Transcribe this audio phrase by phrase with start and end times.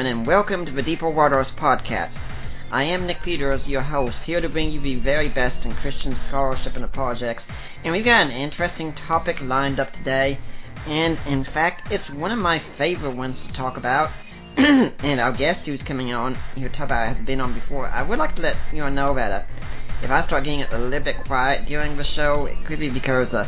[0.00, 2.10] Everyone, and welcome to the Deeper Waters podcast.
[2.72, 6.18] I am Nick Peters, your host, here to bring you the very best in Christian
[6.28, 7.42] scholarship and apologetics.
[7.84, 10.38] And we've got an interesting topic lined up today,
[10.86, 14.08] and in fact, it's one of my favorite ones to talk about.
[14.56, 18.34] and our guest who's coming on, who Taba has been on before, I would like
[18.36, 19.44] to let you all know that uh,
[20.02, 23.28] if I start getting a little bit quiet during the show, it could be because
[23.34, 23.44] uh,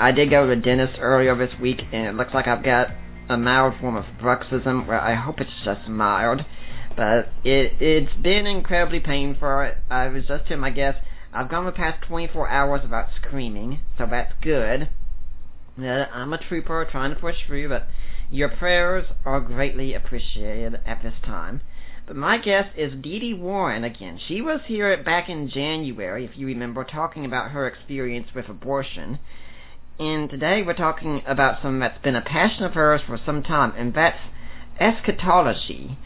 [0.00, 2.88] I did go to the dentist earlier this week, and it looks like I've got
[3.32, 6.44] a mild form of bruxism, where I hope it's just mild.
[6.94, 9.72] But it it's been incredibly painful.
[9.90, 10.98] I was just telling my guest
[11.32, 14.90] I've gone the past 24 hours without screaming, so that's good.
[15.80, 17.88] Uh, I'm a trooper trying to push through, but
[18.30, 21.62] your prayers are greatly appreciated at this time.
[22.06, 24.18] But my guest is Dee Dee Warren again.
[24.28, 29.18] She was here back in January, if you remember, talking about her experience with abortion.
[29.98, 33.74] And today we're talking about something that's been a passion of hers for some time,
[33.76, 34.18] and that's
[34.80, 35.98] eschatology.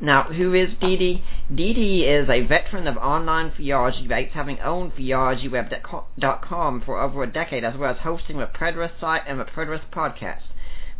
[0.00, 1.24] Now, who is Dee Dee?
[1.54, 7.30] Dee Dee is a veteran of online theology debates, having owned theologyweb.com for over a
[7.30, 10.44] decade, as well as hosting the Preterist site and the Preterist podcast,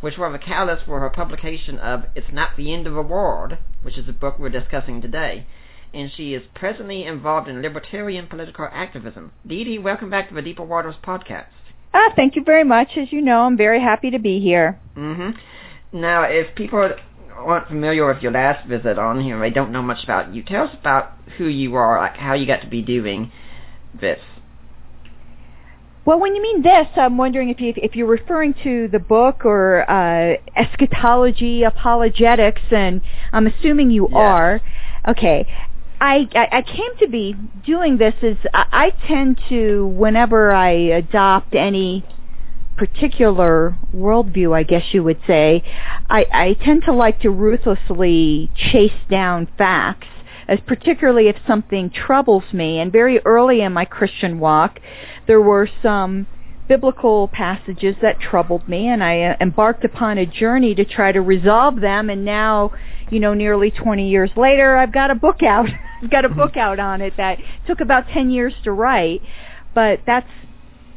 [0.01, 3.56] which were the catalyst for her publication of It's Not the End of the World,
[3.83, 5.47] which is the book we're discussing today.
[5.95, 9.33] And she is presently involved in libertarian political activism.
[9.47, 11.47] Dee Dee, welcome back to the Deeper Waters podcast.
[11.95, 12.97] Ah, thank you very much.
[12.97, 14.81] As you know, I'm very happy to be here.
[14.97, 16.01] Mm-hmm.
[16.01, 16.91] Now, if people
[17.36, 20.42] aren't familiar with your last visit on here, they don't know much about you.
[20.42, 23.30] Tell us about who you are, like how you got to be doing
[23.98, 24.18] this.
[26.05, 29.45] Well, when you mean this, I'm wondering if you if you're referring to the book
[29.47, 33.01] or uh, eschatology, apologetics, and
[33.33, 34.17] I'm assuming you yes.
[34.17, 34.61] are.
[35.08, 35.47] Okay.
[36.00, 37.34] I, I, came to be
[37.64, 42.05] doing this is I, I tend to whenever I adopt any
[42.77, 45.62] particular worldview, I guess you would say,
[46.10, 50.08] I, I tend to like to ruthlessly chase down facts,
[50.48, 52.80] as particularly if something troubles me.
[52.80, 54.80] And very early in my Christian walk,
[55.26, 56.26] there were some
[56.69, 61.20] biblical passages that troubled me, and I uh, embarked upon a journey to try to
[61.20, 62.11] resolve them.
[62.11, 62.73] And now,
[63.11, 65.69] you know, nearly 20 years later, I've got a book out.
[66.03, 66.61] I've got a book mm-hmm.
[66.61, 69.23] out on it that took about 10 years to write,
[69.74, 70.29] but that's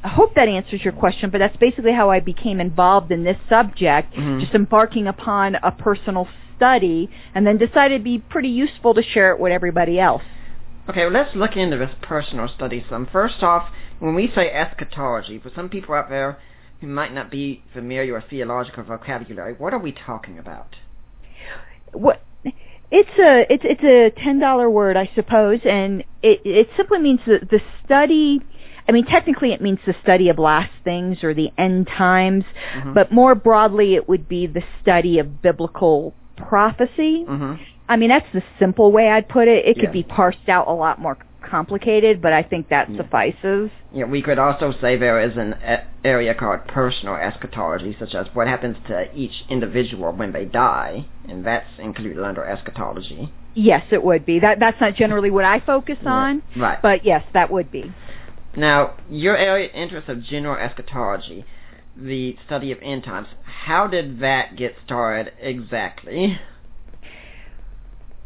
[0.03, 3.37] I hope that answers your question, but that's basically how I became involved in this
[3.49, 4.39] subject, mm-hmm.
[4.39, 9.31] just embarking upon a personal study and then decided it'd be pretty useful to share
[9.31, 10.23] it with everybody else.
[10.89, 13.07] Okay, well, let's look into this personal study some.
[13.11, 16.39] First off, when we say eschatology, for some people out there
[16.81, 20.75] who might not be familiar with theological vocabulary, what are we talking about?
[21.93, 22.21] What
[22.89, 27.19] it's a it's it's a ten dollar word, I suppose, and it it simply means
[27.25, 28.41] the, the study.
[28.87, 32.93] I mean, technically, it means the study of last things or the end times, mm-hmm.
[32.93, 37.25] but more broadly, it would be the study of biblical prophecy.
[37.27, 37.61] Mm-hmm.
[37.89, 39.65] I mean, that's the simple way I'd put it.
[39.65, 41.17] It could be parsed out a lot more
[41.49, 42.97] complicated, but I think that Yeah.
[42.97, 43.69] suffices.
[43.93, 45.55] Yeah, we could also say there is an
[46.03, 51.43] area called personal eschatology, such as what happens to each individual when they die, and
[51.43, 53.31] that's included under eschatology.
[53.53, 54.39] Yes, it would be.
[54.39, 56.11] That that's not generally what I focus Yeah.
[56.13, 56.81] on, Right.
[56.81, 57.91] but yes, that would be.
[58.55, 61.45] Now, your area of interest of general eschatology,
[61.95, 66.39] the study of end times, how did that get started exactly?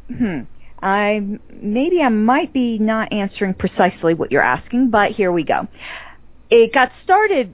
[0.08, 0.42] Hmm.
[0.82, 1.22] I
[1.62, 5.68] maybe I might be not answering precisely what you're asking, but here we go.
[6.50, 7.54] It got started.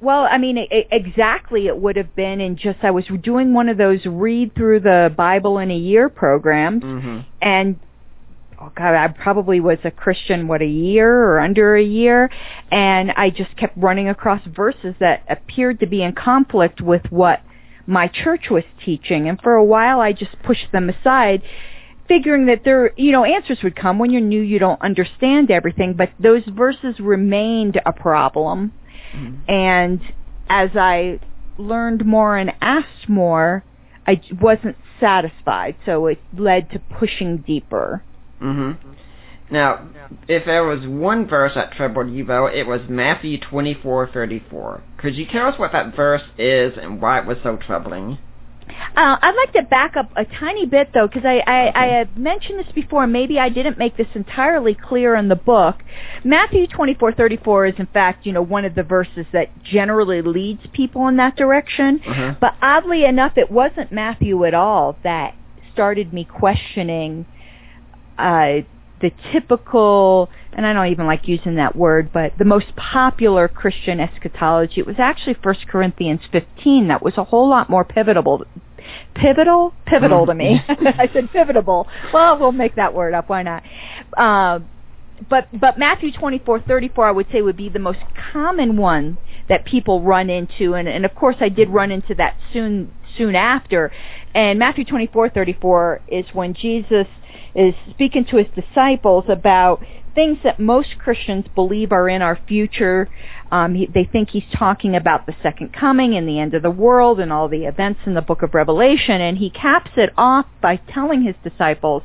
[0.00, 3.52] Well, I mean, it, it- exactly it would have been in just I was doing
[3.54, 7.20] one of those read through the Bible in a year programs, Mm-hmm.
[7.42, 7.80] and
[8.60, 12.30] oh god, I probably was a Christian what a year or under a year,
[12.70, 17.40] and I just kept running across verses that appeared to be in conflict with what
[17.86, 21.42] my church was teaching, and for a while I just pushed them aside,
[22.08, 25.94] figuring that there, you know, answers would come when you're new, you don't understand everything,
[25.94, 28.72] but those verses remained a problem,
[29.14, 29.50] Mm-hmm.
[29.50, 30.00] and
[30.48, 31.20] as I
[31.58, 33.64] learned more and asked more,
[34.06, 38.02] I wasn't satisfied, so it led to pushing deeper.
[38.38, 38.72] hmm
[39.50, 39.88] Now,
[40.28, 44.80] if there was one verse that troubled you, though, it was Matthew 24:34.
[44.98, 48.18] Could you tell us what that verse is and why it was so troubling?
[48.68, 52.16] Uh, I'd like to back up a tiny bit though, because I, I, I have
[52.16, 53.06] mentioned this before.
[53.06, 55.82] Maybe I didn't make this entirely clear in the book.
[56.24, 59.62] Matthew twenty four thirty four is in fact, you know, one of the verses that
[59.62, 62.00] generally leads people in that direction.
[62.06, 62.34] Uh-huh.
[62.40, 65.34] But oddly enough, it wasn't Matthew at all that
[65.72, 67.26] started me questioning
[68.18, 68.60] uh,
[69.00, 74.00] the typical, and I don't even like using that word, but the most popular Christian
[74.00, 74.80] eschatology.
[74.80, 78.44] It was actually 1 Corinthians 15 that was a whole lot more pivotal.
[79.14, 79.74] Pivotal?
[79.86, 80.60] Pivotal to me.
[80.68, 81.86] I said pivotable.
[82.12, 83.28] Well, we'll make that word up.
[83.28, 83.62] Why not?
[84.16, 84.60] Uh,
[85.28, 88.00] but but Matthew 24:34 I would say would be the most
[88.32, 89.18] common one
[89.48, 93.34] that people run into and and of course I did run into that soon soon
[93.34, 93.90] after
[94.34, 97.06] and Matthew 24:34 is when Jesus
[97.56, 99.82] is speaking to his disciples about
[100.14, 103.08] things that most Christians believe are in our future.
[103.50, 106.70] Um, he, they think he's talking about the second coming and the end of the
[106.70, 110.46] world and all the events in the book of Revelation, and he caps it off
[110.60, 112.02] by telling his disciples,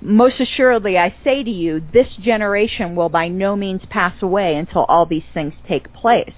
[0.00, 4.84] most assuredly I say to you, this generation will by no means pass away until
[4.84, 6.32] all these things take place.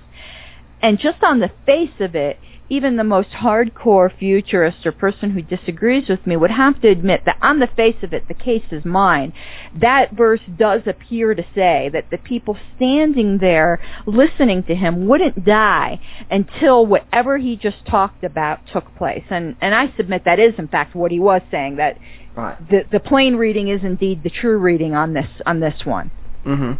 [0.82, 2.38] And just on the face of it,
[2.70, 7.22] even the most hardcore futurist or person who disagrees with me would have to admit
[7.26, 9.32] that on the face of it, the case is mine.
[9.78, 15.44] That verse does appear to say that the people standing there listening to him wouldn't
[15.44, 16.00] die
[16.30, 19.24] until whatever he just talked about took place.
[19.30, 21.98] And, and I submit that is in fact what he was saying, that
[22.36, 22.56] Right.
[22.70, 26.12] the, the plain reading is indeed the true reading on this, on this one.
[26.44, 26.74] hmm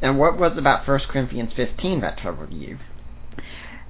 [0.00, 2.78] And what was about 1 Corinthians 15 that troubled you?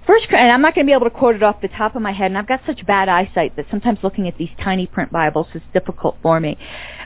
[0.06, 2.02] First, and I'm not going to be able to quote it off the top of
[2.02, 5.10] my head, and I've got such bad eyesight that sometimes looking at these tiny print
[5.10, 6.58] Bibles is difficult for me.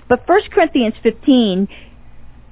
[0.09, 1.69] But 1 Corinthians 15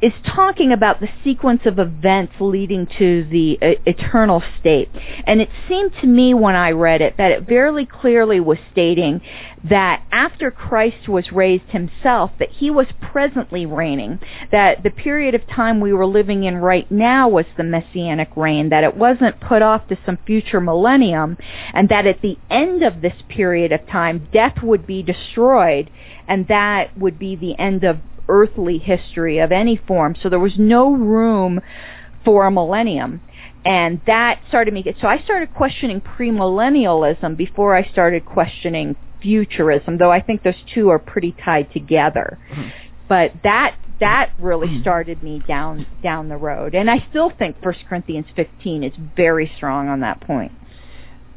[0.02, 4.90] is talking about the sequence of events leading to the uh, eternal state.
[5.24, 9.22] And it seemed to me when I read it that it very clearly was stating
[9.64, 14.20] that after Christ was raised himself, that he was presently reigning,
[14.52, 18.68] that the period of time we were living in right now was the messianic reign,
[18.68, 21.38] that it wasn't put off to some future millennium,
[21.72, 25.90] and that at the end of this period of time, death would be destroyed,
[26.28, 27.98] and that would be the end of
[28.28, 30.16] earthly history of any form.
[30.22, 31.60] So there was no room
[32.24, 33.20] for a millennium.
[33.64, 39.98] And that started me, get so I started questioning premillennialism before I started questioning futurism,
[39.98, 42.38] though I think those two are pretty tied together.
[42.50, 42.68] Mm-hmm.
[43.08, 46.74] But that that really started me down down the road.
[46.74, 50.52] And I still think 1 Corinthians 15 is very strong on that point.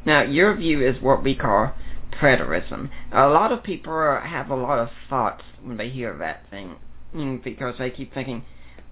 [0.04, 1.72] Now, your view is what we call
[2.12, 2.90] preterism.
[3.12, 6.76] A lot of people are, have a lot of thoughts when they hear that thing,
[7.14, 8.44] mm, because they keep thinking,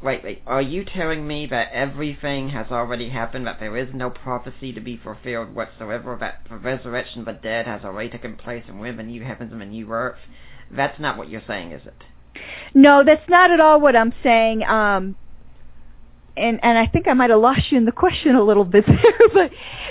[0.03, 4.11] wait, wait, are you telling me that everything has already happened, that there is no
[4.11, 8.65] prophecy to be fulfilled whatsoever, that the resurrection of the dead has already taken place,
[8.69, 10.19] and we're in the new heavens and the new earth?
[10.71, 12.05] That's not what you're saying, is it?
[12.75, 14.63] No, that's not at all what I'm saying.
[14.65, 15.17] Um,
[16.39, 18.85] and and I think I might have lost you in the question a little bit
[18.89, 19.29] there.
[19.33, 19.51] But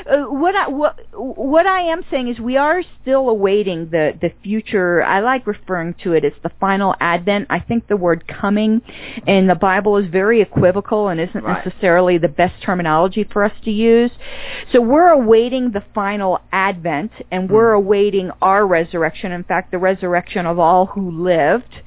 [0.10, 4.32] uh, what I what what I am saying is we are still awaiting the the
[4.44, 5.04] future.
[5.04, 7.48] I like referring to it as the final advent.
[7.50, 8.82] I think the word coming
[9.26, 11.66] in the Bible is very equivocal and isn't Right.
[11.66, 14.12] necessarily the best terminology for us to use.
[14.72, 19.32] So we're awaiting the final advent, and we're awaiting our resurrection.
[19.32, 21.82] In fact, the resurrection of all who lived.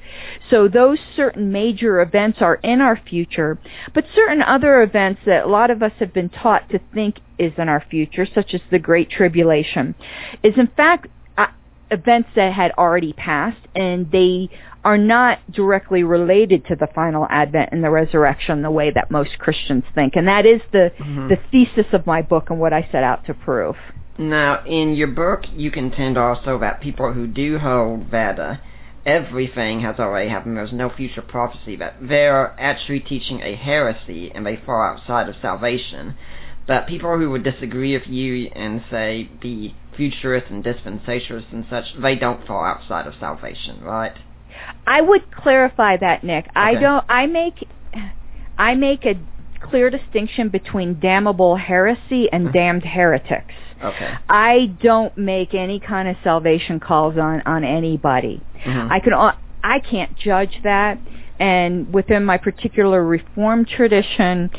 [0.49, 3.57] So those certain major events are in our future,
[3.93, 7.53] but certain other events that a lot of us have been taught to think is
[7.57, 9.95] in our future, such as the Great Tribulation,
[10.43, 11.47] is in fact uh,
[11.89, 14.49] events that had already passed and they
[14.83, 19.37] are not directly related to the final advent and the resurrection the way that most
[19.39, 20.15] Christians think.
[20.15, 21.29] And that is the, Mhm.
[21.29, 23.77] the thesis of my book and what I set out to prove.
[24.17, 28.55] Now, in your book, you contend also that people who do hold that uh,
[29.05, 34.45] everything has already happened, there's no future prophecy, that they're actually teaching a heresy and
[34.45, 36.15] they fall outside of salvation.
[36.67, 41.85] But people who would disagree with you and say be futurists and dispensationalists and such,
[42.01, 44.13] they don't fall outside of salvation, right?
[44.85, 46.47] I would clarify that, Nick.
[46.55, 47.03] I don't.
[47.09, 47.67] I make.
[48.57, 49.15] I make a
[49.59, 53.53] clear distinction between damnable heresy and damned heretics.
[53.83, 54.13] Okay.
[54.29, 58.41] I don't make any kind of salvation calls on on anybody.
[58.63, 58.91] Mhm.
[58.91, 59.13] I can.
[59.63, 60.97] I can't judge that,
[61.39, 64.49] and within my particular reform tradition,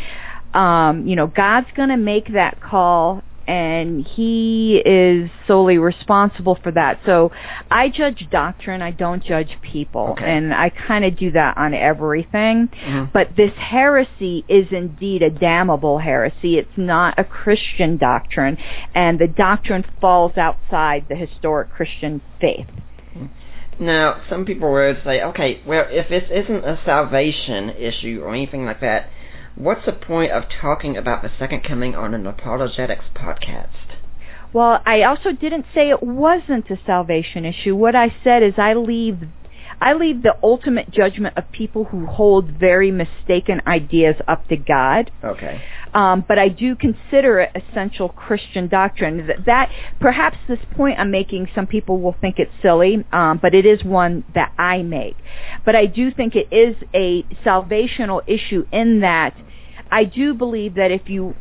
[0.55, 3.23] um, you know, God's going to make that call,
[3.53, 6.99] and he is solely responsible for that.
[7.05, 7.33] So
[7.71, 10.25] I judge doctrine, I don't judge people, Okay.
[10.25, 12.71] and I kind of do that on everything.
[12.89, 13.11] Mhm.
[13.13, 16.57] But this heresy is indeed a damnable heresy.
[16.57, 18.57] It's not a Christian doctrine,
[18.95, 22.69] and the doctrine falls outside the historic Christian faith.
[23.79, 28.65] Now, some people would say, okay, well, if this isn't a salvation issue or anything
[28.65, 29.11] like that,
[29.55, 33.97] what's the point of talking about the second coming on an apologetics podcast?
[34.53, 37.75] Well, I also didn't say it wasn't a salvation issue.
[37.75, 39.29] What I said is I leave
[39.83, 45.11] I leave the ultimate judgment of people who hold very mistaken ideas up to God.
[45.25, 45.61] Okay.
[45.93, 49.27] Um, but I do consider it essential Christian doctrine.
[49.27, 53.57] That, that perhaps this point I'm making, some people will think it's silly, um, but
[53.57, 55.17] it is one that I make.
[55.65, 59.37] But I do think it is a salvational issue in that
[59.91, 61.35] I do believe that if you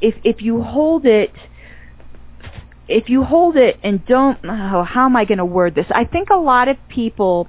[0.00, 1.32] if if you hold it
[2.86, 5.86] if you hold it and don't oh, how am I going to word this?
[5.90, 7.48] I think a lot of people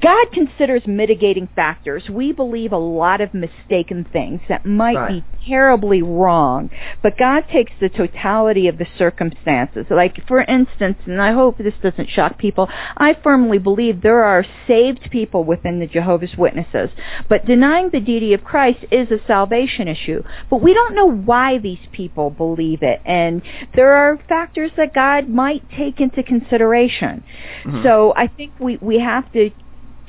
[0.00, 2.08] God considers mitigating factors.
[2.08, 5.08] We believe a lot of mistaken things that might Right.
[5.08, 6.70] be terribly wrong,
[7.02, 9.86] but God takes the totality of the circumstances.
[9.90, 14.44] Like, for instance, and I hope this doesn't shock people, I firmly believe there are
[14.66, 16.90] saved people within the Jehovah's Witnesses,
[17.28, 20.22] but denying the deity of Christ is a salvation issue.
[20.48, 23.42] But we don't know why these people believe it, and
[23.74, 27.22] there are factors that God might take into consideration.
[27.64, 27.82] Mhm.
[27.82, 29.50] So I think we, we have to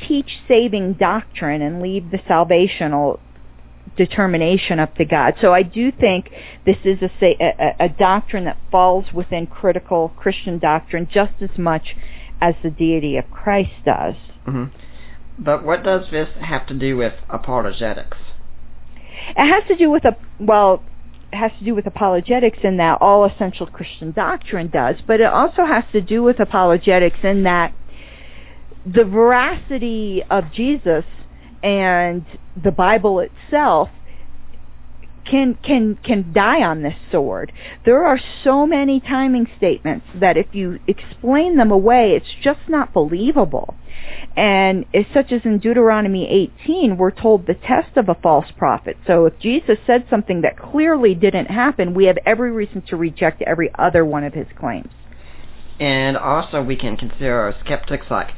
[0.08, 3.20] teach saving doctrine and leave the salvational
[3.96, 5.36] determination up to God.
[5.42, 6.30] So I do think
[6.66, 11.96] this is a, a, a doctrine that falls within critical Christian doctrine just as much
[12.42, 14.16] as the deity of Christ does.
[14.46, 14.66] hmm
[15.40, 18.18] But what does this have to do with apologetics?
[19.36, 20.84] It has to do with a well,
[21.34, 25.26] it has to do with apologetics in that all essential Christian doctrine does, but it
[25.26, 27.74] also has to do with apologetics in that
[28.94, 31.04] the veracity of Jesus
[31.62, 32.26] and
[32.62, 33.90] the Bible itself
[35.26, 37.52] can can can die on this sword.
[37.86, 42.94] There are so many timing statements that if you explain them away, it's just not
[42.94, 43.76] believable.
[44.38, 46.30] And such as in Deuteronomy
[46.64, 48.96] 18, we're told the test of a false prophet.
[49.06, 53.42] So if Jesus said something that clearly didn't happen, we have every reason to reject
[53.42, 54.92] every other one of his claims.
[55.80, 58.30] And also we can consider our skeptics like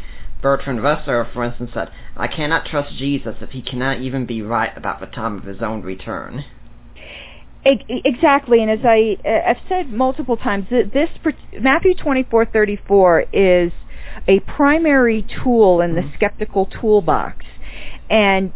[0.41, 4.75] Bertrand Russell, for instance, said, I cannot trust Jesus if he cannot even be right
[4.77, 6.46] about the time of his own return.
[7.65, 11.10] Exactly, and as I uh, I've said multiple times, th- this
[11.60, 13.74] Matthew twenty four thirty four is
[14.29, 16.13] a primary tool in the Mhm.
[16.15, 17.46] skeptical toolbox,
[18.10, 18.53] and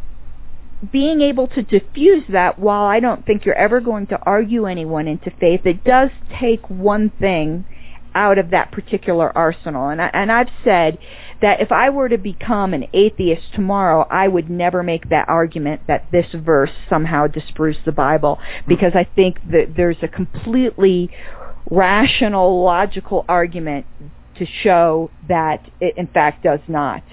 [0.90, 5.08] being able to diffuse that, while I don't think you're ever going to argue anyone
[5.10, 6.10] into faith, it does
[6.40, 7.66] take one thing
[8.16, 9.90] out of that particular arsenal.
[9.90, 10.98] And I, and I've said
[11.42, 15.82] that if I were to become an atheist tomorrow, I would never make that argument
[15.88, 18.70] that this verse somehow disproves the Bible hmm.
[18.70, 21.10] because I think that there's a completely
[21.70, 23.86] rational, logical argument
[24.38, 27.04] to show that it in fact does not.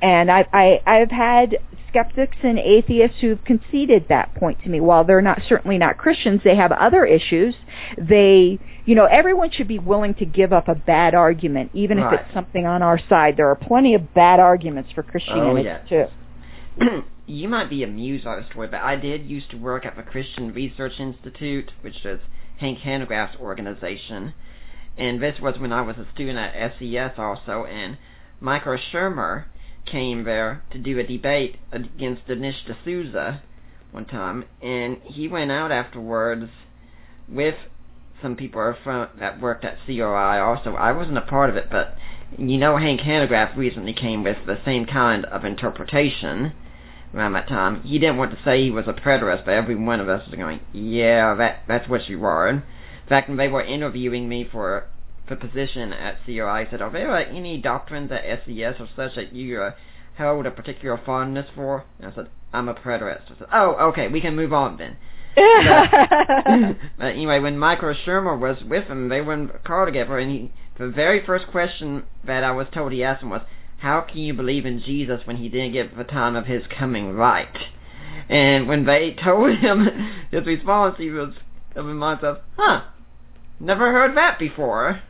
[0.00, 1.58] And I, I, I've had
[1.98, 4.80] skeptics and atheists who've conceded that point to me.
[4.80, 7.54] While they're not certainly not Christians, they have other issues.
[7.96, 12.14] They, you know, everyone should be willing to give up a bad argument, even Right.
[12.14, 13.36] if it's something on our side.
[13.36, 16.10] There are plenty of bad arguments for Christianity oh, yes.
[16.78, 17.04] too.
[17.26, 20.02] you might be amused by the story, but I did used to work at the
[20.02, 22.20] Christian Research Institute, which is
[22.58, 24.34] Hank Hanegraaff's organization.
[24.96, 27.98] And this was when I was a student at SES also, and
[28.40, 29.44] Michael Shermer
[29.90, 33.42] came there to do a debate against Dinesh D'Souza
[33.90, 36.50] one time, and he went out afterwards
[37.28, 37.56] with
[38.20, 40.74] some people from that worked at CRI also.
[40.74, 41.96] I wasn't a part of it, but
[42.36, 46.52] you know Hank Hanegraaff recently came with the same kind of interpretation
[47.14, 47.82] around that time.
[47.82, 50.36] He didn't want to say he was a preterist, but every one of us was
[50.36, 52.48] going, yeah, that that's what you are.
[52.48, 52.62] In
[53.08, 54.86] fact, when they were interviewing me for
[55.28, 59.60] the position at CRI, said, are there any doctrines at SES or such that you
[59.62, 59.72] uh,
[60.16, 61.84] hold a particular fondness for?
[61.98, 63.24] And I said, I'm a preterist.
[63.26, 64.96] I said, oh, okay, we can move on then.
[66.98, 70.30] but anyway, when Michael Shermer was with him, they were in a car together, and
[70.30, 73.42] he, the very first question that I was told he asked him was,
[73.78, 77.12] how can you believe in Jesus when he didn't get the time of his coming
[77.12, 77.56] right?
[78.28, 79.86] And when they told him
[80.30, 81.34] his response, he was
[81.76, 82.82] of himself, huh,
[83.60, 85.02] never heard that before.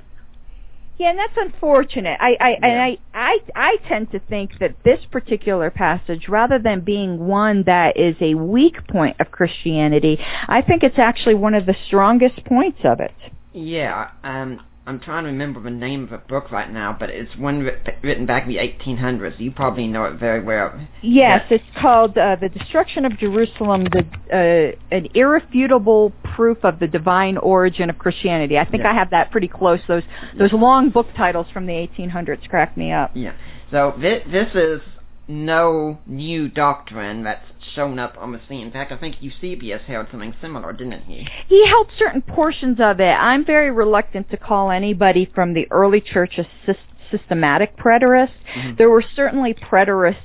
[0.99, 2.19] Yeah, and that's unfortunate.
[2.21, 2.59] I, I Yeah.
[2.63, 7.63] and I, I I tend to think that this particular passage, rather than being one
[7.65, 12.45] that is a weak point of Christianity, I think it's actually one of the strongest
[12.45, 13.15] points of it.
[13.53, 17.37] Yeah, um, I'm trying to remember the name of a book right now, but it's
[17.37, 17.69] one
[18.03, 19.39] written back in the 1800s.
[19.39, 20.81] You probably know it very well.
[21.03, 26.87] Yes, it's called uh, "The Destruction of Jerusalem: The uh, An Irrefutable Proof of the
[26.87, 28.91] Divine Origin of Christianity." I think Yeah.
[28.93, 29.81] I have that pretty close.
[29.89, 30.05] Those
[30.39, 33.11] those long book titles from the 1800s crack me up.
[33.15, 33.33] Yeah.
[33.73, 34.81] So this, this is
[35.27, 38.67] no new doctrine that's shown up on the scene.
[38.69, 41.27] In fact, I think Eusebius held something similar, didn't he?
[41.49, 43.13] He held certain portions of it.
[43.13, 46.77] I'm very reluctant to call anybody from the early church a sys-
[47.11, 48.31] systematic preterist.
[48.55, 48.77] Mhm.
[48.79, 50.17] There were certainly preterist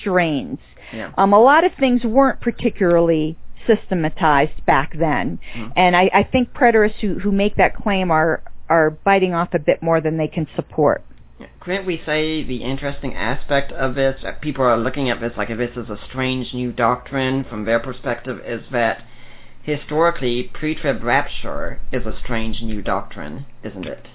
[0.00, 0.58] strains.
[0.92, 1.12] Yeah.
[1.16, 3.36] Um, a lot of things weren't particularly
[3.70, 5.72] systematized back then, Mhm.
[5.76, 9.58] and I, I think preterists who, who make that claim are are biting off a
[9.58, 11.02] bit more than they can support.
[11.60, 15.50] Couldn't we say the interesting aspect of this, that people are looking at this like
[15.50, 19.02] if this is a strange new doctrine from their perspective, is that
[19.62, 24.06] historically pre-trib rapture is a strange new doctrine, isn't it?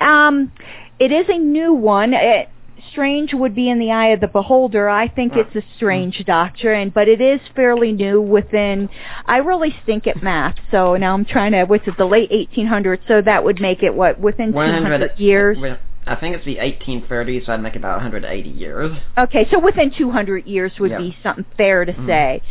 [0.00, 0.52] Um,
[0.98, 2.12] it is a new one.
[2.14, 2.48] It,
[2.90, 4.88] strange would be in the eye of the beholder.
[4.88, 8.88] I think it's a strange doctrine, but it is fairly new within,
[9.26, 12.98] I really stink at math, so now I'm trying to, what's it, the late 1800s,
[13.08, 15.56] so that would make it, what, within 200 years?
[15.58, 18.96] well, I think it's the 1830s, so I'd make about 180 years.
[19.16, 20.98] Okay, so within 200 years would Yeah.
[20.98, 22.06] be something fair to Mhm.
[22.06, 22.42] say.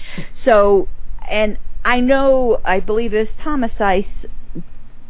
[0.45, 0.87] So,
[1.29, 4.05] and I know, I believe it's Thomas Ice,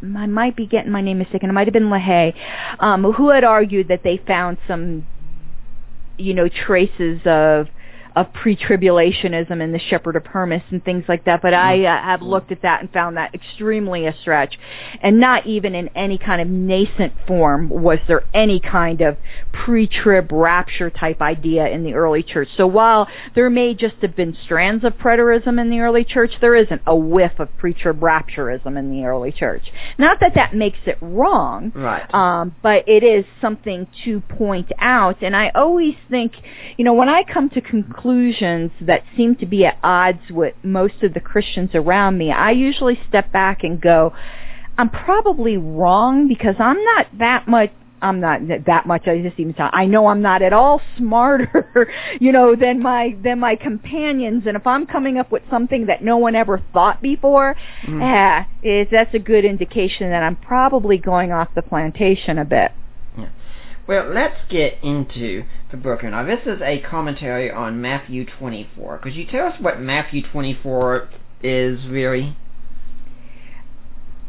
[0.02, 2.34] I might be getting my name mistaken, it might have been LaHaye,
[2.80, 5.06] um, who had argued that they found some,
[6.18, 7.68] you know, traces of
[8.14, 11.42] of pre-tribulationism and the Shepherd of Hermas and things like that.
[11.42, 14.58] But I uh, have looked at that and found that extremely a stretch,
[15.00, 19.16] and not even in any kind of nascent form was there any kind of
[19.52, 22.48] pre-trib rapture type idea in the early church.
[22.56, 26.54] So while there may just have been strands of preterism in the early church, there
[26.54, 29.62] isn't a whiff of pre-trib rapturism in the early church.
[29.98, 32.12] Not that that makes it wrong, Right.
[32.14, 35.22] um, but it is something to point out.
[35.22, 36.32] And I always think,
[36.76, 38.01] you know, when I come to conclusions
[38.80, 42.98] that seem to be at odds with most of the Christians around me, I usually
[43.08, 44.12] step back and go,
[44.78, 47.70] I'm probably wrong because I'm not that much
[48.02, 49.06] I'm not that much.
[49.06, 51.88] I just even I know I'm not at all smarter,
[52.20, 54.42] you know, than my than my companions.
[54.46, 57.54] And if I'm coming up with something that no one ever thought before,
[57.86, 58.02] Mm.
[58.02, 62.72] eh, is that's a good indication that I'm probably going off the plantation a bit.
[63.86, 66.04] Well, let's get into the book.
[66.04, 68.98] Now, this is a commentary on Matthew 24.
[68.98, 71.08] Could you tell us what Matthew 24
[71.42, 72.36] is, really?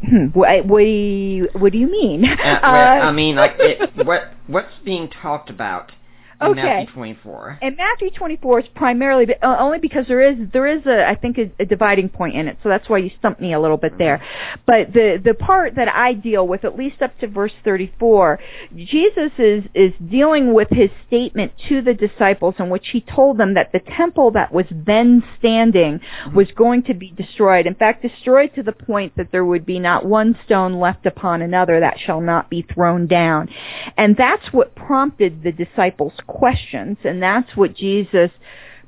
[0.04, 2.24] Hmm, what, what do you what do you mean?
[2.24, 5.92] Uh, well, I mean, like, it, what what's being talked about
[6.40, 6.62] in Okay.
[6.62, 7.58] Matthew 24?
[7.62, 11.38] And Matthew 24 is primarily uh, only because there is there is a I think
[11.38, 13.98] a, a dividing point in it, so that's why you stumped me a little bit
[13.98, 14.22] there.
[14.66, 18.38] But the the part that I deal with, at least up to verse 34,
[18.76, 23.54] Jesus is is dealing with his statement to the disciples in which he told them
[23.54, 26.00] that the temple that was then standing
[26.34, 27.66] was going to be destroyed.
[27.66, 31.42] In fact, destroyed to the point that there would be not one stone left upon
[31.42, 33.48] another that shall not be thrown down.
[33.96, 38.30] And that's what prompted the disciples' questions, and that's what Jesus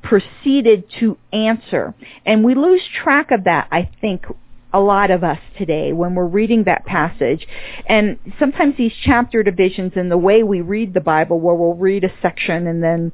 [0.02, 1.94] proceeded to answer.
[2.24, 4.24] And we lose track of that, I think,
[4.72, 7.46] a lot of us today when we're reading that passage.
[7.86, 12.04] And sometimes these chapter divisions and the way we read the Bible, where we'll read
[12.04, 13.12] a section and then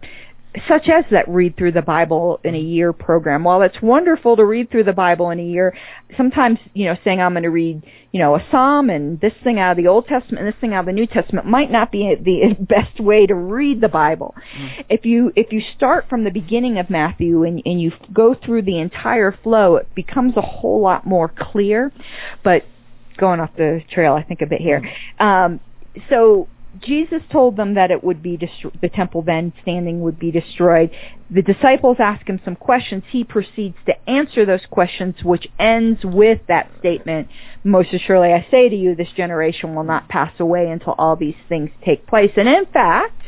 [0.68, 3.44] such as that read through the Bible in a year program.
[3.44, 5.74] While it's wonderful to read through the Bible in a year,
[6.16, 9.58] sometimes, you know, saying I'm going to read, you know, a psalm and this thing
[9.58, 11.90] out of the Old Testament and this thing out of the New Testament might not
[11.90, 14.34] be the best way to read the Bible.
[14.90, 18.62] If you if you start from the beginning of Matthew and and you go through
[18.62, 21.92] the entire flow, it becomes a whole lot more clear.
[22.44, 22.64] But
[23.16, 24.82] going off the trail, I think a bit here.
[25.18, 25.60] Um,
[26.10, 26.48] so
[26.80, 30.90] Jesus told them that it would be destro- the temple then standing would be destroyed.
[31.30, 33.04] The disciples ask him some questions.
[33.10, 37.28] He proceeds to answer those questions, which ends with that statement,
[37.62, 41.36] most assuredly I say to you, this generation will not pass away until all these
[41.48, 42.32] things take place.
[42.36, 43.20] And in fact,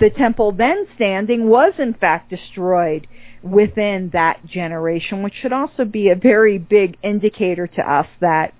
[0.00, 3.06] the temple then standing was in fact destroyed
[3.42, 8.52] within that generation, which should also be a very big indicator to us that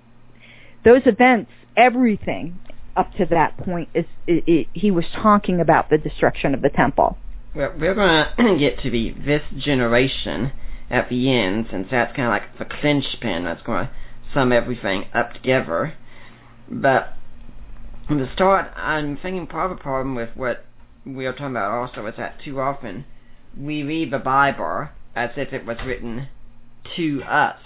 [0.83, 2.59] those events, everything
[2.95, 6.69] up to that point is it, it, he was talking about the destruction of the
[6.69, 7.17] temple.
[7.55, 10.51] Well, we're going to get to be this generation
[10.89, 13.91] at the end, since that's kind of like the clinch pin that's going to
[14.33, 15.93] sum everything up together.
[16.69, 17.13] But
[18.07, 20.65] From the start, I'm thinking part of the problem with what
[21.05, 23.05] we are talking about also is that too often
[23.57, 26.27] we read the Bible as if it was written
[26.95, 27.57] to us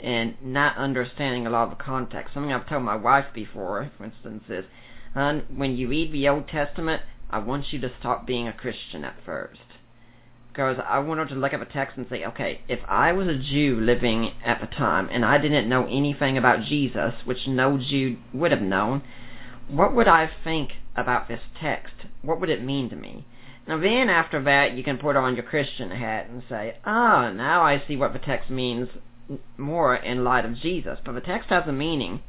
[0.00, 2.34] and not understanding a lot of the context.
[2.34, 4.64] Something I've told my wife before, for instance, is,
[5.14, 9.04] Hon, when you read the Old Testament, I want you to stop being a Christian
[9.04, 9.60] at first.
[10.48, 13.26] Because I want her to look at the text and say, okay, if I was
[13.26, 17.78] a Jew living at the time and I didn't know anything about Jesus, which no
[17.78, 19.02] Jew would have known,
[19.68, 21.94] what would I think about this text?
[22.22, 23.26] What would it mean to me?
[23.66, 27.62] Now then, after that, you can put on your Christian hat and say, ah, now
[27.62, 28.88] I see what the text means
[29.56, 30.98] more in light of Jesus.
[31.04, 32.22] But the text has a meaning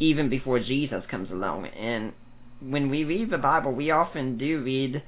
[0.00, 1.66] even before Jesus comes along.
[1.66, 2.12] And
[2.60, 5.02] when we read the Bible, we often do read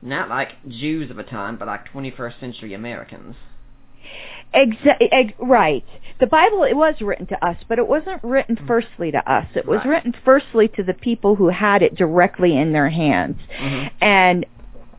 [0.00, 3.36] not like Jews of a time, but like 21st century Americans.
[4.54, 5.84] Exa- ex- right.
[6.20, 9.46] The Bible it was written to us, but it wasn't written firstly to us.
[9.54, 9.86] It was Right.
[9.86, 13.38] written firstly to the people who had it directly in their hands.
[13.58, 13.90] Mhm.
[14.00, 14.46] And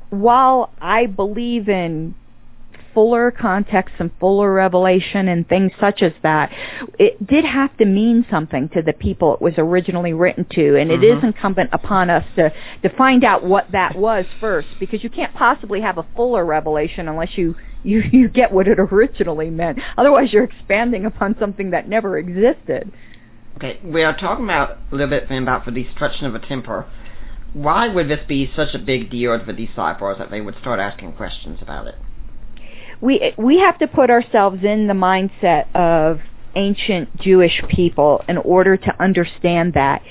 [0.09, 2.15] while I believe in
[2.93, 6.51] fuller context and fuller revelation and things such as that,
[6.99, 10.91] it did have to mean something to the people it was originally written to, and
[10.91, 11.17] it mm-hmm.
[11.17, 12.51] is incumbent upon us to
[12.81, 17.07] to find out what that was first, because you can't possibly have a fuller revelation
[17.07, 19.79] unless you you you get what it originally meant.
[19.97, 22.91] Otherwise, you're expanding upon something that never existed.
[23.57, 26.85] Okay, we are talking about a little bit then about the destruction of the temple.
[27.53, 30.79] Why would this be such a big deal to the disciples that they would start
[30.79, 31.95] asking questions about it?
[33.03, 36.21] We we have to put ourselves in the mindset of
[36.55, 40.01] ancient Jewish people in order to understand that.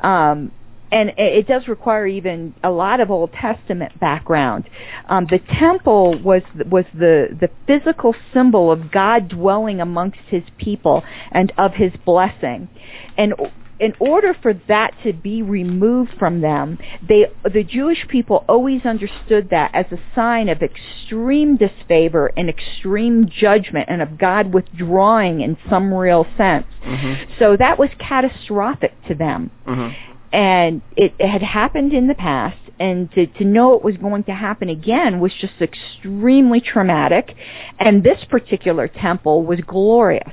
[0.00, 0.52] Um,
[0.90, 4.70] and it does require even a lot of Old Testament background.
[5.06, 11.04] Um, the temple was was the the physical symbol of God dwelling amongst His people
[11.30, 12.70] and of His blessing,
[13.18, 13.34] and
[13.80, 19.50] in order for that to be removed from them, they the Jewish people always understood
[19.50, 25.56] that as a sign of extreme disfavor and extreme judgment and of God withdrawing in
[25.70, 26.66] some real sense.
[26.84, 27.32] Mm-hmm.
[27.38, 29.94] So that was catastrophic to them Mm-hmm.
[30.32, 34.24] and it, it had happened in the past and to, to know it was going
[34.24, 37.34] to happen again was just extremely traumatic
[37.78, 40.32] and this particular temple was glorious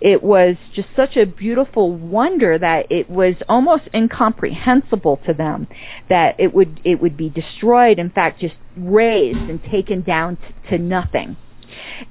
[0.00, 5.66] it was just such a beautiful wonder that it was almost incomprehensible to them
[6.08, 10.42] that it would it would be destroyed in fact just razed and taken down t-
[10.70, 11.36] to nothing.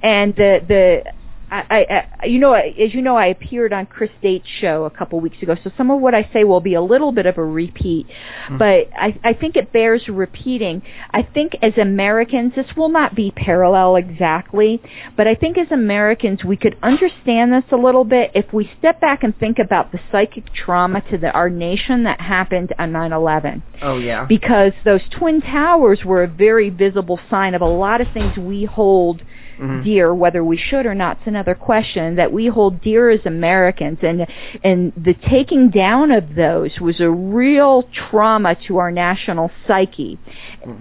[0.02, 1.04] And the the
[1.50, 5.18] I, I, you know, as you know, I appeared on Chris Date's show a couple
[5.20, 7.44] weeks ago, so some of what I say will be a little bit of a
[7.44, 8.58] repeat, mm-hmm.
[8.58, 10.82] but I, I think it bears repeating.
[11.10, 14.82] I think as Americans, this will not be parallel exactly,
[15.16, 19.00] but I think as Americans, we could understand this a little bit if we step
[19.00, 23.62] back and think about the psychic trauma to the, our nation that happened on 9/11
[23.80, 24.24] Oh yeah.
[24.26, 28.64] because those twin towers were a very visible sign of a lot of things we
[28.64, 29.22] hold
[29.58, 29.84] Mhm.
[29.84, 33.98] dear whether we should or not is another question that we hold dear as Americans.
[34.02, 34.26] And
[34.62, 40.18] and the taking down of those was a real trauma to our national psyche.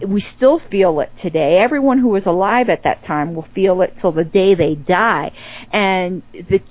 [0.05, 1.57] We still feel it today.
[1.57, 5.31] Everyone who was alive at that time will feel it till the day they die.
[5.71, 6.61] And the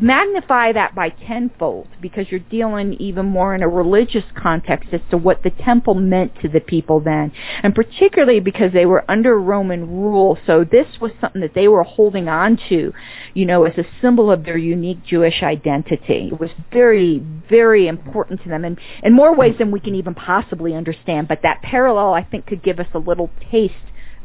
[0.00, 5.16] magnify that by tenfold because you're dealing even more in a religious context as to
[5.16, 7.32] what the temple meant to the people then.
[7.62, 11.82] And particularly because they were under roman rule so this was something that they were
[11.82, 12.92] holding on to
[13.34, 16.30] you know as a symbol of their unique jewish identity.
[16.32, 17.18] It was very
[17.48, 21.40] very important to them and in more ways than we can even possibly understand but
[21.42, 23.74] that parallel i think could give us a little taste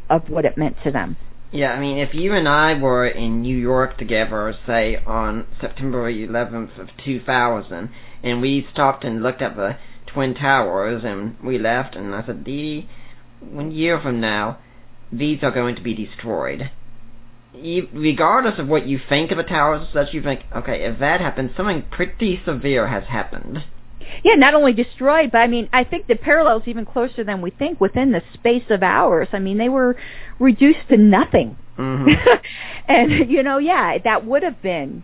[0.10, 1.18] of what it meant to them
[1.52, 6.12] Yeah, I mean, if you and I were in New York together, say on September
[6.12, 7.90] 11th of 2000,
[8.22, 12.44] and we stopped and looked at the Twin Towers, and we left, and I said,
[12.44, 12.88] Dee
[13.40, 14.60] one year from now,
[15.12, 16.70] these are going to be destroyed.
[17.54, 21.20] You, regardless of what you think of the towers, such you think, okay, if that
[21.20, 23.64] happens, something pretty severe has happened.
[24.24, 27.52] Yeah, not only destroyed, but I mean, I think the parallel's even closer than we
[27.52, 29.28] think within the space of hours.
[29.34, 29.96] I mean, they were
[30.40, 31.58] reduced to nothing.
[31.76, 32.08] hmm
[32.88, 35.04] and you know, yeah, that would have been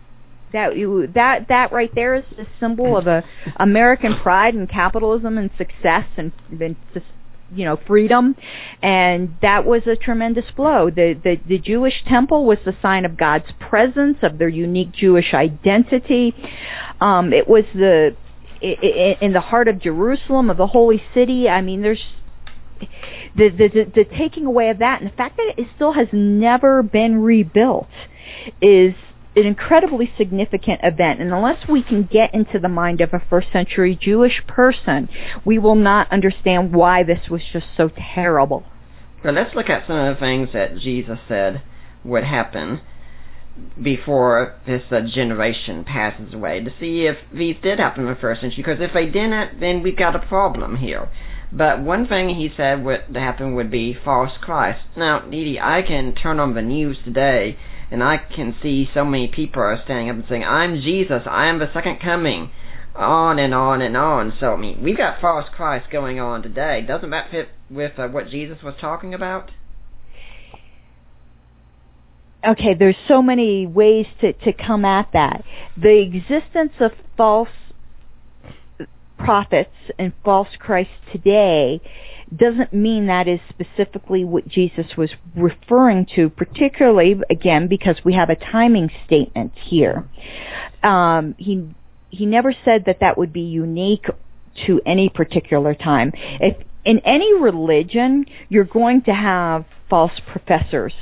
[0.52, 0.70] that
[1.14, 3.24] that that right there is a symbol of a
[3.56, 6.76] American pride and capitalism and success and, and
[7.54, 8.34] you know freedom
[8.82, 13.16] and that was a tremendous blow the, the the Jewish temple was the sign of
[13.16, 16.34] God's presence of their unique Jewish identity
[17.00, 18.16] um it was the
[18.60, 22.02] in the heart of Jerusalem of the holy city i mean there's
[23.36, 26.08] the, the the the taking away of that and the fact that it still has
[26.12, 27.88] never been rebuilt
[28.60, 28.94] is
[29.36, 31.20] an incredibly significant event.
[31.20, 35.08] And unless we can get into the mind of a first century Jewish person,
[35.44, 38.64] we will not understand why this was just so terrible.
[39.22, 41.62] Well, let's look at some of the things that Jesus said
[42.02, 42.80] would happen
[43.82, 48.40] before this uh, generation passes away to see if these did happen in the first
[48.40, 48.62] century.
[48.62, 51.08] Because if they didn't, then we've got a problem here.
[51.52, 54.80] But one thing he said would happen would be false Christ.
[54.96, 57.56] Now, Dee I can turn on the news today
[57.90, 61.46] and I can see so many people are standing up and saying, I'm Jesus, I
[61.46, 62.50] am the second coming,
[62.96, 64.32] on and on and on.
[64.40, 66.82] So, I mean, we've got false Christ going on today.
[66.86, 69.50] Doesn't that fit with uh, what Jesus was talking about?
[72.46, 75.44] Okay, there's so many ways to, to come at that.
[75.76, 77.48] The existence of false
[79.18, 81.80] prophets and false Christ today
[82.34, 88.30] doesn't mean that is specifically what Jesus was referring to, particularly, again, because we have
[88.30, 90.08] a timing statement here.
[90.82, 91.68] Um, he,
[92.10, 94.06] he never said that that would be unique
[94.66, 96.12] to any particular time.
[96.14, 100.92] If in any religion, you're going to have false professors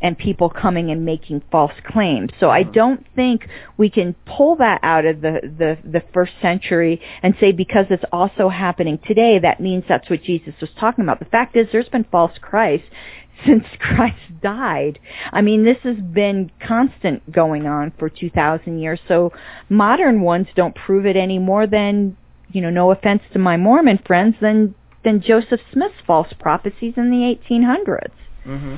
[0.00, 2.30] and people coming and making false claims.
[2.38, 7.00] So I don't think we can pull that out of the, the, the first century
[7.22, 11.18] and say because it's also happening today, that means that's what Jesus was talking about.
[11.18, 12.84] The fact is there's been false Christ
[13.46, 14.98] since Christ died.
[15.32, 19.00] I mean, this has been constant going on for 2,000 years.
[19.08, 19.32] So
[19.68, 22.16] modern ones don't prove it any more than,
[22.50, 27.10] you know, no offense to my Mormon friends, than, than Joseph Smith's false prophecies in
[27.10, 28.10] the 1800s.
[28.46, 28.76] Mm-hmm.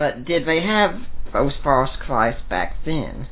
[0.00, 0.94] But did they have
[1.30, 3.28] those false Christs back then?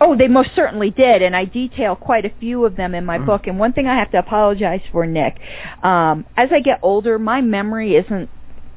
[0.00, 3.18] Oh, they most certainly did, and I detail quite a few of them in my
[3.18, 3.26] Mm.
[3.26, 3.46] book.
[3.46, 5.38] And one thing I have to apologize for, Nick,
[5.82, 8.30] um, as I get older, my memory isn't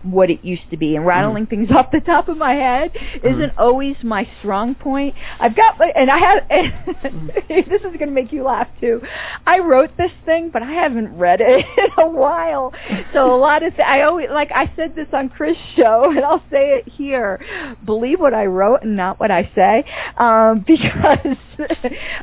[0.03, 2.91] what it used to be, and rattling things off the top of my head
[3.23, 5.15] isn't always my strong point.
[5.39, 6.43] I've got, and I have.
[6.49, 9.01] and this is going to make you laugh too.
[9.45, 12.73] I wrote this thing, but I haven't read it in a while,
[13.13, 16.23] so a lot of th- I always like I said this on Chris' show, and
[16.23, 17.43] I'll say it here:
[17.85, 19.83] believe what I wrote and not what I say,
[20.17, 21.37] um, because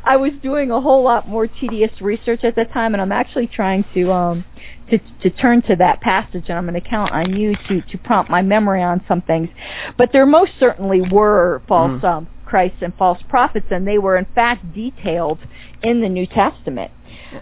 [0.04, 3.46] I was doing a whole lot more tedious research at the time, and I'm actually
[3.46, 4.12] trying to.
[4.12, 4.44] Um,
[4.90, 7.98] to, to turn to that passage, and I'm going to count on you to, to
[7.98, 9.48] prompt my memory on some things.
[9.96, 12.04] But there most certainly were false Mm.
[12.04, 15.38] um, Christs and false prophets, and they were in fact detailed
[15.82, 16.90] in the New Testament.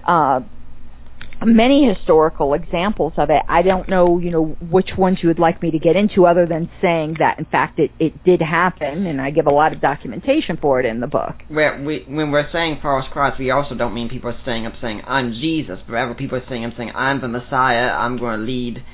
[0.06, 0.40] Uh,
[1.44, 3.42] many historical examples of it.
[3.48, 6.46] I don't know, you know, which ones you would like me to get into other
[6.46, 9.80] than saying that in fact it, it did happen and I give a lot of
[9.80, 11.34] documentation for it in the book.
[11.50, 15.02] Well, we, when we're saying false Christ, we also don't mean people are up saying,
[15.06, 18.84] I'm Jesus, but rather people are up saying, I'm the Messiah, I'm going to lead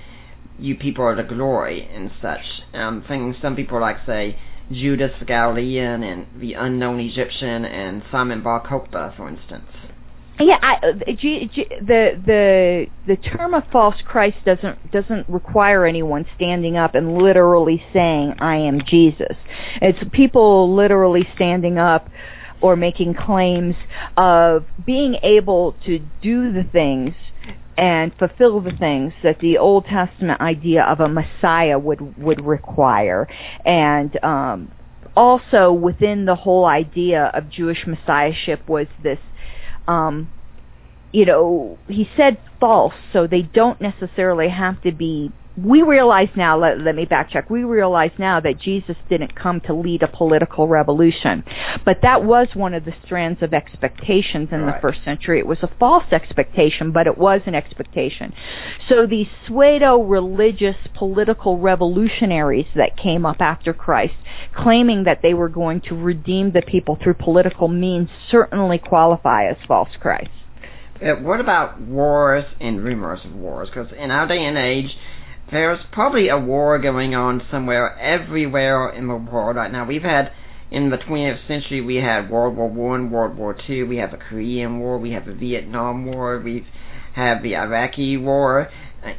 [0.58, 2.62] you people to glory and such.
[2.72, 4.38] Um, things some people like say,
[4.70, 9.68] Judas the Galilean and the unknown Egyptian and Simon Bar Kokhba, for instance.
[10.38, 15.86] Yeah, I, uh, G, G, the the the term of false Christ doesn't doesn't require
[15.86, 19.36] anyone standing up and literally saying I am Jesus.
[19.80, 22.08] It's people literally standing up
[22.60, 23.76] or making claims
[24.16, 27.14] of being able to do the things
[27.76, 33.28] and fulfill the things that the Old Testament idea of a Messiah would would require,
[33.64, 34.72] and um,
[35.16, 39.18] also within the whole idea of Jewish messiahship was this
[39.88, 40.30] um,
[41.12, 45.32] you know, he said false, so they don't necessarily have to be.
[45.56, 49.74] We realize now, let, let me backtrack, we realize now that Jesus didn't come to
[49.74, 51.44] lead a political revolution.
[51.84, 54.74] But that was one of the strands of expectations in Right.
[54.74, 55.38] the first century.
[55.38, 58.32] It was a false expectation, but it was an expectation.
[58.88, 64.14] So these pseudo-religious political revolutionaries that came up after Christ,
[64.56, 69.56] claiming that they were going to redeem the people through political means, certainly qualify as
[69.68, 70.30] false Christ.
[71.00, 73.68] Uh, what about wars and rumors of wars?
[73.68, 74.96] Because in our day and age,
[75.54, 79.86] there's probably a war going on somewhere, everywhere in the world right now.
[79.86, 80.32] We've had,
[80.70, 84.16] in the 20th century, we had World War One, World War Two, we have the
[84.16, 86.66] Korean War, we have the Vietnam War, we
[87.14, 88.68] have the Iraqi War.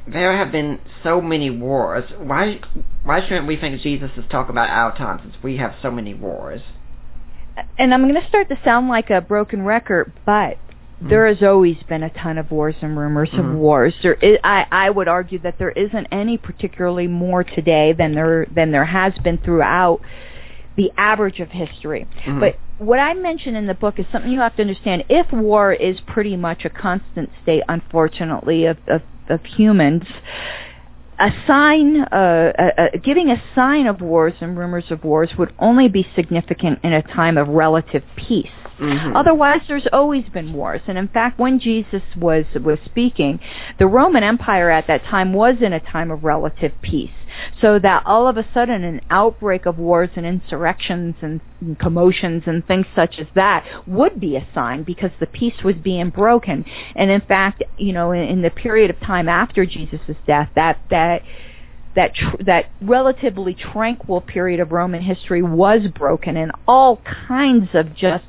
[0.07, 2.03] There have been so many wars.
[2.17, 2.59] Why,
[3.03, 6.13] why shouldn't we think Jesus is talking about our time since we have so many
[6.13, 6.61] wars?
[7.77, 10.57] And I'm going to start to sound like a broken record, but
[11.07, 13.39] there has always been a ton of wars and rumors Mhm.
[13.39, 13.93] of wars.
[14.01, 18.45] There is, I, I would argue that there isn't any particularly more today than there
[18.51, 20.01] than there has been throughout
[20.75, 22.05] the average of history.
[22.25, 22.39] Mhm.
[22.39, 25.03] But what I mention in the book is something you have to understand.
[25.07, 30.03] If war is pretty much a constant state, unfortunately, of, of, of humans,
[31.17, 35.87] a sign, uh, uh, giving a sign of wars and rumors of wars would only
[35.87, 38.49] be significant in a time of relative peace.
[38.79, 39.15] Mhm.
[39.15, 43.39] Otherwise, there's always been wars, and in fact, when Jesus was was speaking,
[43.77, 47.11] the Roman Empire at that time was in a time of relative peace.
[47.61, 52.43] So that all of a sudden, an outbreak of wars and insurrections and, and commotions
[52.47, 56.65] and things such as that would be a sign because the peace was being broken.
[56.95, 60.79] And in fact, you know, in, in the period of time after Jesus' death, that
[60.89, 61.21] that
[61.95, 67.95] that tr- that relatively tranquil period of Roman history was broken, and all kinds of
[67.95, 68.25] just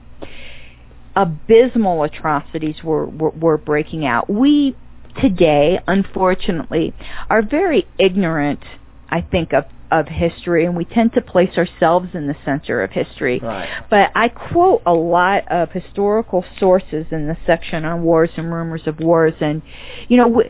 [1.14, 4.28] abysmal atrocities were, were, were breaking out.
[4.28, 4.76] We
[5.20, 6.94] today, unfortunately,
[7.30, 8.62] are very ignorant,
[9.08, 12.90] I think, of, of history, and we tend to place ourselves in the center of
[12.90, 13.40] history.
[13.42, 13.68] Right.
[13.88, 18.82] But I quote a lot of historical sources in the section on wars and rumors
[18.86, 19.62] of wars, and
[20.08, 20.42] you know,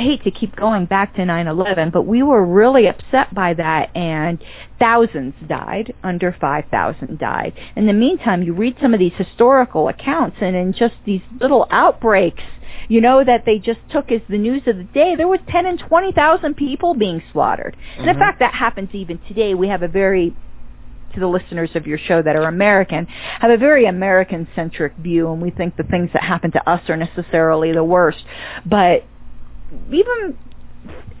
[0.00, 4.38] hate to keep going back to 9/11, but we were really upset by that, and
[4.78, 5.94] thousands died.
[6.02, 7.52] Under 5,000 died.
[7.76, 11.66] In the meantime, you read some of these historical accounts, and in just these little
[11.70, 12.42] outbreaks,
[12.88, 15.14] you know that they just took as the news of the day.
[15.14, 18.18] There was 10 and 20,000 people being slaughtered, and in Mhm.
[18.18, 19.54] fact, that happens even today.
[19.54, 20.34] We have a very
[21.12, 23.04] to the listeners of your show that are American
[23.40, 26.88] have a very American centric view and we think the things that happen to us
[26.88, 28.24] are necessarily the worst.
[28.64, 29.02] But
[29.90, 30.36] even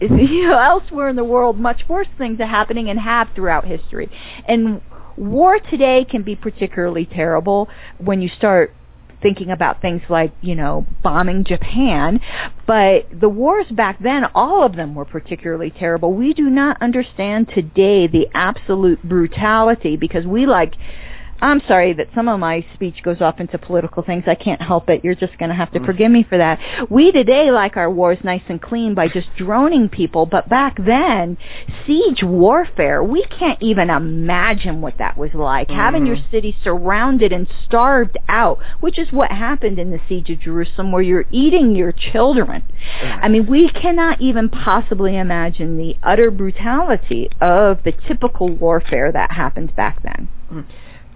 [0.00, 4.10] you know, elsewhere in the world, much worse things are happening and have throughout history.
[4.46, 4.80] And
[5.16, 8.74] war today can be particularly terrible when you start
[9.22, 12.20] thinking about things like, you know, bombing Japan,
[12.66, 16.14] but the wars back then, all of them were particularly terrible.
[16.14, 20.74] We do not understand today the absolute brutality because we like
[21.42, 24.24] I'm sorry that some of my speech goes off into political things.
[24.26, 25.02] I can't help it.
[25.04, 25.86] You're just going to have to Mm.
[25.86, 26.58] forgive me for that.
[26.90, 31.38] We today like our wars nice and clean by just droning people, but back then,
[31.86, 35.70] siege warfare, we can't even imagine what that was like.
[35.70, 40.40] Having your city surrounded and starved out, which is what happened in the siege of
[40.40, 42.62] Jerusalem where you're eating your children.
[43.02, 49.32] I mean, we cannot even possibly imagine the utter brutality of the typical warfare that
[49.32, 50.28] happened back then.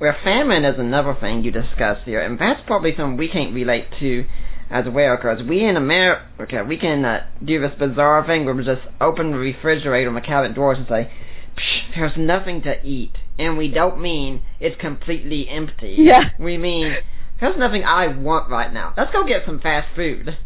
[0.05, 3.87] Well, famine is another thing you discuss here, and that's probably something we can't relate
[4.01, 4.27] to
[4.69, 8.67] as well, because we in America, we can uh, do this bizarre thing where we
[8.67, 11.11] just open the refrigerator and the cabinet doors and say,
[11.57, 13.13] Psh, there's nothing to eat.
[13.39, 15.97] And we don't mean it's completely empty.
[15.99, 16.29] Yeah.
[16.39, 16.99] We mean,
[17.41, 18.93] there's nothing I want right now.
[18.99, 20.37] Let's go get some fast food.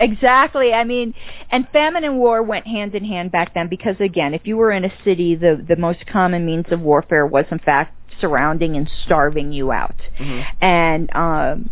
[0.00, 0.72] Exactly.
[0.72, 1.12] I mean,
[1.50, 4.72] and famine and war went hand in hand back then because again, if you were
[4.72, 8.90] in a city, the the most common means of warfare was in fact surrounding and
[9.04, 9.96] starving you out.
[10.18, 10.44] Mhm.
[10.60, 11.70] And um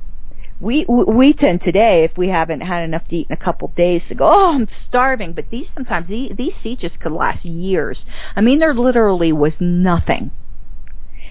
[0.61, 3.75] we we tend today, if we haven't had enough to eat in a couple of
[3.75, 5.33] days, to go, oh, I'm starving.
[5.35, 7.99] But these sometimes these, these sieges could last years.
[8.35, 10.31] I mean, there literally was nothing.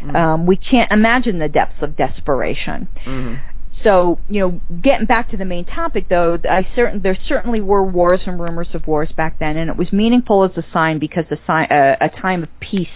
[0.03, 0.15] Mhm.
[0.15, 2.87] Um, we can't imagine the depths of desperation.
[3.05, 3.39] Mhm.
[3.83, 7.83] So, you know, getting back to the main topic though, I certain there certainly were
[7.83, 11.25] wars and rumors of wars back then, and it was meaningful as a sign because
[11.31, 12.87] a sign uh, a time of peace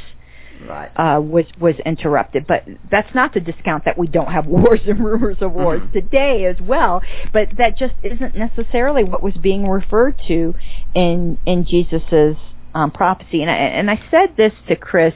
[0.67, 0.89] Right.
[0.95, 2.45] uh, was was interrupted.
[2.47, 5.93] But that's not to discount that we don't have wars and rumors of wars Mhm.
[5.93, 7.01] today as well.
[7.33, 10.53] But that just isn't necessarily what was being referred to
[10.93, 12.37] in in Jesus's
[12.73, 13.41] um, prophecy.
[13.41, 15.13] And I, and I said this to Chris.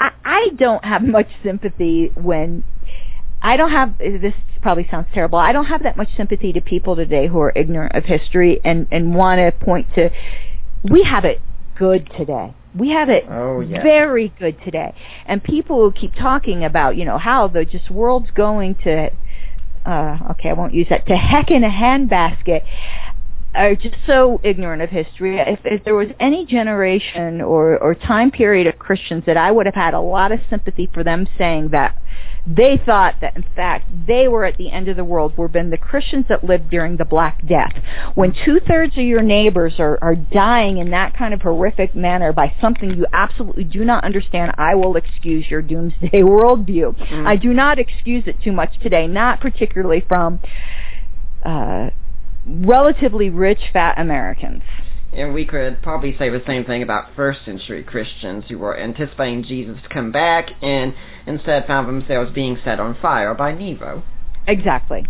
[0.00, 2.64] I, I don't have much sympathy when
[3.40, 5.38] I don't have this probably sounds terrible.
[5.38, 8.86] I don't have that much sympathy to people today who are ignorant of history and
[8.90, 10.10] and want to point to
[10.84, 11.40] we have it
[11.76, 12.54] good today.
[12.74, 13.82] We have it Oh, yeah.
[13.82, 14.94] very good today.
[15.26, 19.10] And people who keep talking about, you know, how the just world's going to
[19.84, 22.62] uh okay, I won't use that to heck in a handbasket
[23.54, 25.38] are just so ignorant of history.
[25.38, 29.66] If, if there was any generation or, or time period of Christians that I would
[29.66, 32.00] have had a lot of sympathy for them saying that
[32.46, 35.70] they thought that in fact they were at the end of the world were been
[35.70, 37.72] the Christians that lived during the Black Death.
[38.14, 42.32] When two thirds of your neighbors are, are dying in that kind of horrific manner
[42.32, 46.96] by something you absolutely do not understand, I will excuse your doomsday worldview.
[46.96, 47.26] Mm.
[47.26, 50.40] I do not excuse it too much today, not particularly from
[51.44, 51.90] uh,
[52.46, 54.62] relatively rich fat Americans.
[55.12, 59.44] And we could probably say the same thing about first century Christians who were anticipating
[59.44, 60.94] Jesus to come back and
[61.26, 64.02] instead found themselves being set on fire by Nero.
[64.46, 65.06] Exactly.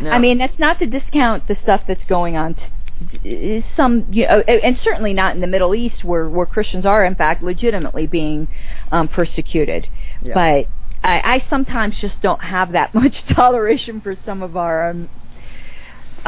[0.00, 2.54] Now, I mean, that's not to discount the stuff that's going on.
[2.54, 7.04] T- some, you know, and certainly not in the Middle East, where where Christians are
[7.04, 8.46] in fact legitimately being
[8.92, 9.86] um, persecuted.
[10.22, 10.34] Yeah.
[10.34, 10.68] But
[11.02, 15.08] I, I sometimes just don't have that much toleration for some of our um,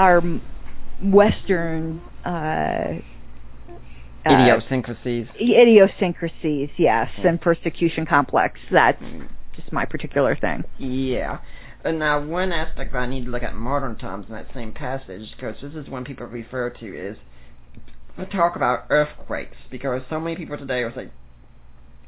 [0.00, 0.22] our
[1.02, 3.00] Western uh, uh,
[4.26, 5.26] idiosyncrasies.
[5.38, 8.58] idiosyncrasies, yes, and persecution complex.
[8.72, 9.02] That's
[9.54, 10.64] just my particular thing.
[10.78, 11.38] Yeah.
[11.84, 14.48] And now, one aspect that I need to look at in modern times in that
[14.54, 17.18] same passage, because this is one people refer to, is
[18.18, 21.10] we talk about earthquakes, because so many people today are saying,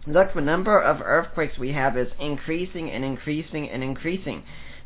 [0.06, 4.44] look, the number of earthquakes we have is increasing and increasing and increasing.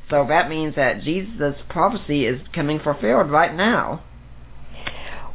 [0.09, 4.03] So that means that Jesus' prophecy is coming fulfilled right now.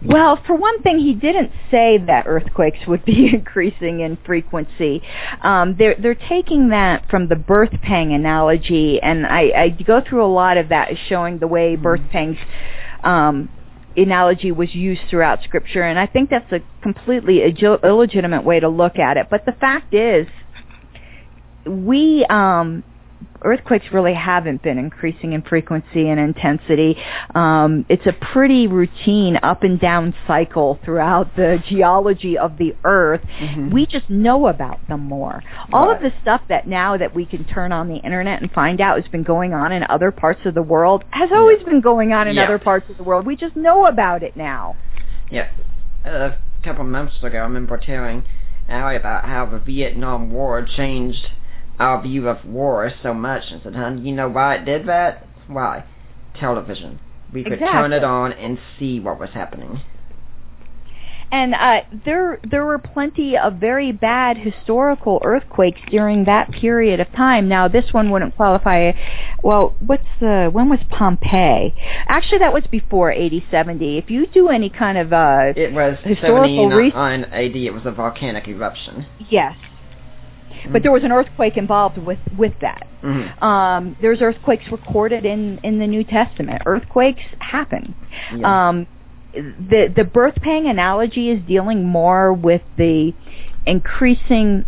[0.03, 5.03] Well, for one thing, he didn't say that earthquakes would be increasing in frequency.
[5.41, 10.25] Um, they're they're taking that from the birth pang analogy, and I, I go through
[10.25, 12.37] a lot of that, showing the way birth pangs
[13.03, 13.49] um,
[13.95, 18.97] analogy was used throughout Scripture, and I think that's a completely illegitimate way to look
[18.97, 19.27] at it.
[19.29, 20.25] But the fact is,
[21.67, 22.83] we um,
[23.43, 26.97] earthquakes really haven't been increasing in frequency and intensity.
[27.33, 33.21] Um, it's a pretty routine up and down cycle throughout the geology of the Earth.
[33.39, 33.71] Mhm.
[33.71, 35.41] We just know about them more.
[35.73, 38.79] All of the stuff that now that we can turn on the internet and find
[38.79, 42.13] out has been going on in other parts of the world has always been going
[42.13, 42.43] on in Yeah.
[42.43, 43.25] other parts of the world.
[43.25, 44.75] We just know about it now.
[45.29, 45.47] Yeah.
[46.05, 48.23] A couple of months ago, I remember telling
[48.69, 51.29] Allie about how the Vietnam War changed
[51.79, 53.43] our view of war so much.
[53.51, 55.27] And said, "Hon, you know why it did that?
[55.47, 55.83] Why?
[56.39, 56.99] Television.
[57.33, 59.81] We could turn it on and see what was happening."
[61.33, 67.09] And uh, there there were plenty of very bad historical earthquakes during that period of
[67.13, 67.47] time.
[67.47, 68.91] Now this one wouldn't qualify.
[69.41, 71.73] Well, what's the when was Pompeii?
[72.09, 73.97] Actually, that was before 8070.
[73.97, 77.55] If you do any kind of uh, It was Historical 79 AD.
[77.55, 79.05] It was a volcanic eruption.
[79.29, 79.55] yes,
[80.71, 82.87] but there was an earthquake involved with with that.
[83.03, 83.41] Mhm.
[83.41, 86.61] Um, there's earthquakes recorded in in the New Testament.
[86.65, 87.93] Earthquakes happen.
[88.35, 88.69] Yeah.
[88.69, 88.87] Um,
[89.33, 93.13] the the birth pang analogy is dealing more with the
[93.65, 94.65] increasing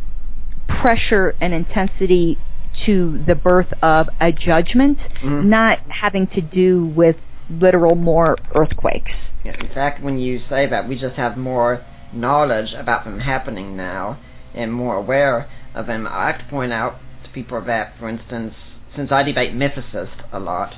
[0.68, 2.38] pressure and intensity
[2.86, 5.46] to the birth of a judgment, Mhm.
[5.46, 7.18] not having to do with
[7.50, 9.12] literal more earthquakes.
[9.44, 11.82] Yeah, in fact, when you say that, we just have more
[12.14, 14.18] knowledge about them happening now
[14.56, 16.08] and more aware of them.
[16.08, 18.54] I like to point out to people that, for instance,
[18.96, 20.76] since I debate mythicists a lot,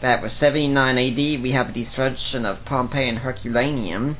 [0.00, 4.16] that with 79 AD we have the destruction of Pompeii and Herculaneum,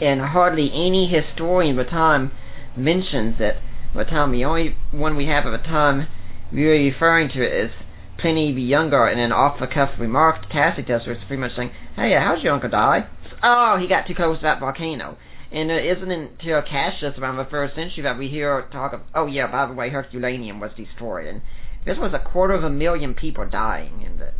[0.00, 2.30] and hardly any historian of the time
[2.76, 3.56] mentions it.
[3.94, 6.06] At the time, the only one we have at the time
[6.52, 7.72] really referring to it is
[8.18, 12.42] Pliny the Younger, and an off-the-cuff remark to Tacitus was pretty much saying, "Hey, how'd
[12.42, 13.06] your uncle die?"
[13.42, 15.16] Oh, he got too close to that volcano.
[15.50, 19.26] And it isn't until Cassius around the first century that we hear talk of, oh
[19.26, 21.26] yeah, by the way, Herculaneum was destroyed.
[21.26, 21.40] And
[21.86, 24.34] this was a quarter of a million people dying in this.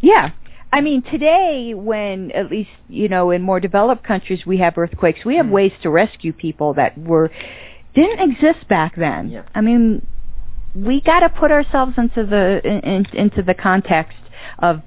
[0.00, 0.30] Yeah.
[0.70, 5.24] I mean, today, when at least, you know, in more developed countries we have earthquakes,
[5.24, 5.50] we have Mhm.
[5.50, 7.30] ways to rescue people that were,
[7.94, 9.30] didn't exist back then.
[9.30, 9.42] Yeah.
[9.54, 10.06] I mean,
[10.74, 14.16] we got to put ourselves into the, in, into the context
[14.58, 14.82] of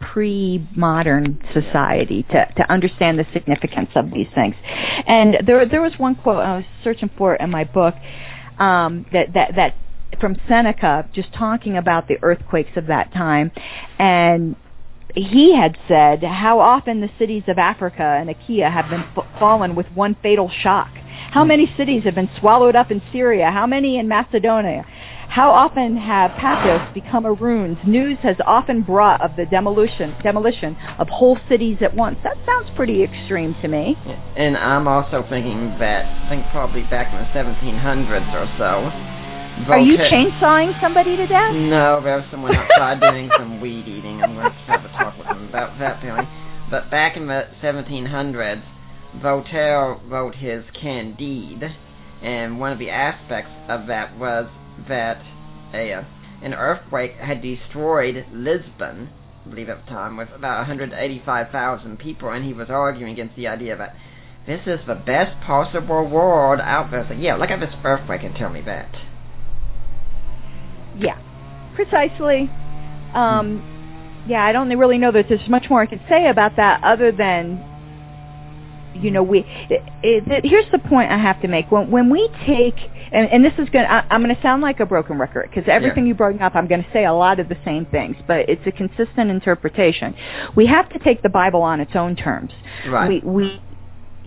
[0.00, 4.54] pre-modern society to, to understand the significance of these things.
[5.06, 7.94] And there, there was one quote I was searching for in my book,
[8.58, 9.74] um, that, that, that
[10.20, 13.52] from Seneca, just talking about the earthquakes of that time,
[13.98, 14.56] and
[15.14, 19.04] he had said how often the cities of Africa and Achaia have been
[19.38, 20.90] fallen with one fatal shock.
[21.30, 23.50] How many cities have been swallowed up in Syria?
[23.50, 24.84] How many in Macedonia?
[25.28, 27.78] How often have Paphos become a ruins?
[27.86, 32.18] News has often brought of the demolition demolition of whole cities at once.
[32.24, 33.96] That sounds pretty extreme to me.
[34.36, 38.90] And I'm also thinking that, I think probably back in the 1700s or so.
[39.70, 41.54] Are you chainsawing somebody to death?
[41.54, 44.20] No, there was someone outside doing some weed eating.
[44.22, 46.26] I'm going to have a talk with him about that apparently.
[46.70, 48.62] But back in the 1700s,
[49.14, 51.74] Voltaire wrote his Candide,
[52.22, 54.48] and one of the aspects of that was
[54.88, 55.22] that
[55.74, 56.04] a
[56.42, 59.10] an earthquake had destroyed Lisbon,
[59.44, 63.46] I believe at the time, with about 185,000 people, and he was arguing against the
[63.46, 63.94] idea that
[64.46, 67.04] this is the best possible world out there.
[67.06, 68.94] So yeah, look at this earthquake and tell me that.
[70.98, 71.18] Yeah,
[71.74, 72.50] precisely.
[73.14, 76.82] Um, yeah, I don't really know that there's much more I can say about that
[76.82, 77.62] other than,
[78.94, 79.40] you know, we.
[79.40, 81.70] Eh, eh, it, it, here's the point I have to make.
[81.70, 82.76] When when we take,
[83.12, 85.68] and, and this is going, to I'm going to sound like a broken record because
[85.68, 86.08] everything Yeah.
[86.10, 88.66] you brought up, I'm going to say a lot of the same things, but it's
[88.66, 90.14] a consistent interpretation.
[90.56, 92.52] We have to take the Bible on its own terms.
[92.88, 93.24] Right.
[93.24, 93.62] We we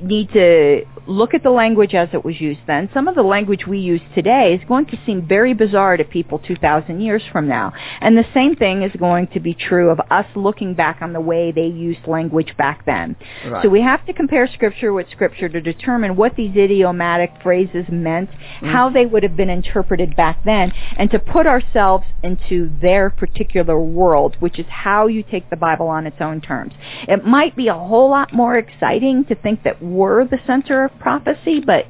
[0.02, 2.90] need to look at the language as it was used then.
[2.94, 6.40] Some of the language we use today is going to seem very bizarre to people
[6.40, 7.74] 2,000 years from now.
[8.02, 11.22] And the same thing is going to be true of us looking back on the
[11.22, 13.16] way they used language back then.
[13.46, 13.64] Right.
[13.64, 18.30] So we have to compare scripture with scripture to determine what these idiomatic phrases meant,
[18.54, 18.68] Mm-hmm.
[18.68, 23.80] how they would have been interpreted back then, and to put ourselves into their particular
[23.80, 26.74] world, which is how you take the Bible on its own terms.
[27.08, 30.93] It might be a whole lot more exciting to think that we're the center of
[31.00, 31.86] prophecy, but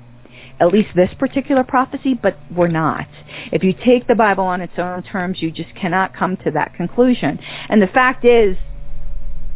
[0.59, 3.07] at least this particular prophecy, but we're not.
[3.51, 6.75] If you take the Bible on its own terms, you just cannot come to that
[6.75, 7.39] conclusion.
[7.69, 8.55] And the fact is,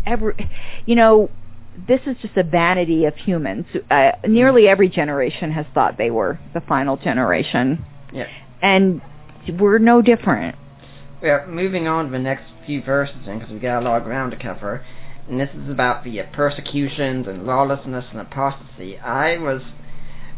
[0.05, 0.33] every,
[0.85, 1.29] you know,
[1.87, 3.65] this is just a vanity of humans.
[3.91, 8.25] Uh, nearly every generation has thought they were the final generation, Yeah.
[8.61, 9.01] and
[9.59, 10.55] we're no different.
[11.21, 14.31] Well, moving on to the next few verses, because we've got a lot of ground
[14.31, 14.83] to cover,
[15.27, 18.97] and this is about the uh, persecutions and lawlessness and apostasy.
[18.97, 19.61] I was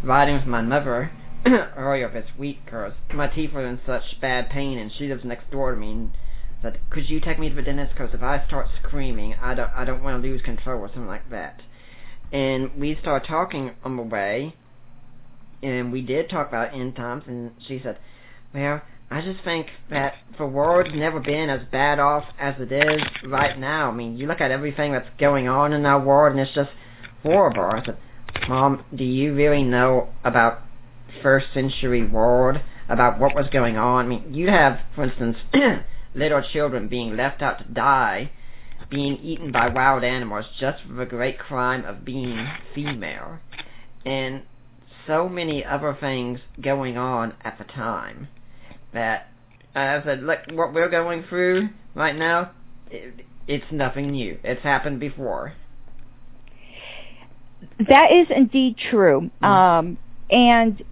[0.04, 1.12] riding with my mother
[1.46, 5.50] earlier this week because my teeth were in such bad pain, and she lives next
[5.52, 5.92] door to me.
[5.92, 6.12] And
[6.62, 7.94] said, "Could you take me to the dentist?
[7.94, 11.08] Because if I start screaming, I don't, I don't want to lose control or something
[11.08, 11.62] like that."
[12.32, 14.56] And we started talking on the way,
[15.64, 18.00] and we did talk about end times, and she said,
[18.54, 18.82] "Well."
[19.12, 23.58] I just think that the world's never been as bad off as it is right
[23.58, 23.90] now.
[23.90, 26.70] I mean, you look at everything that's going on in our world, and it's just
[27.24, 27.64] horrible.
[27.64, 27.98] I said,
[28.48, 30.62] Mom, do you really know about
[31.24, 34.06] first century world, about what was going on?
[34.06, 35.38] I mean, you have, for instance,
[36.14, 38.32] little children being left out to die,
[38.92, 43.40] being eaten by wild animals just for the great crime of being female,
[44.06, 44.44] and
[45.08, 48.28] so many other things going on at the time
[48.94, 49.30] that
[49.76, 52.52] as I said, look, what we're going through right now,
[52.90, 54.40] it, it's nothing new.
[54.44, 55.54] It's happened before.
[57.88, 59.30] That is indeed true.
[59.42, 59.98] Um,
[60.30, 60.84] and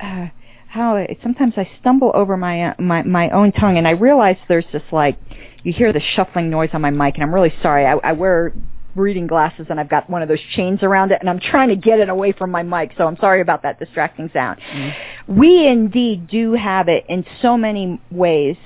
[0.00, 0.28] uh,
[0.68, 4.66] how sometimes I stumble over my uh, my my own tongue, and I realize there's
[4.72, 5.18] this like
[5.62, 7.86] you hear the shuffling noise on my mic, and I'm really sorry.
[7.86, 8.52] I, I wear
[8.98, 11.76] reading glasses and I've got one of those chains around it and I'm trying to
[11.76, 14.60] get it away from my mic so I'm sorry about that distracting sound.
[14.60, 15.38] Mm-hmm.
[15.38, 18.56] We indeed do have it in so many ways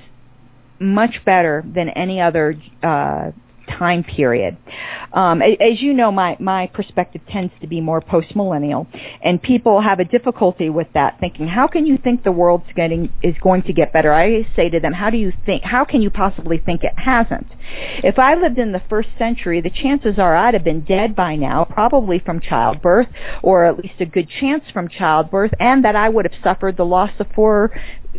[0.79, 3.31] much better than any other uh,
[3.67, 4.57] time period.
[5.13, 8.87] Um, as you know, my, my perspective tends to be more post-millennial,
[9.21, 13.11] and people have a difficulty with that, thinking, how can you think the world's getting
[13.21, 14.13] is going to get better?
[14.13, 15.63] I say to them, how do you think?
[15.63, 17.47] How can you possibly think it hasn't?
[18.03, 21.35] If I lived in the first century, the chances are I'd have been dead by
[21.35, 23.07] now, probably from childbirth,
[23.41, 26.85] or at least a good chance from childbirth, and that I would have suffered the
[26.85, 27.71] loss of four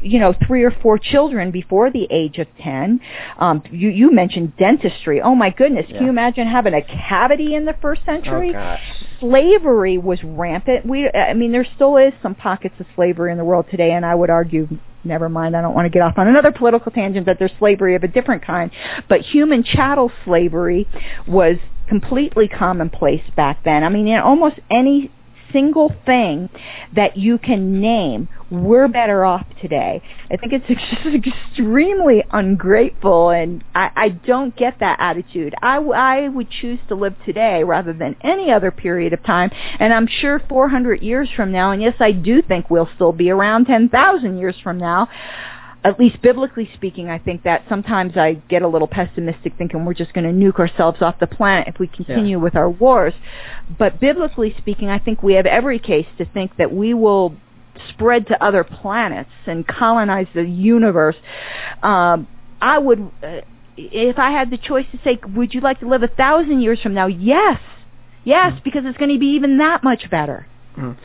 [0.04, 3.00] you know, three or four children before the age of 10.
[3.38, 5.20] Um, you, you mentioned dentistry.
[5.20, 5.86] Oh my goodness.
[5.88, 5.96] Yeah.
[5.96, 8.50] Can you imagine having a cavity in the first century?
[8.50, 8.82] Oh gosh.
[9.20, 10.86] Slavery was rampant.
[10.86, 14.04] We, I mean, there still is some pockets of slavery in the world today, and
[14.04, 14.68] I would argue
[15.06, 17.94] never mind, I don't want to get off on another political tangent that there's slavery
[17.94, 18.70] of a different kind.
[19.08, 20.88] But human chattel slavery
[21.26, 21.56] was
[21.88, 23.84] completely commonplace back then.
[23.84, 25.12] I mean, in almost any
[25.54, 26.50] single thing
[26.94, 30.02] that you can name, we're better off today.
[30.30, 30.66] I think it's
[31.02, 35.54] just extremely ungrateful, and I, I don't get that attitude.
[35.62, 39.94] I, I would choose to live today rather than any other period of time, and
[39.94, 43.66] I'm sure 400 years from now, and yes, I do think we'll still be around
[43.66, 45.08] 10,000 years from now,
[45.84, 49.92] at least biblically speaking, I think that sometimes I get a little pessimistic thinking we're
[49.92, 52.42] just going to nuke ourselves off the planet if we continue Yeah.
[52.42, 53.12] with our wars.
[53.78, 57.34] But biblically speaking, I think we have every case to think that we will
[57.90, 61.16] spread to other planets and colonize the universe.
[61.82, 62.28] Um,
[62.62, 63.42] I would, uh,
[63.76, 66.80] if I had the choice to say, would you like to live a thousand years
[66.80, 67.08] from now?
[67.08, 67.60] Yes.
[68.24, 70.46] Yes, because it's going to be even that much better.
[70.78, 70.96] Mm.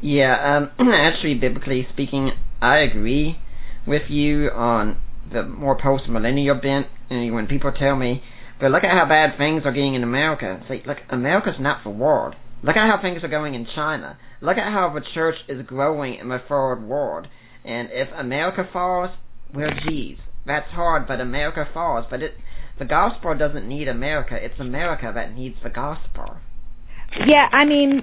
[0.00, 3.38] Yeah, um, actually, biblically speaking, I agree
[3.86, 5.00] with you on
[5.32, 6.86] the more post-millennial bent.
[7.10, 8.22] And when people tell me,
[8.60, 10.62] but look at how bad things are getting in America.
[10.68, 12.34] Say, look, America's not the world.
[12.62, 14.18] Look at how things are going in China.
[14.40, 17.28] Look at how the church is growing in the third world.
[17.64, 19.10] And if America falls,
[19.54, 22.06] well, geez, that's hard, but America falls.
[22.08, 22.34] But it,
[22.78, 24.36] the gospel doesn't need America.
[24.36, 26.36] It's America that needs the gospel.
[27.26, 28.02] Yeah, I mean,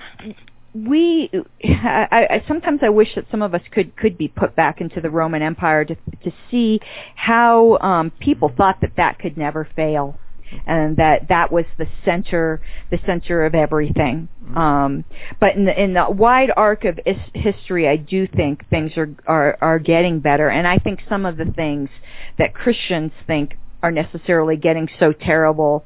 [0.73, 1.29] we.
[1.63, 5.01] I, I sometimes I wish that some of us could could be put back into
[5.01, 6.79] the Roman Empire to to see
[7.15, 10.17] how um, people thought that that could never fail,
[10.65, 14.29] and that that was the center the center of everything.
[14.55, 15.05] Um,
[15.39, 19.13] but in the in the wide arc of is, history, I do think things are,
[19.27, 21.89] are are getting better, and I think some of the things
[22.37, 25.85] that Christians think are necessarily getting so terrible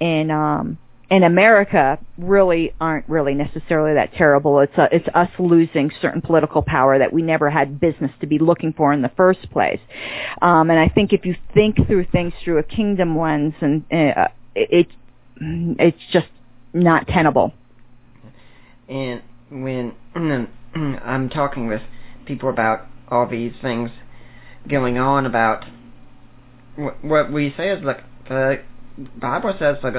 [0.00, 4.58] in um in America really aren't really necessarily that terrible.
[4.60, 8.38] It's a, it's us losing certain political power that we never had business to be
[8.38, 9.80] looking for in the first place.
[10.42, 14.28] Um, and I think if you think through things through a kingdom lens, and uh,
[14.54, 14.88] it
[15.40, 16.28] it's just
[16.72, 17.52] not tenable.
[18.88, 19.94] And when
[21.04, 21.82] I'm talking with
[22.26, 23.90] people about all these things
[24.68, 25.64] going on about
[27.02, 28.60] what we say is like the
[29.20, 29.94] Bible says like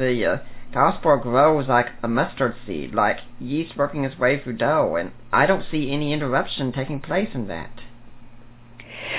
[0.00, 0.38] the uh,
[0.72, 5.46] gospel grows like a mustard seed, like yeast working its way through dough, and I
[5.46, 7.70] don't see any interruption taking place in that.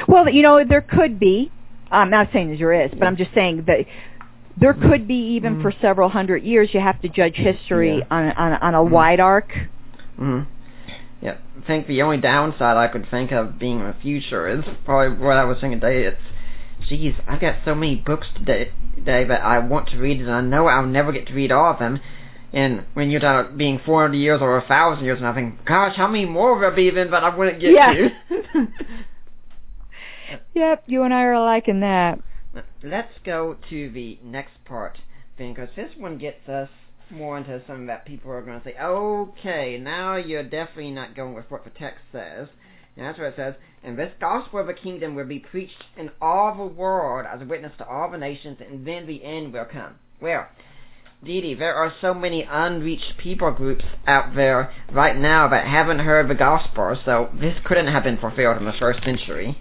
[0.08, 1.52] Well, you know, there could be.
[1.90, 3.86] I'm not saying there is, but I'm just saying that
[4.58, 6.70] there could be even mm for several hundred years.
[6.74, 8.06] You have to judge history yeah.
[8.10, 9.50] on on on a mm wide arc.
[10.20, 10.50] Mm-hmm.
[11.22, 14.64] Yeah, I think the only downside I could think of being in the future is
[14.86, 16.08] probably what I was thinking today.
[16.08, 16.22] It's
[16.90, 20.42] Jeez, I've got so many books today, today that I want to read, and I
[20.42, 22.00] know I'll never get to read all of them.
[22.54, 25.64] And when you're talking about being 400 years or a 1,000 years, and I think,
[25.66, 27.94] gosh, how many more will there be then that I wouldn't get yeah.
[27.94, 28.10] to?
[30.54, 32.20] yep, you and I are alike in that.
[32.84, 34.98] Let's go to the next part,
[35.38, 36.70] then, because this one gets us
[37.10, 41.34] more into something that people are going to say, okay, now you're definitely not going
[41.34, 42.48] with what the text says.
[42.96, 43.56] And that's what it says.
[43.84, 47.46] And this gospel of the kingdom will be preached in all the world as a
[47.46, 49.96] witness to all the nations, and then the end will come.
[50.22, 50.48] Well,
[51.24, 56.28] Dee there are so many unreached people groups out there right now that haven't heard
[56.30, 59.60] the gospel, so this couldn't have been fulfilled in the first century.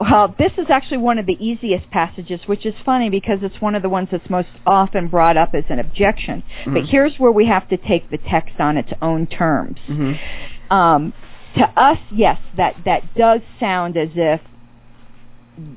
[0.00, 3.74] Well, this is actually one of the easiest passages, which is funny because it's one
[3.74, 6.42] of the ones that's most often brought up as an objection.
[6.60, 6.74] Mm-hmm.
[6.74, 9.76] But here's where we have to take the text on its own terms.
[9.88, 10.72] Mm-hmm.
[10.72, 11.12] Um,
[11.56, 14.40] to us, yes, that that does sound as if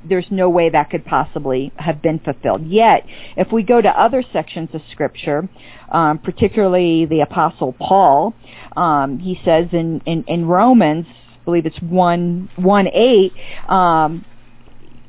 [0.07, 2.65] there's no way that could possibly have been fulfilled.
[2.67, 3.05] Yet,
[3.35, 5.49] if we go to other sections of Scripture,
[5.91, 8.33] um, particularly the Apostle Paul,
[8.75, 13.33] um, he says in, in, in Romans, I believe it's one one eight,
[13.67, 14.23] um,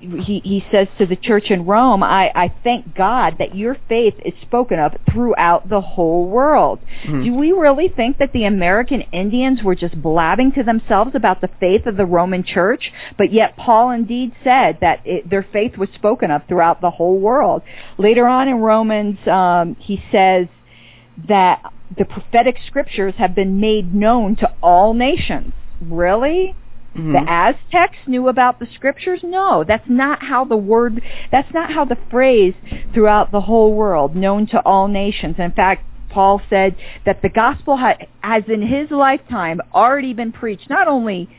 [0.03, 4.15] he, he says to the church in Rome, I, I thank God that your faith
[4.25, 6.81] is spoken of throughout the whole world.
[7.05, 7.25] Mm-hmm.
[7.25, 11.49] Do we really think that the American Indians were just blabbing to themselves about the
[11.61, 12.93] faith of the Roman church?
[13.17, 17.19] But yet Paul indeed said that it, their faith was spoken of throughout the whole
[17.19, 17.63] world.
[17.97, 20.49] Later on in Romans, um, he says
[21.29, 21.63] that
[21.97, 25.53] the prophetic scriptures have been made known to all nations.
[25.81, 26.57] Really?
[26.97, 27.13] Mm-hmm.
[27.13, 29.21] The Aztecs knew about the scriptures?
[29.23, 32.55] No, that's not how the word, that's not how the phrase
[32.93, 35.37] throughout the whole world, known to all nations.
[35.39, 36.77] In fact, Paul said
[37.07, 41.31] that the gospel ha- has in his lifetime already been preached not only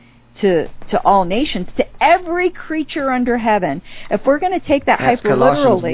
[0.41, 3.81] to to all nations, to every creature under heaven.
[4.09, 5.93] If we're going to take that That's hyper literally.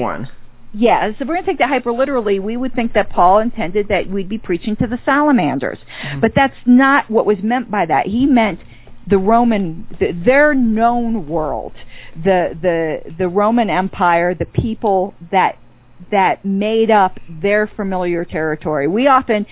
[0.72, 3.88] Yes, if we're going to take that hyper literally, we would think that Paul intended
[3.88, 5.78] that we'd be preaching to the salamanders.
[6.02, 6.20] Mm-hmm.
[6.20, 8.06] But that's not what was meant by that.
[8.06, 8.60] He meant
[9.10, 11.72] the Roman, the, their known world,
[12.14, 15.58] the the the Roman Empire, the people that
[16.10, 18.86] that made up their familiar territory.
[18.88, 19.46] We often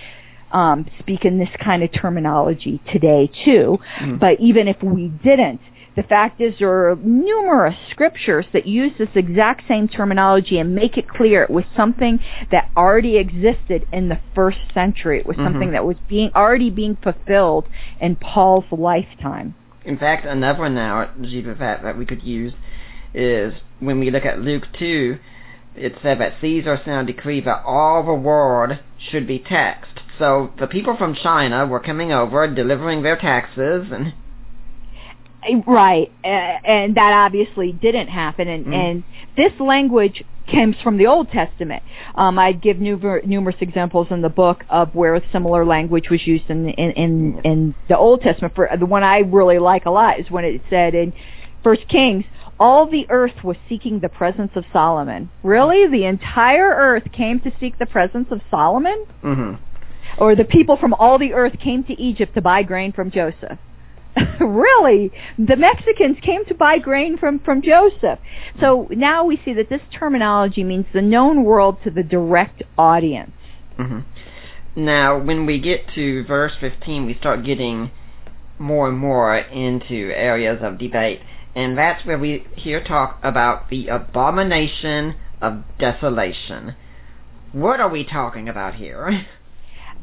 [0.52, 4.18] um, speak in this kind of terminology today too, mm.
[4.18, 5.60] but even if we didn't,
[5.98, 10.96] the fact is there are numerous scriptures that use this exact same terminology and make
[10.96, 12.20] it clear it was something
[12.52, 15.18] that already existed in the first century.
[15.18, 15.46] It was mm-hmm.
[15.46, 17.66] something that was being already being fulfilled
[18.00, 19.56] in Paul's lifetime.
[19.84, 22.52] In fact, another that that we could use
[23.12, 25.18] is when we look at Luke 2,
[25.74, 28.78] it said that Caesar sent a decree that all the world
[29.10, 29.98] should be taxed.
[30.16, 34.12] So the people from China were coming over, delivering their taxes, and
[35.66, 38.48] Right, and that obviously didn't happen.
[38.48, 38.74] And, mm.
[38.74, 39.04] and
[39.36, 41.82] this language comes from the Old Testament.
[42.14, 46.48] Um, I give numer- numerous examples in the book of where similar language was used
[46.48, 48.54] in in in, in the Old Testament.
[48.54, 51.12] For the one I really like a lot is when it said in
[51.62, 52.24] First Kings,
[52.58, 55.30] all the earth was seeking the presence of Solomon.
[55.42, 59.06] Really, the entire earth came to seek the presence of Solomon.
[59.22, 59.64] Mm-hmm.
[60.18, 63.58] Or the people from all the earth came to Egypt to buy grain from Joseph.
[64.40, 68.18] really, the Mexicans came to buy grain from, from Joseph.
[68.60, 73.32] So now we see that this terminology means the known world to the direct audience.
[73.78, 74.00] Mm-hmm.
[74.84, 77.90] Now, when we get to verse 15, we start getting
[78.58, 81.20] more and more into areas of debate.
[81.54, 86.74] And that's where we hear talk about the abomination of desolation.
[87.52, 89.26] What are we talking about here?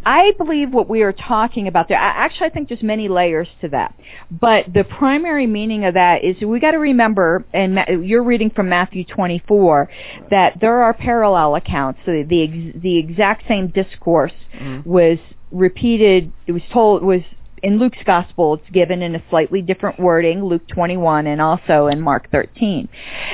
[0.05, 3.69] I believe what we are talking about there, actually I think there's many layers to
[3.69, 3.95] that.
[4.29, 8.69] But the primary meaning of that is we got to remember, and you're reading from
[8.69, 9.89] Matthew 24,
[10.29, 11.99] that there are parallel accounts.
[12.05, 14.87] So the, the exact same discourse mm-hmm.
[14.87, 15.17] was
[15.51, 17.21] repeated, it was told, it was
[17.63, 21.99] in Luke's gospel, it's given in a slightly different wording, Luke 21 and also in
[21.99, 22.87] Mark 13.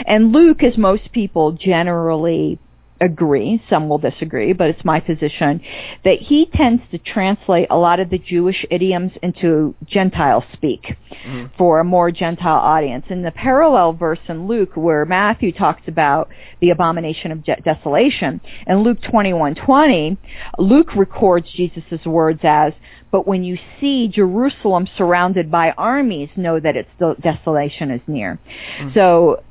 [0.06, 2.60] And Luke, as most people generally
[3.02, 5.60] agree, some will disagree, but it's my position,
[6.06, 10.96] that he tends to translate a lot of the Jewish idioms into Gentile speak
[11.26, 11.48] mm-hmm.
[11.58, 13.06] for a more Gentile audience.
[13.10, 16.30] In the parallel verse in Luke where Matthew talks about
[16.62, 20.18] the abomination of de- desolation, in Luke 21:20,
[20.60, 22.74] Luke records Jesus' words as,
[23.12, 26.90] but when you see Jerusalem surrounded by armies, know that its
[27.22, 28.40] desolation is near.
[28.80, 28.94] Mm-hmm.
[28.94, 29.44] So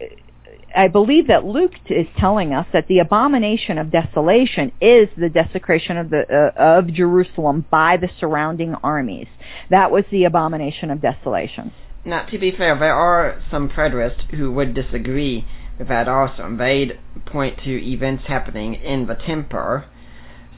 [0.74, 5.96] I believe that Luke is telling us that the abomination of desolation is the desecration
[5.96, 9.28] of the uh, of Jerusalem by the surrounding armies.
[9.70, 11.72] That was the abomination of desolation.
[12.04, 15.46] Now, to be fair, there are some preterists who would disagree
[15.80, 19.84] with that also, they'd point to events happening in the temple,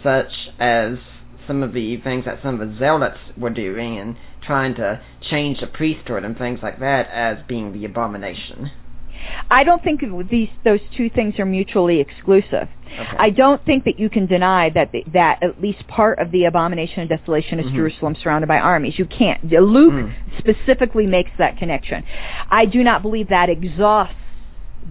[0.03, 0.99] such as
[1.47, 5.01] some of the things that some of the zealots were doing and trying to
[5.31, 8.73] change the priesthood and things like that as being the abomination.
[9.51, 12.69] I don't think these those two things are mutually exclusive.
[12.93, 13.17] Okay.
[13.19, 16.45] I don't think that you can deny that the, that at least part of the
[16.45, 17.77] abomination of desolation is mm-hmm.
[17.77, 18.99] Jerusalem surrounded by armies.
[18.99, 19.43] You can't.
[19.45, 20.15] Luke mm.
[20.39, 22.05] specifically makes that connection.
[22.51, 24.15] I do not believe that exhausts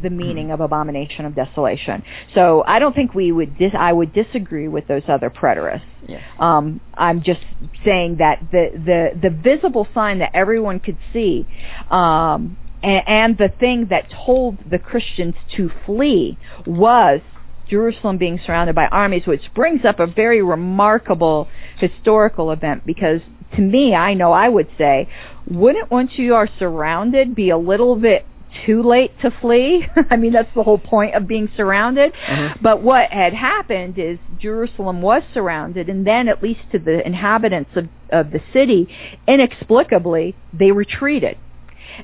[0.02, 0.54] the meaning mm.
[0.54, 2.04] of abomination of desolation.
[2.34, 5.84] So I don't think we would dis- I would disagree with those other preterists.
[6.08, 6.22] Yeah.
[6.40, 7.42] Um, I'm just
[7.86, 11.46] saying that the, the, the visible sign that everyone could see
[11.90, 17.22] um, and, and the thing that told the Christians to flee was
[17.70, 23.22] Jerusalem being surrounded by armies, which brings up a very remarkable historical event because
[23.56, 25.10] to me, I know I would say,
[25.50, 28.26] wouldn't once you are surrounded be a little bit
[28.66, 29.86] too late to flee?
[30.10, 32.14] I mean, that's the whole point of being surrounded.
[32.14, 32.64] Mm-hmm.
[32.64, 37.72] But what had happened is Jerusalem was surrounded, and then at least to the inhabitants
[37.76, 38.88] of, of the city,
[39.28, 41.38] inexplicably, they retreated.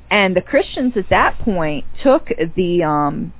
[0.09, 3.33] And the Christians at that point took the um,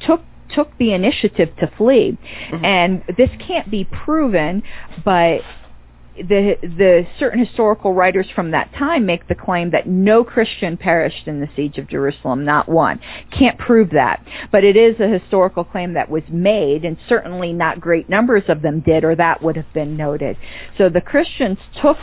[0.00, 0.22] took
[0.54, 2.18] took the initiative to flee.
[2.50, 2.64] Mm-hmm.
[2.64, 4.62] And this can't be proven,
[5.04, 5.40] but
[6.16, 11.26] the the certain historical writers from that time make the claim that no Christian perished
[11.26, 13.00] in the siege of Jerusalem, not one.
[13.36, 17.80] Can't prove that, but it is a historical claim that was made, and certainly not
[17.80, 20.36] great numbers of them did, or that would have been noted.
[20.78, 21.96] So the Christians took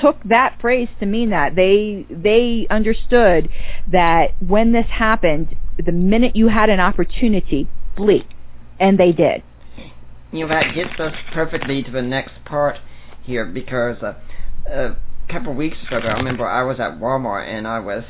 [0.00, 1.54] took that phrase to mean that.
[1.54, 3.48] They they understood
[3.90, 8.26] that when this happened, the minute you had an opportunity, flee,
[8.78, 9.42] and they did.
[10.32, 12.78] You know that gets us perfectly to the next part
[13.22, 14.14] here because uh,
[14.66, 14.96] a
[15.28, 18.04] couple of weeks ago, I remember I was at Walmart and I was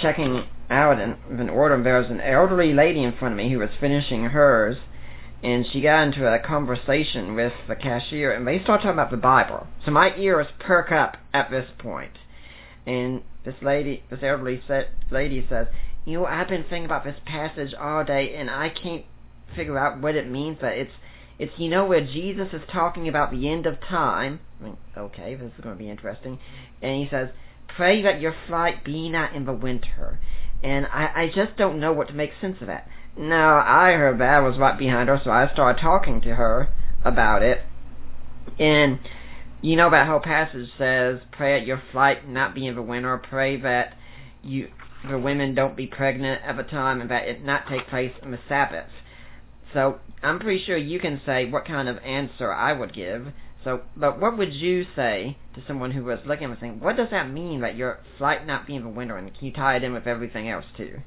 [0.00, 3.50] checking out an, an order, and there was an elderly lady in front of me
[3.50, 4.76] who was finishing hers
[5.42, 9.16] and she got into a conversation with the cashier, and they started talking about the
[9.16, 9.66] Bible.
[9.84, 11.90] So my ears perk up at this point.
[11.90, 12.18] point,
[12.86, 14.62] and this lady, this elderly
[15.10, 15.66] lady says,
[16.04, 19.04] "You know, I've been thinking about this passage all day, and I can't
[19.54, 20.58] figure out what it means.
[20.60, 20.92] But it's,
[21.38, 24.40] it's you know where Jesus is talking about the end of time.
[24.60, 26.38] I mean, okay, this is going to be interesting.
[26.82, 27.30] And he says,
[27.68, 30.20] "Pray that your flight be not in the winter."
[30.62, 32.86] And I, I just don't know what to make sense of that.
[33.20, 36.70] Now, I heard that was right behind her, so I started talking to her
[37.04, 37.60] about it.
[38.58, 38.98] And
[39.60, 43.18] you know that whole passage says, pray at your flight not be in the winter,
[43.18, 43.92] pray that
[44.42, 44.70] you
[45.06, 48.30] the women don't be pregnant at the time and that it not take place on
[48.30, 48.88] the Sabbath.
[49.74, 53.26] So I'm pretty sure you can say what kind of answer I would give.
[53.64, 57.10] So, but what would you say to someone who was looking and saying, what does
[57.10, 59.84] that mean that your flight not be in the winter, and can you tie it
[59.84, 61.00] in with everything else too?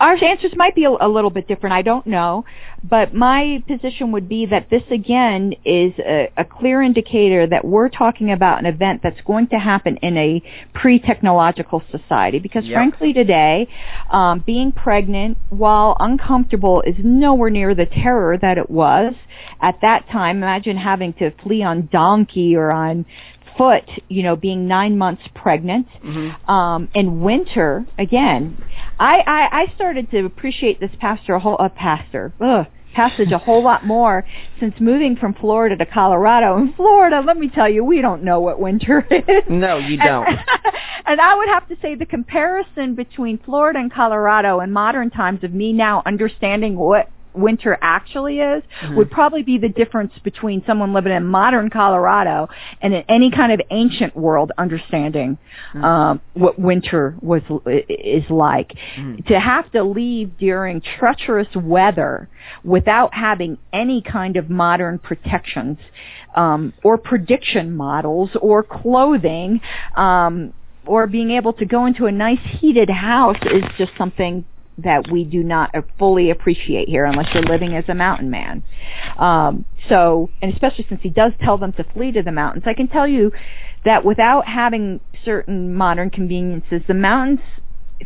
[0.00, 1.74] Our answers might be a, a, little bit different.
[1.74, 2.44] I don't know.
[2.84, 7.88] But my position would be that this, again, is a, a clear indicator that we're
[7.88, 10.42] talking about an event that's going to happen in a
[10.74, 12.38] pre-technological society.
[12.38, 12.74] Because yep.
[12.74, 13.66] frankly, today,
[14.10, 19.14] um, being pregnant, while uncomfortable, is nowhere near the terror that it was
[19.60, 20.36] at that time.
[20.36, 23.04] Imagine having to flee on donkey or on
[23.58, 25.88] foot, you know, being nine months pregnant.
[26.02, 26.50] Mm-hmm.
[26.50, 28.64] Um, in winter, again,
[28.98, 33.38] I, I, I started to appreciate this pastor a whole, uh, pastor, ugh, passage a
[33.38, 34.24] whole lot more
[34.58, 36.56] since moving from Florida to Colorado.
[36.56, 39.44] In Florida, let me tell you, we don't know what winter is.
[39.48, 40.26] No, you don't.
[40.26, 40.38] And,
[41.06, 45.44] and I would have to say the comparison between Florida and Colorado in modern times
[45.44, 48.96] of me now understanding what winter actually is mm-hmm.
[48.96, 52.48] would probably be the difference between someone living in modern Colorado
[52.80, 55.38] and in any kind of ancient world understanding
[55.72, 55.84] mm-hmm.
[55.84, 57.42] um, what winter was
[57.88, 58.74] is like.
[58.96, 59.26] Mm-hmm.
[59.28, 62.28] To have to leave during treacherous weather
[62.64, 65.78] without having any kind of modern protections
[66.34, 69.60] um, or prediction models or clothing
[69.96, 70.52] um,
[70.86, 74.44] or being able to go into a nice heated house is just something
[74.78, 78.62] that we do not fully appreciate here unless you're living as a mountain man.
[79.18, 82.74] Um, so, and especially since he does tell them to flee to the mountains, I
[82.74, 83.32] can tell you
[83.84, 87.40] that without having certain modern conveniences, the mountains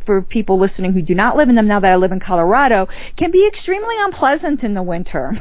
[0.07, 2.89] for people listening who do not live in them now that I live in Colorado
[3.17, 5.39] can be extremely unpleasant in the winter.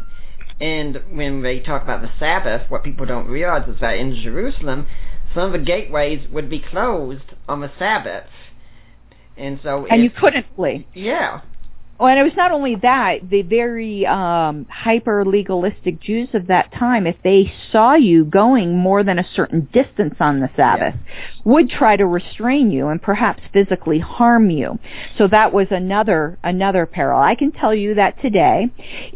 [0.60, 4.86] and when they talk about the Sabbath, what people don't realize is that in Jerusalem,
[5.34, 8.24] some of the gateways would be closed on the Sabbath
[9.36, 10.86] and so and you couldn't flee.
[10.94, 11.40] Yeah.
[11.98, 16.70] Well, and it was not only that, the very um, hyper legalistic Jews of that
[16.72, 20.94] time, if they saw you going more than a certain distance on the Sabbath,
[21.46, 24.78] would try to restrain you and perhaps physically harm you.
[25.16, 27.20] So that was another another peril.
[27.20, 28.66] I can tell you that today,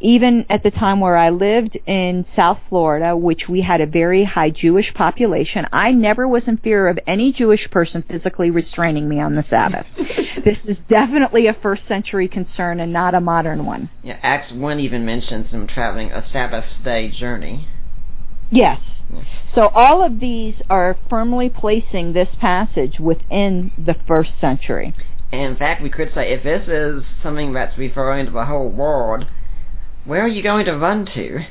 [0.00, 4.24] even at the time where I lived in South Florida, which we had a very
[4.24, 9.20] high Jewish population, I never was in fear of any Jewish person physically restraining me
[9.20, 9.86] on the Sabbath.
[10.44, 13.90] this is definitely a first century concern and not a modern one.
[14.04, 17.66] Yeah, Acts 1 even mentions them traveling a Sabbath day journey.
[18.52, 18.78] Yes.
[19.54, 24.94] So all of these are firmly placing this passage within the first century.
[25.32, 29.26] In fact, we could say if this is something that's referring to the whole world,
[30.04, 31.44] where are you going to run to?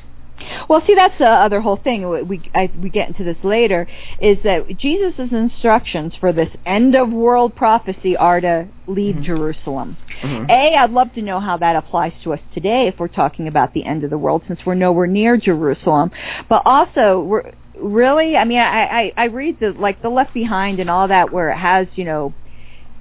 [0.68, 2.08] Well, see, that's the other whole thing.
[2.28, 3.86] We I, we get into this later.
[4.20, 9.24] Is that Jesus' instructions for this end of world prophecy are to leave mm-hmm.
[9.24, 9.96] Jerusalem.
[10.22, 10.50] Mm-hmm.
[10.50, 13.74] A, I'd love to know how that applies to us today if we're talking about
[13.74, 16.10] the end of the world, since we're nowhere near Jerusalem.
[16.48, 18.36] But also, we're really.
[18.36, 21.50] I mean, I I, I read the like the Left Behind and all that, where
[21.50, 22.34] it has you know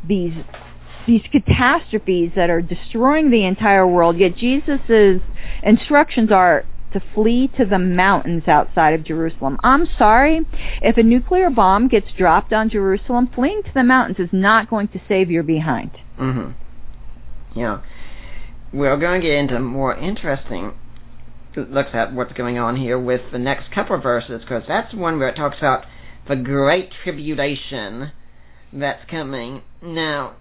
[0.07, 0.33] these
[1.07, 4.17] these catastrophes that are destroying the entire world.
[4.17, 5.21] Yet Jesus'
[5.63, 9.57] instructions are to flee to the mountains outside of Jerusalem.
[9.63, 10.41] I'm sorry,
[10.81, 14.87] if a nuclear bomb gets dropped on Jerusalem, fleeing to the mountains is not going
[14.89, 15.91] to save your behind.
[16.19, 16.53] Mhm.
[17.55, 17.79] Yeah.
[18.71, 20.73] We're going to get into more interesting
[21.55, 25.19] looks at what's going on here with the next couple of verses because that's one
[25.19, 25.85] where it talks about
[26.27, 28.11] the great tribulation
[28.71, 29.61] that's coming.
[29.81, 30.33] Now,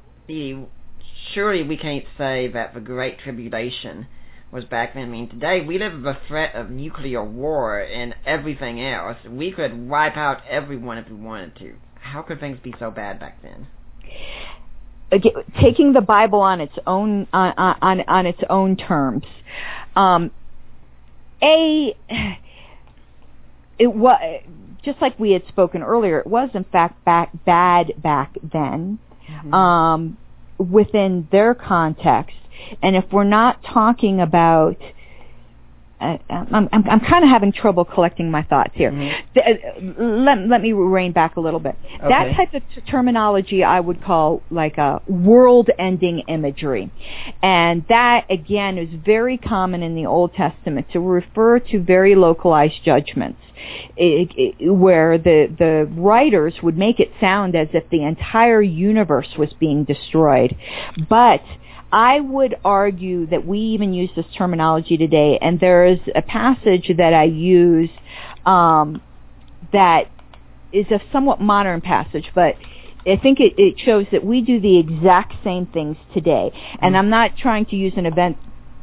[1.32, 4.06] surely we can't say that the great tribulation
[4.50, 5.04] was back then.
[5.04, 9.16] I mean, today we live with the threat of nuclear war and everything else.
[9.28, 11.74] We could wipe out everyone if we wanted to.
[12.00, 13.66] How could things be so bad back then?
[15.10, 19.24] Again, taking the Bible on its own on on, on its own terms,
[19.96, 20.30] um,
[21.42, 21.96] a
[23.78, 24.42] it was
[24.82, 26.18] just like we had spoken earlier.
[26.18, 28.98] It was in fact back bad back then.
[29.30, 29.54] Mm-hmm.
[29.54, 30.18] Um,
[30.58, 32.36] within their context.
[32.82, 34.76] And if we're not talking about
[36.00, 38.90] uh, I'm, I'm, I'm kind of having trouble collecting my thoughts here.
[38.90, 39.98] Mm-hmm.
[39.98, 41.76] Uh, let, let me rein back a little bit.
[41.96, 42.08] Okay.
[42.08, 46.90] That type of t- terminology I would call like a world-ending imagery.
[47.42, 52.84] And that, again, is very common in the Old Testament to refer to very localized
[52.84, 53.40] judgments.
[53.96, 59.30] It, it, where the the writers would make it sound as if the entire universe
[59.36, 60.56] was being destroyed,
[61.08, 61.42] but
[61.90, 66.90] I would argue that we even use this terminology today, and there is a passage
[66.96, 67.90] that I use
[68.44, 69.00] um,
[69.72, 70.10] that
[70.72, 72.56] is a somewhat modern passage, but
[73.06, 76.50] I think it, it shows that we do the exact same things today.
[76.80, 76.98] And mm.
[76.98, 78.36] I'm not trying to use an event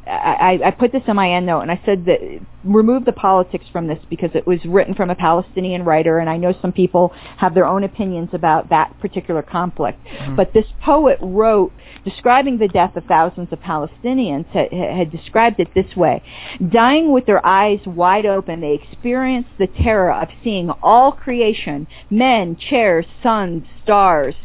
[0.07, 2.19] I, I put this in my end note and I said that
[2.65, 6.37] remove the politics from this because it was written from a Palestinian writer and I
[6.37, 10.03] know some people have their own opinions about that particular conflict.
[10.05, 10.35] Mm-hmm.
[10.35, 11.71] But this poet wrote
[12.03, 16.23] describing the death of thousands of Palestinians had, had described it this way.
[16.69, 22.55] Dying with their eyes wide open, they experienced the terror of seeing all creation, men,
[22.57, 24.35] chairs, suns, stars,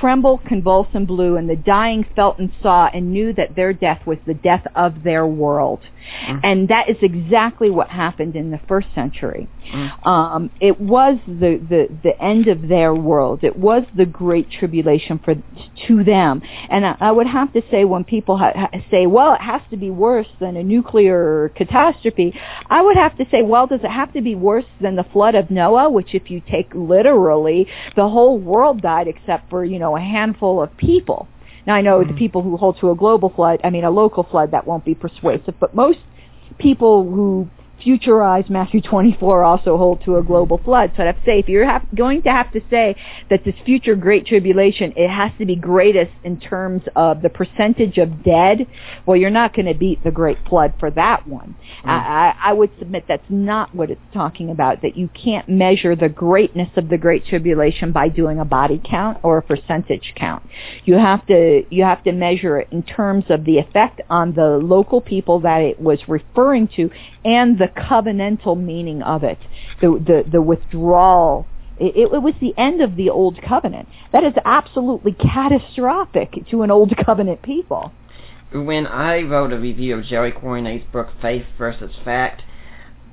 [0.00, 4.06] tremble, convulse, and blue, and the dying felt and saw and knew that their death
[4.06, 5.80] was the death of their world.
[6.26, 6.40] Mm.
[6.42, 9.48] And that is exactly what happened in the first century.
[9.72, 10.06] Mm.
[10.06, 13.44] Um, it was the, the, the end of their world.
[13.44, 15.34] It was the great tribulation for
[15.86, 16.42] to them.
[16.70, 19.62] And I, I would have to say when people ha- ha- say, well, it has
[19.70, 22.38] to be worse than a nuclear catastrophe,
[22.68, 25.34] I would have to say, well, does it have to be worse than the flood
[25.34, 29.96] of Noah, which if you take literally, the whole world died except for, you know,
[29.96, 31.28] a handful of people.
[31.66, 32.12] Now I know Mm-hmm.
[32.12, 34.84] the people who hold to a global flood, I mean a local flood, that won't
[34.84, 35.98] be persuasive, but most
[36.58, 37.48] people who
[37.84, 40.92] futurize Matthew 24 also hold to a global flood.
[40.96, 42.96] So I'd have to say, if you're have, going to have to say
[43.30, 47.98] that this future great tribulation, it has to be greatest in terms of the percentage
[47.98, 48.66] of dead,
[49.06, 51.56] well, you're not going to beat the great flood for that one.
[51.78, 51.90] Mm-hmm.
[51.90, 55.96] I, I, I would submit that's not what it's talking about, that you can't measure
[55.96, 60.42] the greatness of the great tribulation by doing a body count or a percentage count.
[60.84, 64.58] You have to, you have to measure it in terms of the effect on the
[64.62, 66.90] local people that it was referring to
[67.24, 69.38] and the covenantal meaning of it,
[69.80, 71.46] the the, the withdrawal.
[71.76, 73.88] It, it, was the end of the old covenant.
[74.12, 77.90] That is absolutely catastrophic to an old covenant people.
[78.52, 82.42] When I wrote a review of Jerry Coronet's book Faith versus Fact,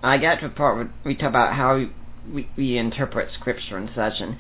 [0.04, 1.88] I got to a part where we talk about how
[2.32, 4.38] we, we interpret scripture and such, and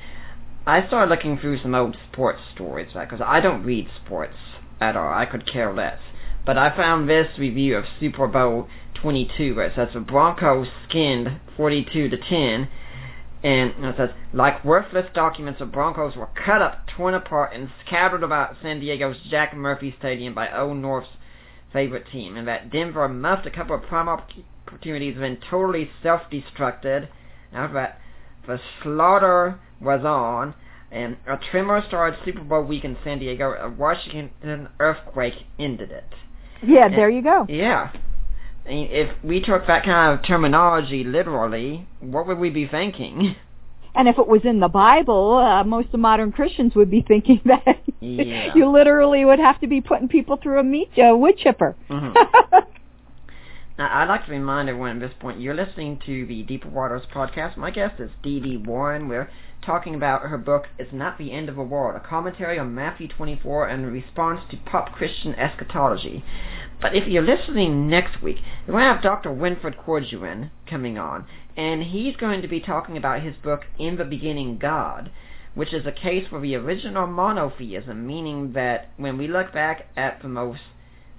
[0.68, 4.36] I started looking through some old sports stories because I don't read sports
[4.80, 5.12] at all.
[5.12, 6.00] I could care less.
[6.44, 11.40] But I found this review of Super Bowl 22 where it says the Broncos skinned
[11.56, 12.68] 42 to 10
[13.44, 18.24] and it says like worthless documents the Broncos were cut up torn apart and scattered
[18.24, 21.10] about San Diego's Jack Murphy Stadium by Old North's
[21.72, 27.08] favorite team and that Denver missed a couple of prime opportunities and been totally self-destructed.
[27.54, 28.02] After that
[28.48, 30.56] the slaughter was on
[30.92, 36.12] and a tremor started Super Bowl week in San Diego a Washington earthquake ended it
[36.64, 37.92] yeah there you go yeah
[38.66, 43.36] if we took that kind of terminology literally, what would we be thinking?
[43.94, 47.42] And if it was in the Bible, uh, most of modern Christians would be thinking
[47.46, 48.54] that yeah.
[48.56, 51.76] you literally would have to be putting people through a meat uh, wood chipper.
[51.90, 52.14] Mm-hmm.
[53.78, 57.02] now, I'd like to remind everyone at this point, you're listening to the Deeper Waters
[57.14, 57.58] podcast.
[57.58, 59.10] My guest is Dee Dee Warren.
[59.10, 59.30] We're
[59.62, 63.08] talking about her book, It's Not the End of the World, a commentary on Matthew
[63.08, 66.24] 24 and a response to pop Christian eschatology.
[66.82, 69.30] But if you're listening next week, we're going to have Dr.
[69.30, 74.04] Winfred Corduan coming on, and he's going to be talking about his book, In the
[74.04, 75.12] Beginning God,
[75.54, 80.22] which is a case for the original monotheism, meaning that when we look back at
[80.22, 80.62] the most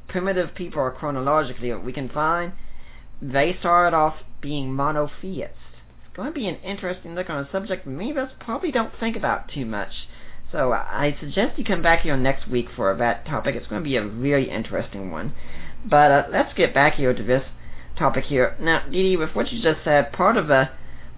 [0.09, 2.53] primitive people chronologically that we can find,
[3.21, 5.62] they started off being monotheists.
[6.15, 9.17] Going to be an interesting look on a subject many of us probably don't think
[9.17, 10.09] about too much.
[10.51, 13.55] So I suggest you come back here next week for that topic.
[13.55, 15.33] It's going to be a really interesting one.
[15.87, 17.45] But uh, let's get back here to this
[17.97, 18.55] topic here.
[18.61, 20.69] Now, Dee, with what you just said, part of the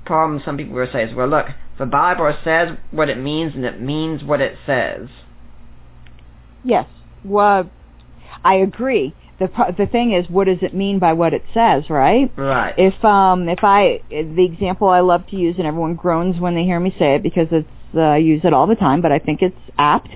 [0.06, 1.46] problem some people will say is, well, look,
[1.78, 5.08] the Bible says what it means and it means what it says.
[6.62, 6.86] Yes.
[7.24, 7.68] Well,
[8.44, 9.14] I agree.
[9.44, 12.32] The the thing is, what does it mean by what it says, right?
[12.36, 12.74] Right.
[12.78, 16.64] If um if I the example I love to use and everyone groans when they
[16.64, 19.18] hear me say it because it's uh, I use it all the time, but I
[19.18, 20.08] think it's apt.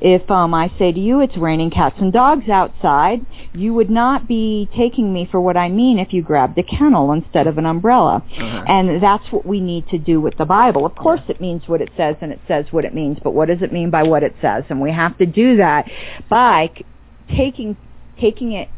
[0.00, 4.26] If um, I say to you it's raining cats and dogs outside, you would not
[4.26, 7.66] be taking me for what I mean if you grabbed a kennel instead of an
[7.66, 8.24] umbrella.
[8.32, 8.64] Uh-huh.
[8.66, 10.86] And that's what we need to do with the Bible.
[10.86, 13.48] Of course it means what it says and it says what it means, but what
[13.48, 14.64] does it mean by what it says?
[14.70, 15.90] And we have to do that
[16.30, 16.70] by
[17.36, 17.76] taking
[18.20, 18.68] taking it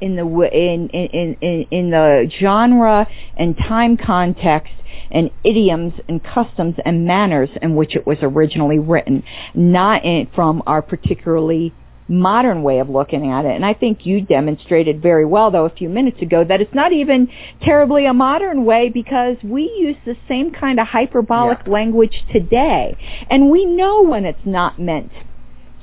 [0.00, 3.06] in the in in in in the genre
[3.36, 4.72] and time context
[5.10, 9.22] and idioms and customs and manners in which it was originally written,
[9.54, 11.74] not in, from our particularly
[12.08, 13.54] modern way of looking at it.
[13.54, 16.92] And I think you demonstrated very well, though, a few minutes ago, that it's not
[16.92, 17.28] even
[17.62, 21.72] terribly a modern way because we use the same kind of hyperbolic Yeah.
[21.72, 22.96] language today.
[23.30, 25.12] And we know when it's not meant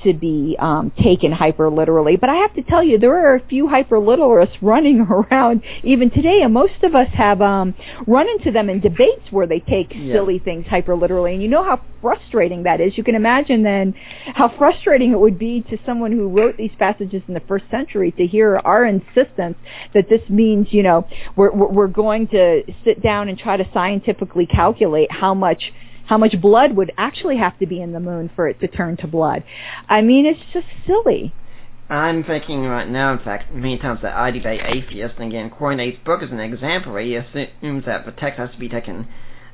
[0.08, 2.16] to be um, taken hyper literally.
[2.18, 6.10] But I have to tell you, there are a few hyper literalists running around even
[6.10, 7.76] today, and most of us have um,
[8.08, 10.14] run into them in debates where they take Yeah.
[10.16, 11.34] silly things hyper literally.
[11.34, 12.98] And you know how frustrating that is.
[12.98, 13.94] You can imagine then
[14.34, 18.12] how frustrating it would be to someone who wrote these passages in the first century
[18.14, 19.58] to hear our insistence
[19.94, 23.68] that this means, you know, we're we're we're going to sit down and try to
[23.74, 25.72] scientifically calculate how much
[26.08, 28.98] how much blood would actually have to be in the moon for it to turn
[28.98, 29.44] to blood.
[29.90, 31.34] I mean, it's just silly.
[31.90, 36.04] I'm thinking right now, in fact, many times that I debate atheists, and again, Coinet's
[36.04, 39.08] book is an example where he assumes that the text has to be taken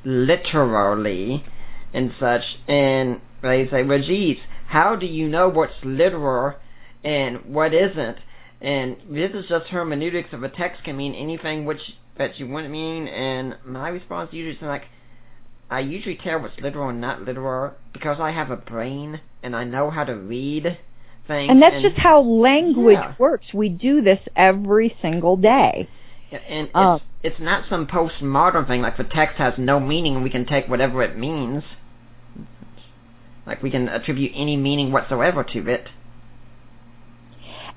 [0.04, 1.46] literally
[1.94, 4.38] and such, and they say, well, geez,
[4.68, 6.56] how do you know what's literal
[7.04, 8.18] and what isn't?
[8.62, 11.82] And this is just hermeneutics of a text can mean anything which
[12.18, 14.86] that you wouldn't mean, and my response usually is like,
[15.74, 19.64] I usually tell what's literal and not literal because I have a brain and I
[19.64, 20.78] know how to read
[21.28, 21.50] things.
[21.50, 23.16] And that's just how language Yeah.
[23.18, 23.48] works.
[23.56, 25.90] We do this every single day.
[26.32, 27.02] And it's, Oh.
[27.24, 30.68] it's not some postmodern thing like the text has no meaning and we can take
[30.70, 31.64] whatever it means.
[33.48, 35.90] Like we can attribute any meaning whatsoever to it.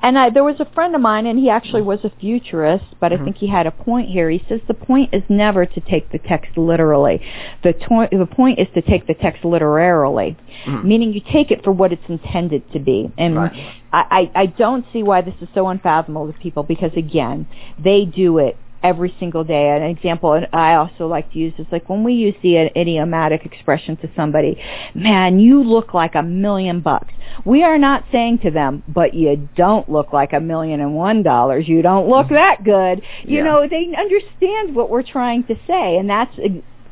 [0.01, 3.13] And I, there was a friend of mine, and he actually was a futurist, but.
[3.13, 4.29] I think he had a point here.
[4.29, 7.21] He says the point is never to take the text literally.
[7.63, 10.37] The, to- the point is to take the text literarily,
[10.67, 10.85] Mhm.
[10.85, 13.11] meaning you take it for what it's intended to be.
[13.17, 13.53] And Right.
[13.93, 17.47] I, I, I don't see why this is so unfathomable to people because, again,
[17.79, 19.69] they do it every single day.
[19.71, 23.97] An example I also like to use is like when we use the idiomatic expression
[23.99, 24.61] to somebody,
[24.95, 27.13] man, you look like a million bucks.
[27.45, 31.23] We are not saying to them, but you don't look like a million and one
[31.23, 31.69] dollars.
[31.69, 33.03] You don't look that good.
[33.25, 33.45] You Yeah.
[33.45, 36.37] know, they understand what we're trying to say, and that's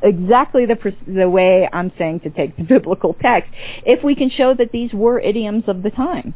[0.03, 0.77] exactly the
[1.07, 3.51] the way I'm saying to take the biblical text.
[3.85, 6.35] If we can show that these were idioms of the time.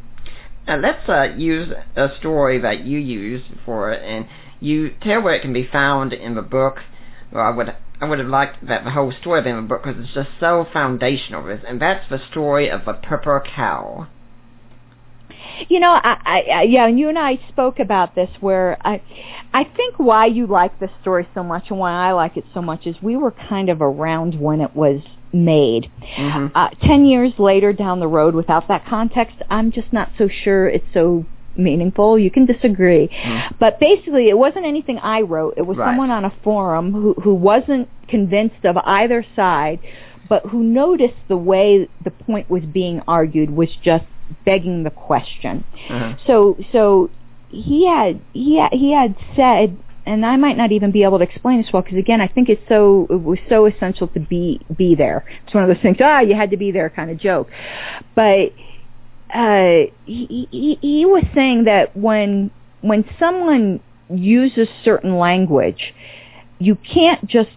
[0.66, 4.26] Now let's uh, use a story that you used for it, and
[4.60, 6.78] you tell where it can be found in the book.
[7.32, 9.82] Well, I would I would have liked that the whole story been in the book
[9.84, 11.44] because it's just so foundational.
[11.44, 14.06] This, and that's the story of the purple cow.
[15.68, 19.02] You know, I, I, I yeah, and you and I spoke about this where I
[19.52, 22.62] I think why you like this story so much and why I like it so
[22.62, 25.00] much is we were kind of around when it was
[25.32, 25.90] made.
[26.16, 26.52] Mhm.
[26.54, 30.68] Uh, ten years later down the road without that context, I'm just not so sure
[30.68, 31.24] it's so
[31.56, 32.18] meaningful.
[32.18, 33.08] You can disagree.
[33.08, 33.54] Mm.
[33.58, 35.54] But basically it wasn't anything I wrote.
[35.56, 35.88] It was Right.
[35.88, 39.80] someone on a forum who who wasn't convinced of either side
[40.28, 44.04] but who noticed the way the point was being argued was just
[44.44, 45.64] begging the question.
[45.88, 46.14] Uh-huh.
[46.26, 47.10] So so
[47.48, 51.24] he had he had, he had said and I might not even be able to
[51.24, 54.60] explain this well because again I think it's so it was so essential to be
[54.76, 55.24] be there.
[55.44, 57.48] It's one of those things ah you had to be there kind of joke.
[58.14, 58.52] But
[59.34, 62.50] uh he he, he was saying that when
[62.80, 65.94] when someone uses certain language
[66.58, 67.50] you can't just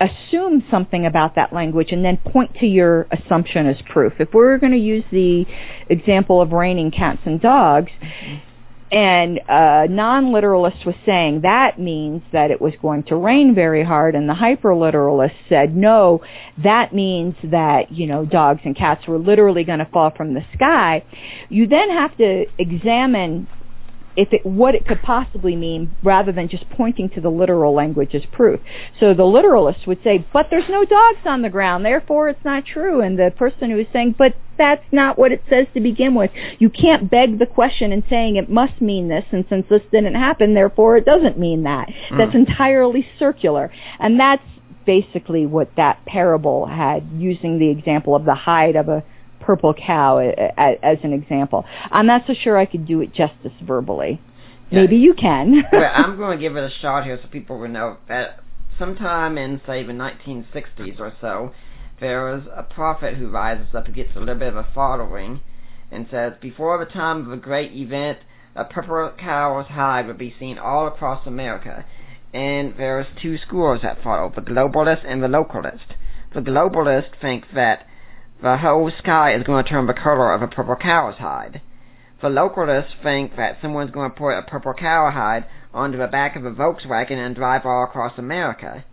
[0.00, 4.14] assume something about that language and then point to your assumption as proof.
[4.18, 5.44] If we're going to use the
[5.90, 7.90] example of raining cats and dogs,
[8.92, 13.84] and uh, a non-literalist was saying that means that it was going to rain very
[13.84, 16.20] hard and the hyper-literalist said no
[16.62, 20.44] that means that you know dogs and cats were literally going to fall from the
[20.54, 21.04] sky.
[21.48, 23.48] You then have to examine
[24.20, 28.14] if it, what it could possibly mean rather than just pointing to the literal language
[28.14, 28.60] as proof.
[29.00, 32.66] So the literalist would say, but there's no dogs on the ground, therefore it's not
[32.66, 33.00] true.
[33.00, 36.30] And the person who is saying, but that's not what it says to begin with.
[36.58, 40.16] You can't beg the question and saying it must mean this, and since this didn't
[40.16, 41.88] happen, therefore it doesn't mean that.
[41.88, 42.18] Mm.
[42.18, 43.72] That's entirely circular.
[43.98, 44.42] And that's
[44.84, 49.02] basically what that parable had, using the example of the hide of a
[49.40, 51.64] purple cow a- a- as an example.
[51.90, 54.20] I'm not so sure I could do it justice verbally.
[54.70, 54.82] Yeah.
[54.82, 55.64] Maybe you can.
[55.72, 58.40] well, I'm going to give it a shot here so people will know that
[58.78, 61.52] sometime in, say, the 1960s or so,
[62.00, 65.40] there was a prophet who rises up who gets a little bit of a following
[65.90, 68.18] and says, before the time of a great event,
[68.54, 71.84] a purple cow's hide would be seen all across America.
[72.32, 75.96] And there's two schools that follow, the globalist and the localist.
[76.32, 77.86] The globalist think that
[78.42, 81.60] the whole sky is going to turn the color of a purple cow's hide.
[82.22, 86.36] The localists think that someone's going to put a purple cow hide onto the back
[86.36, 88.84] of a Volkswagen and drive all across America.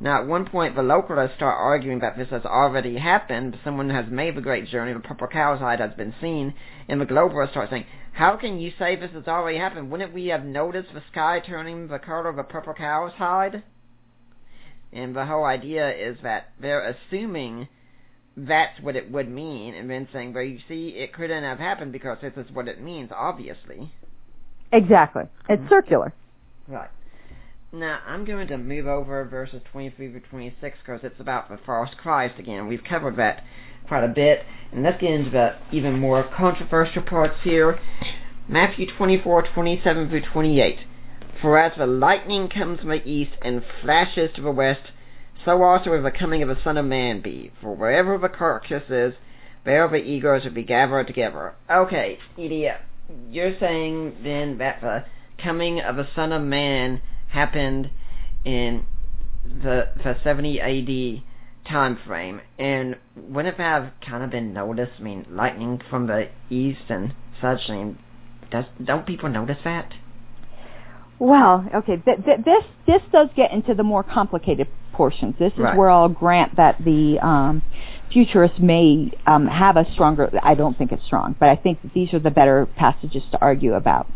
[0.00, 3.58] Now, at one point, the localists start arguing that this has already happened.
[3.64, 4.92] Someone has made the great journey.
[4.92, 6.54] The purple cow's hide has been seen.
[6.88, 9.90] And the globalists start saying, how can you say this has already happened?
[9.90, 13.64] Wouldn't we have noticed the sky turning the color of a purple cow's hide?
[14.92, 17.68] And the whole idea is that they're assuming
[18.46, 21.92] that's what it would mean, and then saying, well, you see, it couldn't have happened
[21.92, 23.92] because this is what it means, obviously.
[24.72, 25.24] exactly.
[25.48, 25.68] It's mm-hmm.
[25.68, 26.12] circular.
[26.68, 26.90] Right.
[27.72, 31.90] Now, I'm going to move over verses 23 to 26 because it's about the false
[32.00, 32.66] Christ again.
[32.66, 33.44] We've covered that
[33.86, 34.40] quite a bit.
[34.72, 37.78] And let's get into the even more controversial parts here.
[38.48, 40.78] Matthew 24, 27 through 28.
[41.42, 44.80] For as the lightning comes from the east and flashes to the west,
[45.44, 47.52] so also will the coming of the Son of Man be.
[47.60, 49.14] For wherever the carcass is,
[49.64, 51.54] there the eagles will be gathered together.
[51.70, 52.68] Okay, Edie,
[53.30, 55.04] you're saying then that the
[55.42, 57.90] coming of the Son of Man happened
[58.44, 58.84] in
[59.44, 61.22] the the 70 AD
[61.70, 64.92] time frame, and wouldn't have kind of been noticed?
[64.98, 67.68] I mean, lightning from the east and such.
[67.68, 67.98] I mean,
[68.50, 69.92] does don't people notice that?
[71.18, 75.34] Well, okay, th- th- this this does get into the more complicated portions.
[75.38, 75.76] This is Right.
[75.76, 77.62] where I'll grant that the um,
[78.12, 80.30] futurists may um, have a stronger.
[80.42, 83.40] I don't think it's strong, but I think that these are the better passages to
[83.40, 84.06] argue about.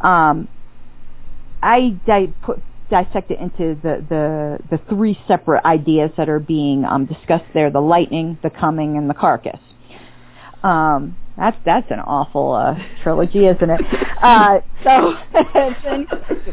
[0.00, 0.48] Um,
[1.62, 2.60] I di- put,
[2.90, 7.70] dissect it into the, the the three separate ideas that are being um, discussed there:
[7.70, 9.60] the lightning, the coming, and the carcass.
[11.40, 13.80] That's that's an awful uh, trilogy, isn't it?
[14.20, 15.14] Uh, so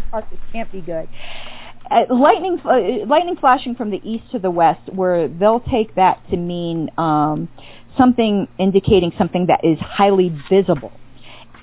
[0.10, 1.10] part that can't be good.
[1.92, 6.22] Uh, lightning, uh, lightning flashing from the east to the west, where they'll take that
[6.30, 7.50] to mean um,
[7.98, 10.94] something indicating something that is highly visible.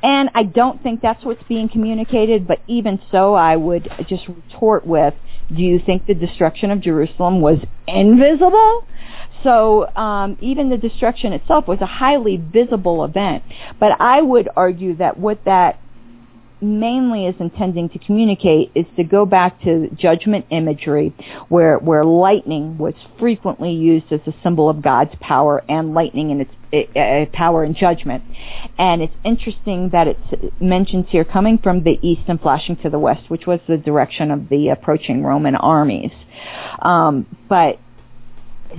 [0.03, 4.87] And I don't think that's what's being communicated, but even so, I would just retort
[4.87, 5.15] with,
[5.49, 8.87] do you think the destruction of Jerusalem was invisible?
[9.45, 13.45] So um, even the destruction itself was a highly visible event.
[13.79, 15.79] But I would argue that what that
[16.61, 21.15] mainly is intending to communicate is to go back to judgment imagery
[21.49, 26.41] where where lightning was frequently used as a symbol of God's power and lightning in
[26.41, 26.51] its
[26.97, 28.25] uh, power and judgment.
[28.79, 30.19] And it's interesting that it
[30.61, 34.31] mentions here coming from the east and flashing to the west, which was the direction
[34.31, 36.13] of the approaching Roman armies.
[36.81, 37.79] Um, but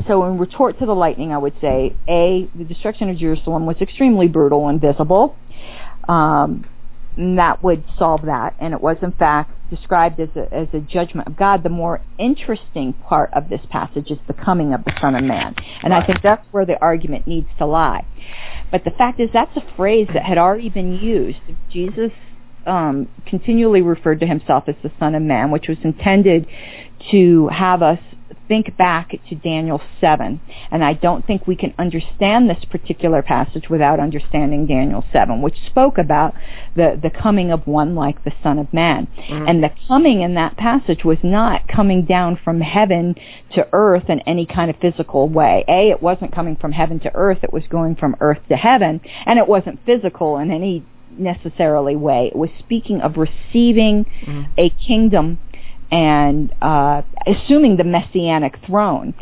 [0.07, 3.77] so in retort to the lightning, I would say, A, the destruction of Jerusalem was
[3.81, 5.35] extremely brutal and visible.
[6.07, 6.65] Um,
[7.17, 8.55] that would solve that.
[8.59, 11.63] And it was, in fact, described as a, as a judgment of God.
[11.63, 15.55] The more interesting part of this passage is the coming of the Son of Man.
[15.81, 18.05] And I think that's where the argument needs to lie.
[18.71, 21.39] But the fact is, that's a phrase that had already been used.
[21.71, 22.11] Jesus
[22.65, 26.47] um, continually referred to himself as the Son of Man, which was intended
[27.11, 27.99] to have us
[28.47, 30.39] think back to Daniel 7.
[30.71, 35.55] And I don't think we can understand this particular passage without understanding Daniel 7, which
[35.67, 36.33] spoke about
[36.75, 39.07] the, the coming of one like the Son of Man.
[39.17, 39.47] Mm-hmm.
[39.47, 43.15] And the coming in that passage was not coming down from heaven
[43.53, 45.63] to earth in any kind of physical way.
[45.67, 49.01] A, it wasn't coming from heaven to earth, it was going from earth to heaven,
[49.25, 50.85] and it wasn't physical in any
[51.17, 52.29] necessarily way.
[52.33, 54.43] It was speaking of receiving mm-hmm.
[54.57, 55.39] a kingdom
[55.95, 59.13] and uh, assuming the messianic throne.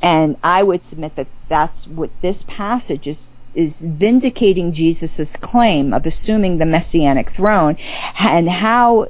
[0.00, 3.18] And I would submit that that's what this passage is
[3.54, 7.76] is vindicating Jesus' claim of assuming the messianic throne
[8.18, 9.08] and how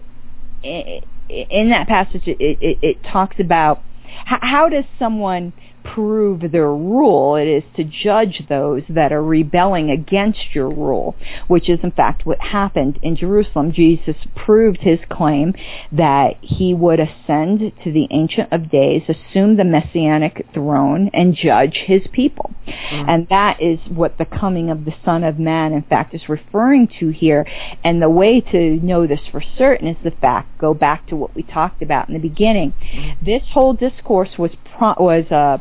[0.65, 3.81] in that passage it, it, it talks about
[4.25, 5.53] how does someone
[5.85, 7.37] prove their rule.
[7.37, 11.15] It is to judge those that are rebelling against your rule,
[11.49, 13.73] which is in fact what happened in Jerusalem.
[13.73, 15.55] Jesus proved his claim
[15.91, 21.77] that he would ascend to the Ancient of Days, assume the Messianic throne, and judge
[21.87, 22.53] his people.
[22.67, 23.09] Mm-hmm.
[23.09, 26.89] And that is what the coming of the Son of Man, in fact, is referring
[27.01, 27.47] to here.
[27.85, 31.35] And the way to know this for certain is the fact, go back to what
[31.35, 32.73] we talked about in the beginning.
[32.73, 33.25] Mm-hmm.
[33.25, 35.59] This whole discourse was, pro- was uh,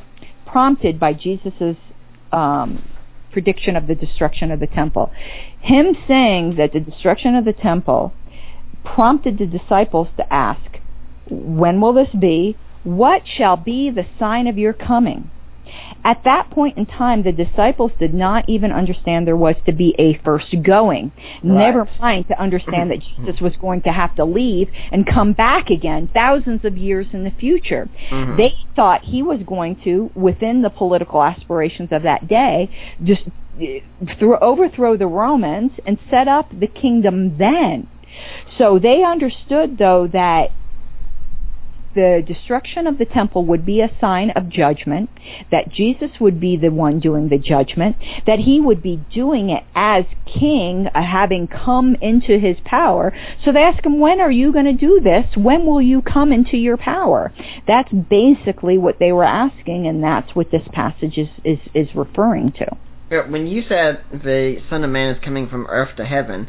[0.51, 1.77] prompted by Jesus'
[2.31, 2.87] um,
[3.31, 5.11] prediction of the destruction of the temple.
[5.61, 8.13] Him saying that the destruction of the temple
[8.83, 10.77] prompted the disciples to ask,
[11.29, 12.57] when will this be?
[12.83, 15.29] What shall be the sign of your coming?
[16.03, 19.95] At that point in time, the disciples did not even understand there was to be
[19.99, 21.11] a first going.
[21.15, 21.43] Right.
[21.43, 25.69] Never mind to understand that Jesus was going to have to leave and come back
[25.69, 27.87] again thousands of years in the future.
[28.09, 28.37] Mm-hmm.
[28.37, 32.69] They thought he was going to, within the political aspirations of that day,
[33.03, 33.23] just
[34.19, 37.87] throw, overthrow the Romans and set up the kingdom then.
[38.57, 40.51] So they understood, though, that
[41.93, 45.09] the destruction of the temple would be a sign of judgment,
[45.51, 47.95] that Jesus would be the one doing the judgment,
[48.25, 53.13] that he would be doing it as king, uh, having come into his power.
[53.43, 55.25] So they ask him, when are you going to do this?
[55.35, 57.31] When will you come into your power?
[57.67, 62.53] That's basically what they were asking, and that's what this passage is, is, is referring
[62.53, 62.77] to.
[63.29, 66.47] When you said the Son of Man is coming from earth to heaven,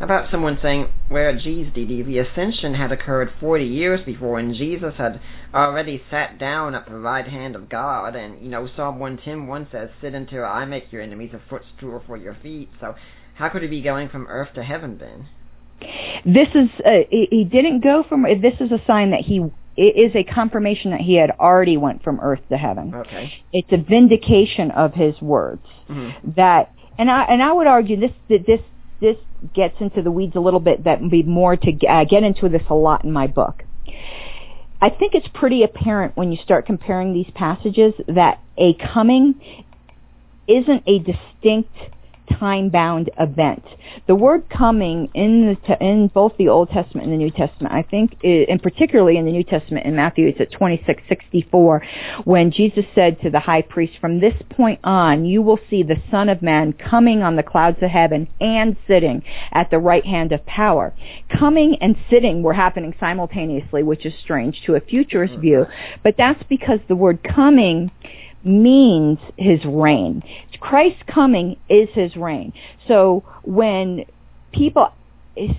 [0.00, 4.94] about someone saying, well, geez, Dee the ascension had occurred 40 years before, and Jesus
[4.98, 5.20] had
[5.54, 9.68] already sat down at the right hand of God, and, you know, Psalm 110 1
[9.72, 12.94] says, sit until I make your enemies a footstool for your feet, so
[13.34, 15.28] how could he be going from earth to heaven then?
[16.24, 20.16] This is, uh, he didn't go from, this is a sign that he it is
[20.16, 22.94] a confirmation that he had already went from earth to heaven.
[22.94, 23.32] Okay.
[23.52, 26.30] It's a vindication of his words mm-hmm.
[26.36, 28.60] that, and I and I would argue this that this
[29.00, 29.16] this
[29.54, 30.84] gets into the weeds a little bit.
[30.84, 33.64] That would be more to uh, get into this a lot in my book.
[34.80, 39.34] I think it's pretty apparent when you start comparing these passages that a coming
[40.46, 41.74] isn't a distinct
[42.38, 43.64] time-bound event.
[44.06, 47.82] The word coming in the in both the Old Testament and the New Testament, I
[47.82, 51.82] think, and particularly in the New Testament in Matthew, it's at 26:64,
[52.24, 56.00] when Jesus said to the high priest, "From this point on, you will see the
[56.10, 59.22] Son of Man coming on the clouds of heaven and sitting
[59.52, 60.92] at the right hand of power."
[61.28, 65.40] Coming and sitting were happening simultaneously, which is strange to a futurist hmm.
[65.40, 65.66] view,
[66.02, 67.90] but that's because the word coming
[68.46, 70.22] means his reign.
[70.60, 72.52] Christ's coming is his reign.
[72.88, 74.04] So when
[74.52, 74.88] people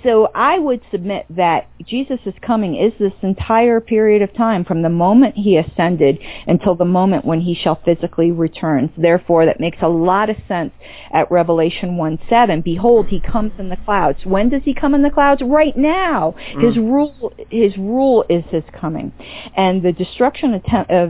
[0.03, 4.89] so I would submit that Jesus' coming is this entire period of time from the
[4.89, 8.91] moment he ascended until the moment when he shall physically return.
[8.97, 10.73] Therefore, that makes a lot of sense
[11.13, 12.61] at Revelation 1 7.
[12.61, 14.19] Behold, he comes in the clouds.
[14.25, 15.41] When does he come in the clouds?
[15.43, 16.35] Right now.
[16.55, 16.67] Mm.
[16.67, 19.11] His rule, his rule is his coming.
[19.55, 20.63] And the destruction of,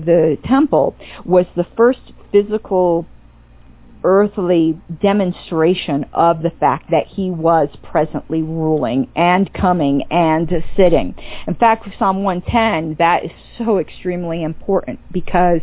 [0.06, 0.96] the temple
[1.26, 2.00] was the first
[2.32, 3.06] physical
[4.04, 11.16] earthly demonstration of the fact that he was presently ruling and coming and sitting.
[11.48, 15.62] In fact, Psalm 110, that is so extremely important because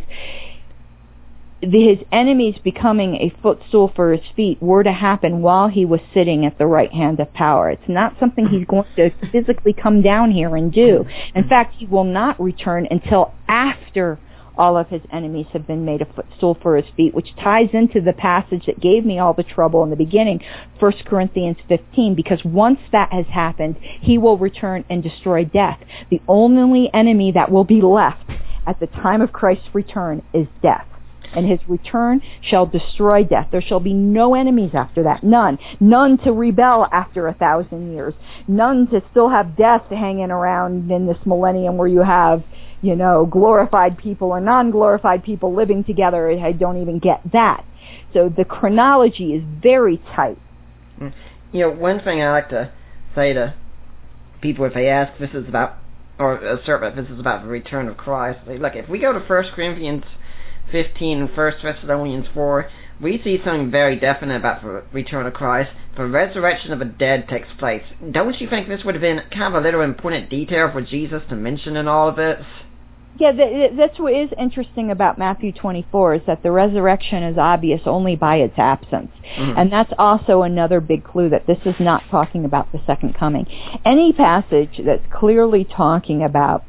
[1.61, 6.45] his enemies becoming a footstool for his feet were to happen while he was sitting
[6.45, 7.69] at the right hand of power.
[7.69, 11.05] It's not something he's going to physically come down here and do.
[11.33, 14.19] In fact, he will not return until after
[14.57, 18.01] all of his enemies have been made a footstool for his feet, which ties into
[18.01, 20.41] the passage that gave me all the trouble in the beginning,
[20.79, 25.79] 1 Corinthians 15, because once that has happened, he will return and destroy death.
[26.09, 28.29] The only enemy that will be left
[28.67, 30.87] at the time of Christ's return is death
[31.35, 33.47] and his return shall destroy death.
[33.51, 35.23] There shall be no enemies after that.
[35.23, 35.57] None.
[35.79, 38.13] None to rebel after a thousand years.
[38.47, 42.43] None to still have death hanging around in this millennium where you have
[42.85, 46.29] you know, glorified people and non-glorified people living together.
[46.29, 47.65] I don't even get that.
[48.13, 50.37] So the chronology is very tight.
[51.01, 51.13] Mm.
[51.51, 52.71] You know, one thing I like to
[53.15, 53.55] say to
[54.41, 55.77] people if they ask this is about,
[56.19, 59.25] or assert that this is about the return of Christ, look, if we go to
[59.25, 60.03] First Corinthians
[60.71, 62.69] 15 and 1 Thessalonians 4,
[63.01, 65.71] we see something very definite about the return of Christ.
[65.97, 67.83] The resurrection of the dead takes place.
[68.11, 71.21] Don't you think this would have been kind of a little important detail for Jesus
[71.29, 72.45] to mention in all of this?
[73.17, 73.31] Yeah,
[73.77, 78.37] that's what is interesting about Matthew 24 is that the resurrection is obvious only by
[78.37, 79.11] its absence.
[79.37, 79.57] Mm-hmm.
[79.57, 83.45] And that's also another big clue that this is not talking about the second coming.
[83.85, 86.65] Any passage that's clearly talking about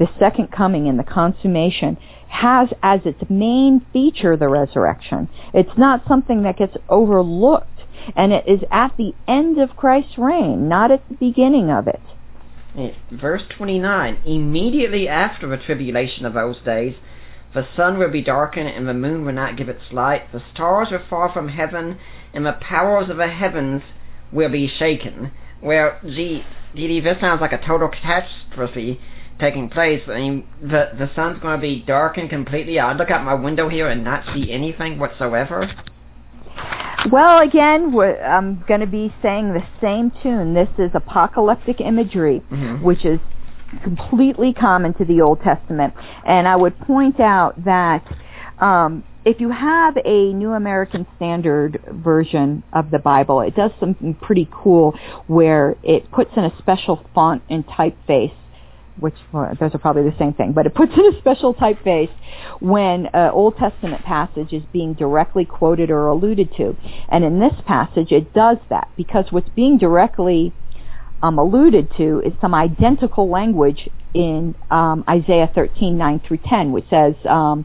[0.00, 1.96] the second coming and the consummation
[2.34, 5.28] has as its main feature the resurrection.
[5.52, 7.68] It's not something that gets overlooked.
[8.16, 12.02] And it is at the end of Christ's reign, not at the beginning of it.
[13.10, 16.96] Verse 29 Immediately after the tribulation of those days,
[17.54, 20.32] the sun will be darkened, and the moon will not give its light.
[20.32, 21.98] The stars will fall from heaven,
[22.34, 23.82] and the powers of the heavens
[24.32, 25.30] will be shaken.
[25.62, 26.44] Well, gee,
[26.74, 29.00] gee, this sounds like a total catastrophe
[29.40, 30.02] taking place.
[30.08, 32.78] I mean, the the sun's going to be darkened completely.
[32.78, 35.70] I look out my window here and not see anything whatsoever.
[37.10, 37.94] Well, again,
[38.24, 40.54] I'm going to be saying the same tune.
[40.54, 42.82] This is apocalyptic imagery, mm-hmm.
[42.82, 43.20] which is
[43.82, 45.92] completely common to the Old Testament.
[46.24, 48.06] And I would point out that
[48.58, 54.14] um, if you have a New American Standard version of the Bible, it does something
[54.14, 54.94] pretty cool
[55.26, 58.32] where it puts in a special font and typeface
[58.98, 62.10] which well, those are probably the same thing, but it puts in a special typeface
[62.60, 66.76] when an Old Testament passage is being directly quoted or alluded to.
[67.08, 70.52] And in this passage, it does that because what's being directly
[71.22, 76.84] um, alluded to is some identical language in um, Isaiah 13, 9 through 10, which
[76.88, 77.64] says, um,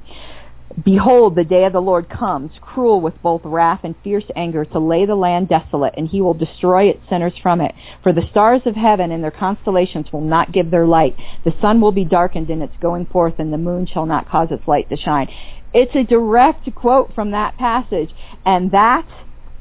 [0.83, 4.79] Behold, the day of the Lord comes, cruel with both wrath and fierce anger, to
[4.79, 7.73] lay the land desolate, and he will destroy its sinners from it.
[8.03, 11.15] For the stars of heaven and their constellations will not give their light.
[11.43, 14.49] The sun will be darkened in its going forth, and the moon shall not cause
[14.51, 15.27] its light to shine.
[15.73, 18.11] It's a direct quote from that passage,
[18.45, 19.07] and that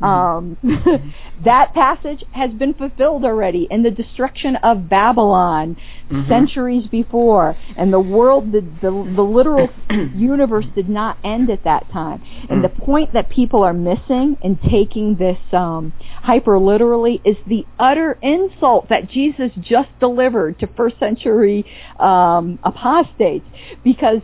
[0.01, 0.57] um,
[1.45, 5.77] that passage has been fulfilled already in the destruction of Babylon
[6.11, 6.29] mm-hmm.
[6.29, 9.69] centuries before, and the world, the the, the literal
[10.15, 12.23] universe did not end at that time.
[12.49, 12.85] And the mm.
[12.85, 15.93] point that people are missing in taking this um,
[16.23, 21.65] hyper literally is the utter insult that Jesus just delivered to first century
[21.99, 23.47] um, apostates,
[23.83, 24.21] because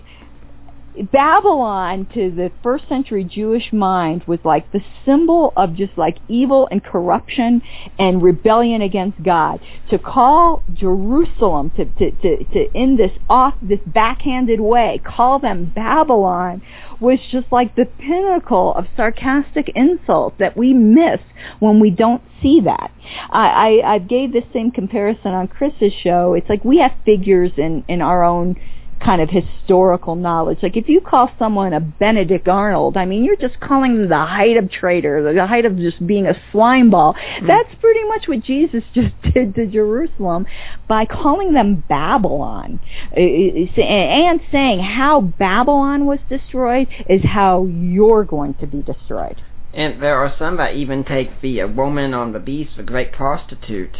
[1.12, 6.69] Babylon to the first century Jewish mind was like the symbol of just like evil
[6.71, 7.62] and corruption
[7.99, 9.61] and rebellion against God.
[9.91, 15.73] To call Jerusalem to, to, to, to in this off this backhanded way, call them
[15.75, 16.62] Babylon
[17.01, 21.21] was just like the pinnacle of sarcastic insult that we miss
[21.59, 22.93] when we don't see that.
[23.31, 26.35] I, I, I gave this same comparison on Chris's show.
[26.35, 28.57] It's like we have figures in, in our own
[29.05, 30.59] kind of historical knowledge.
[30.63, 34.25] Like if you call someone a Benedict Arnold, I mean, you're just calling them the
[34.25, 37.15] height of traitor, the height of just being a slime ball.
[37.15, 37.47] Mm-hmm.
[37.47, 40.47] That's pretty much what Jesus just did to Jerusalem
[40.89, 42.81] by calling them Babylon
[43.13, 49.43] and saying how Babylon was destroyed is how you're going to be destroyed.
[49.75, 53.11] And there are some that even take the uh, woman on the beast, the great
[53.11, 53.97] prostitute,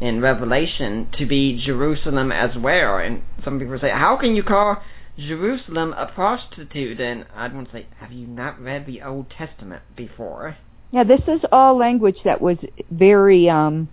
[0.00, 2.98] in Revelation to be Jerusalem as well.
[2.98, 4.82] And some people say, how can you call
[5.18, 7.00] Jerusalem a prostitute?
[7.00, 10.56] And I'd want to say, have you not read the Old Testament before?
[10.92, 12.58] Yeah, this is all language that was
[12.90, 13.88] very, um,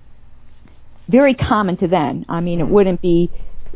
[1.07, 2.25] very common to then.
[2.29, 3.31] I mean, it wouldn't be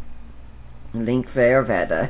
[0.93, 2.07] link there that uh,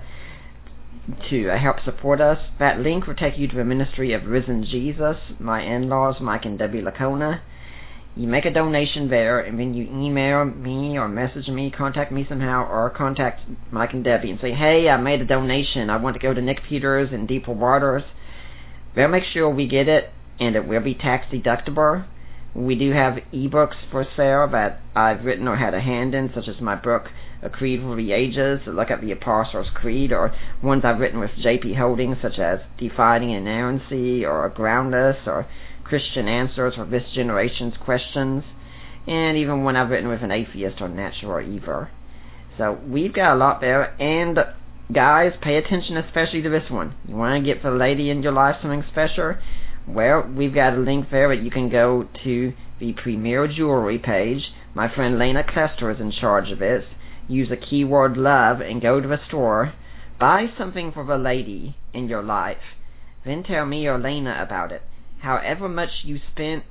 [1.30, 2.40] to uh, help support us.
[2.60, 6.60] That link will take you to the ministry of Risen Jesus, my in-laws, Mike and
[6.60, 7.40] Debbie Licona.
[8.18, 12.26] You make a donation there, and then you email me or message me, contact me
[12.28, 15.92] somehow, or contact Mike and Debbie and say, hey, I made a donation.
[15.92, 18.02] I want to go to Nick Peters and Deeper Waters.
[18.96, 22.06] They'll make sure we get it, and it will be tax deductible.
[22.56, 26.48] We do have ebooks for sale that I've written or had a hand in, such
[26.48, 27.12] as my book,
[27.44, 30.34] A Creed for the Ages, look at the Apostles' Creed, or
[30.64, 31.76] ones I've written with J.P.
[31.76, 35.46] Holdings, such as Defining Inerrancy, or Groundless, or
[35.88, 38.44] Christian Answers for This Generation's Questions,
[39.08, 41.88] and even one I've written with an atheist or natural evil.
[42.58, 44.38] So we've got a lot there, and
[44.92, 46.96] guys, pay attention especially to this one.
[47.08, 49.36] You want to get for the lady in your life something special?
[49.88, 54.52] Well, we've got a link there that you can go to the Premier Jewelry page.
[54.74, 56.84] My friend Lena Kester is in charge of it.
[57.30, 59.74] Use the keyword love and go to the store.
[60.20, 62.76] Buy something for the lady in your life.
[63.26, 64.82] Then tell me or Lena about it.
[65.20, 66.64] However much you spent,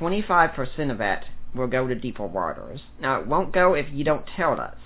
[0.00, 2.80] 25% of that will go to Deeper Waters.
[3.00, 4.76] Now, it won't go if you don't tell us,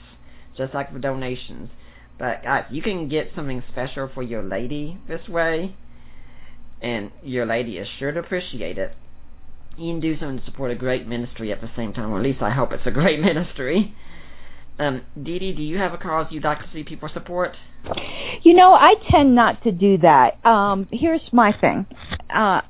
[0.56, 1.70] just like the donations.
[2.18, 5.74] But guys, you can get something special for your lady this way
[6.82, 8.94] and your lady is sure to appreciate it.
[9.76, 12.24] You can do something to support a great ministry at the same time, or at
[12.24, 13.94] least I hope it's a great ministry.
[14.78, 17.54] Um, Dee Dee, do you have a cause you'd like to see people support?
[18.42, 20.44] You know, I tend not to do that.
[20.44, 21.86] Um, here's my thing.
[22.34, 22.62] Uh,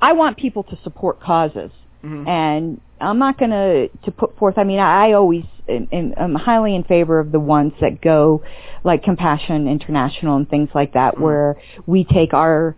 [0.00, 1.70] I want people to support causes.
[2.04, 2.28] Mm-hmm.
[2.28, 4.56] And I'm not going to to put forth.
[4.56, 8.42] I mean, I, I always am, am, highly in favor of the ones that go
[8.84, 11.24] like Compassion International and things like that, mm-hmm.
[11.24, 12.74] where we take our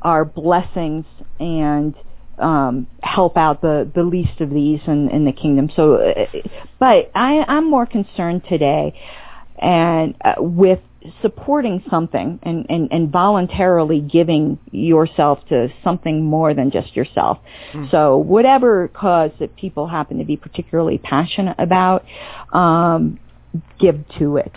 [0.00, 1.04] our blessings
[1.38, 1.94] and
[2.38, 5.70] um, help out the, the least of these in, in the kingdom.
[5.76, 6.26] So, uh,
[6.78, 8.98] but I, I'm more concerned today
[9.58, 10.80] and uh, with
[11.20, 17.38] supporting something and, and, and voluntarily giving yourself to something more than just yourself.
[17.72, 17.90] Mm.
[17.90, 22.04] So whatever cause that people happen to be particularly passionate about,
[22.52, 23.18] um,
[23.78, 24.52] give to it.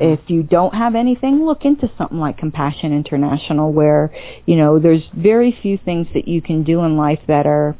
[0.00, 4.12] If you don't have anything, look into something like Compassion International where,
[4.44, 7.76] you know, there's very few things that you can do in life that are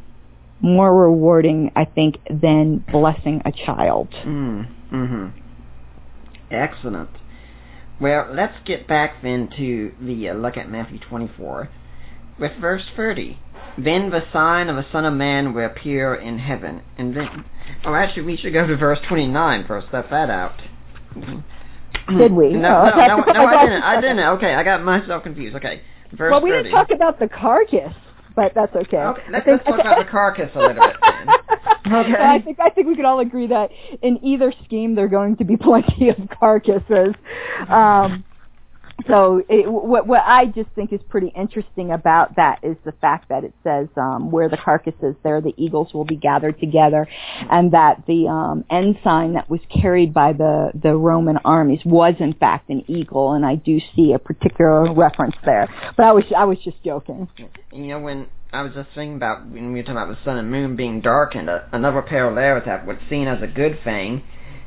[0.60, 4.08] more rewarding, I think, than blessing a child.
[4.24, 5.26] Mm, hmm
[6.50, 7.10] Excellent.
[8.00, 11.68] Well, let's get back then to the uh, look at Matthew 24
[12.38, 13.38] with verse 30.
[13.78, 16.82] Then the sign of the Son of Man will appear in heaven.
[16.98, 17.44] And then,
[17.84, 19.88] oh, actually, we should go to verse 29 first.
[19.92, 20.60] Let that out.
[21.14, 22.52] Did we?
[22.52, 23.82] No, oh, no, no, no, I didn't.
[23.82, 24.18] I didn't.
[24.20, 25.56] Okay, I got myself confused.
[25.56, 25.80] Okay,
[26.12, 26.64] verse Well, we 30.
[26.64, 27.94] didn't talk about the carcass,
[28.36, 28.96] but that's okay.
[28.98, 30.96] Okay, let's, think, let's talk about the carcass a little bit.
[31.00, 31.26] Then.
[31.86, 32.14] Okay.
[32.14, 33.70] I think I think we can all agree that
[34.02, 37.14] in either scheme there are going to be plenty of carcasses.
[37.68, 38.24] Um,
[39.08, 43.28] so it, what what I just think is pretty interesting about that is the fact
[43.28, 47.06] that it says um, where the carcasses there the eagles will be gathered together,
[47.50, 52.32] and that the um, ensign that was carried by the the Roman armies was in
[52.34, 55.68] fact an eagle, and I do see a particular reference there.
[55.96, 57.28] But I was I was just joking.
[57.72, 60.38] You know when I was just thinking about when we were talking about the sun
[60.38, 64.22] and moon being darkened, uh, another parallel with that what's seen as a good thing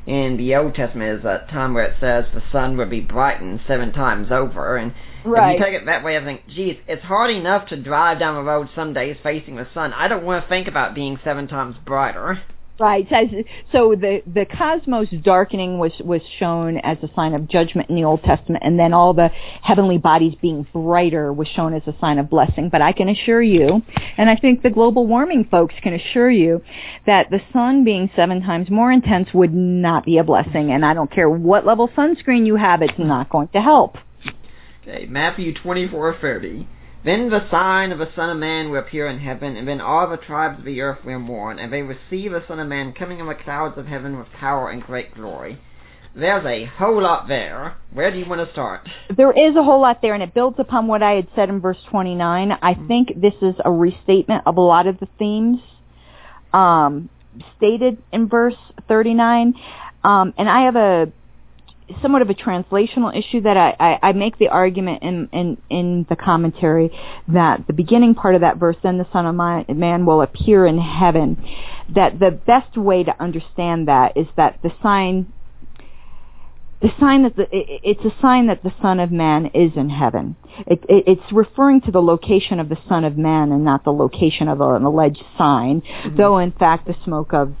[0.06, 3.60] in the Old Testament is a time where it says the sun would be brightened
[3.66, 4.76] seven times over.
[4.76, 4.94] And
[5.24, 5.54] right.
[5.54, 8.34] if you take it that way, I think, geez, it's hard enough to drive down
[8.34, 9.94] the road some days facing the sun.
[9.94, 12.42] I don't want to think about being seven times brighter.
[12.80, 13.08] Right.
[13.72, 18.04] So the the cosmos darkening was was shown as a sign of judgment in the
[18.04, 19.30] Old Testament, and then all the
[19.62, 22.68] heavenly bodies being brighter was shown as a sign of blessing.
[22.70, 23.82] But I can assure you,
[24.16, 26.62] and I think the global warming folks can assure you,
[27.04, 30.70] that the sun being seven times more intense would not be a blessing.
[30.70, 33.96] And I don't care what level sunscreen you have, it's not going to help.
[34.82, 36.68] Okay, Matthew twenty four thirty.
[37.08, 40.10] Then the sign of the Son of Man will appear in heaven, and then all
[40.10, 42.92] the tribes of the earth will mourn, and they will see the Son of Man
[42.92, 45.58] coming in the clouds of heaven with power and great glory.
[46.14, 47.78] There's a whole lot there.
[47.94, 48.86] Where do you want to start?
[49.16, 51.62] There is a whole lot there, and it builds upon what I had said in
[51.62, 52.52] verse 29.
[52.52, 52.88] I mm-hmm.
[52.88, 55.60] think this is a restatement of a lot of the themes
[56.52, 57.08] um,
[57.56, 59.54] stated in verse 39.
[60.04, 61.10] Um, and I have a
[62.02, 66.06] somewhat of a translational issue that I, I, I make the argument in, in, in
[66.08, 66.90] the commentary
[67.28, 70.78] that the beginning part of that verse, then the Son of Man will appear in
[70.78, 71.42] heaven,
[71.94, 75.32] that the best way to understand that is that the sign
[76.80, 80.36] the sign that the it's a sign that the Son of Man is in heaven.
[80.66, 83.92] It, it, it's referring to the location of the Son of Man and not the
[83.92, 85.80] location of an alleged sign.
[85.80, 86.16] Mm-hmm.
[86.16, 87.54] Though in fact the smoke of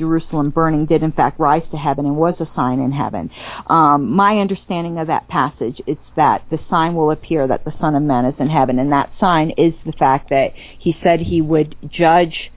[0.00, 3.30] Jerusalem burning did in fact rise to heaven and was a sign in heaven.
[3.66, 7.94] Um, my understanding of that passage is that the sign will appear that the Son
[7.94, 11.42] of Man is in heaven, and that sign is the fact that he said he
[11.42, 12.50] would judge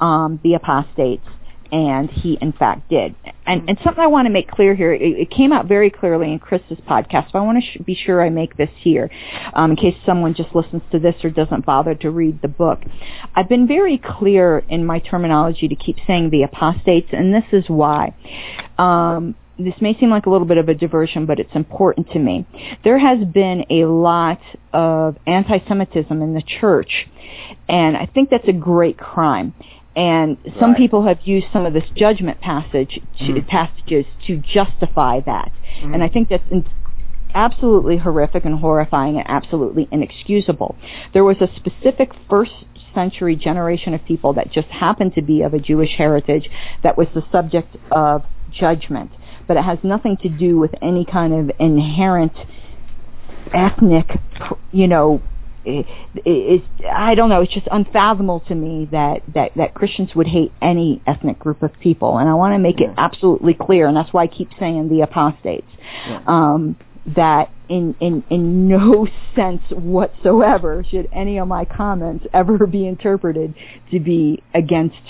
[0.00, 1.26] um, the apostates
[1.72, 3.14] and he in fact did.
[3.46, 6.32] And, and something I want to make clear here, it, it came out very clearly
[6.32, 9.10] in Chris's podcast, so I want to sh- be sure I make this here,
[9.54, 12.80] um, in case someone just listens to this or doesn't bother to read the book.
[13.34, 17.64] I've been very clear in my terminology to keep saying the apostates, and this is
[17.68, 18.14] why.
[18.78, 22.18] Um, this may seem like a little bit of a diversion, but it's important to
[22.18, 22.46] me.
[22.82, 24.40] There has been a lot
[24.72, 27.06] of anti-Semitism in the church,
[27.68, 29.54] and I think that's a great crime.
[29.96, 30.78] And some right.
[30.78, 33.48] people have used some of this judgment passage to, mm-hmm.
[33.48, 35.50] passages to justify that.
[35.80, 35.94] Mm-hmm.
[35.94, 36.64] And I think that's in,
[37.34, 40.76] absolutely horrific and horrifying and absolutely inexcusable.
[41.12, 42.52] There was a specific first
[42.94, 46.48] century generation of people that just happened to be of a Jewish heritage
[46.82, 48.22] that was the subject of
[48.52, 49.10] judgment.
[49.46, 52.32] But it has nothing to do with any kind of inherent
[53.52, 54.06] ethnic,
[54.72, 55.22] you know,
[55.64, 57.42] it, it, I don't know.
[57.42, 61.72] It's just unfathomable to me that, that, that Christians would hate any ethnic group of
[61.80, 62.88] people, and I want to make yeah.
[62.88, 65.68] it absolutely clear, and that's why I keep saying the apostates.
[66.06, 66.22] Yeah.
[66.26, 66.76] Um,
[67.06, 73.54] that in, in in no sense whatsoever should any of my comments ever be interpreted
[73.90, 75.00] to be against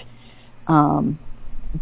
[0.68, 1.18] um,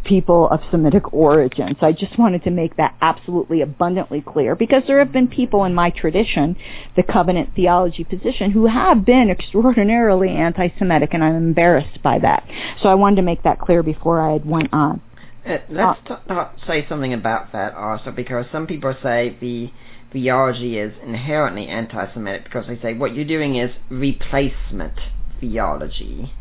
[0.05, 1.77] people of Semitic origin.
[1.81, 5.65] So I just wanted to make that absolutely abundantly clear because there have been people
[5.65, 6.57] in my tradition,
[6.97, 12.47] the covenant theology position, who have been extraordinarily anti-Semitic and I'm embarrassed by that.
[12.83, 15.01] So I wanted to make that clear before I went on.
[15.47, 19.71] Uh, let's uh, t- t- say something about that also because some people say the
[20.13, 24.99] theology is inherently anti-Semitic because they say what you're doing is replacement
[25.41, 26.33] theology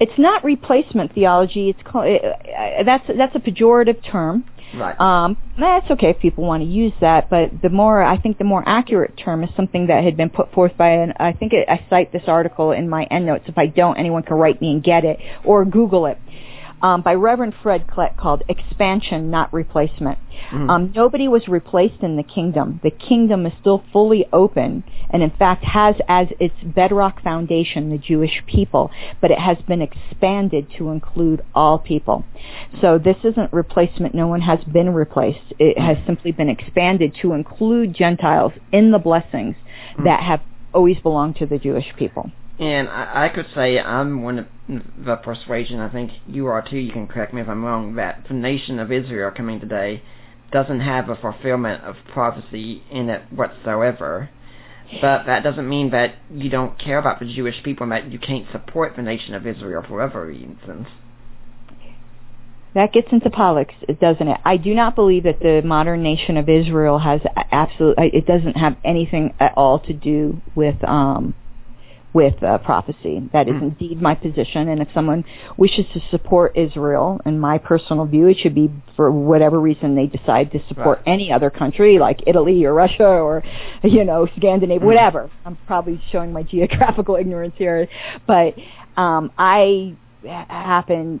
[0.00, 1.70] it's not replacement theology.
[1.70, 4.44] It's called uh, that's that's a pejorative term.
[4.74, 4.98] Right.
[5.00, 8.44] Um, that's okay if people want to use that, but the more I think the
[8.44, 11.12] more accurate term is something that had been put forth by an.
[11.18, 13.44] I think it, I cite this article in my endnotes.
[13.46, 16.18] If I don't, anyone can write me and get it or Google it
[16.84, 20.18] um, by Reverend Fred Klett called Expansion, Not Replacement.
[20.52, 20.68] Mm.
[20.68, 22.78] Um, nobody was replaced in the kingdom.
[22.82, 27.96] The kingdom is still fully open and in fact has as its bedrock foundation the
[27.96, 28.90] Jewish people,
[29.22, 32.26] but it has been expanded to include all people.
[32.82, 34.14] So this isn't replacement.
[34.14, 35.54] No one has been replaced.
[35.58, 39.56] It has simply been expanded to include Gentiles in the blessings
[39.96, 40.04] mm.
[40.04, 40.42] that have
[40.74, 42.30] always belonged to the Jewish people.
[42.58, 46.78] And I, I could say I'm one of the persuasion, I think you are too,
[46.78, 50.02] you can correct me if I'm wrong, that the nation of Israel coming today
[50.52, 54.30] doesn't have a fulfillment of prophecy in it whatsoever.
[55.00, 58.18] But that doesn't mean that you don't care about the Jewish people and that you
[58.18, 60.86] can't support the nation of Israel for whatever reasons.
[62.74, 64.40] that gets into politics, doesn't it?
[64.44, 67.20] I do not believe that the modern nation of Israel has
[67.50, 67.96] absolute.
[67.98, 71.34] It doesn't have anything at all to do with um,
[72.14, 73.28] with uh, prophecy.
[73.32, 73.62] That is mm.
[73.62, 74.68] indeed my position.
[74.68, 75.24] And if someone
[75.56, 80.06] wishes to support Israel, in my personal view, it should be for whatever reason they
[80.06, 81.12] decide to support right.
[81.12, 83.42] any other country, like Italy or Russia or,
[83.82, 84.86] you know, Scandinavia, mm.
[84.86, 85.28] whatever.
[85.44, 87.88] I'm probably showing my geographical ignorance here,
[88.26, 88.54] but
[88.96, 91.20] um, I happen,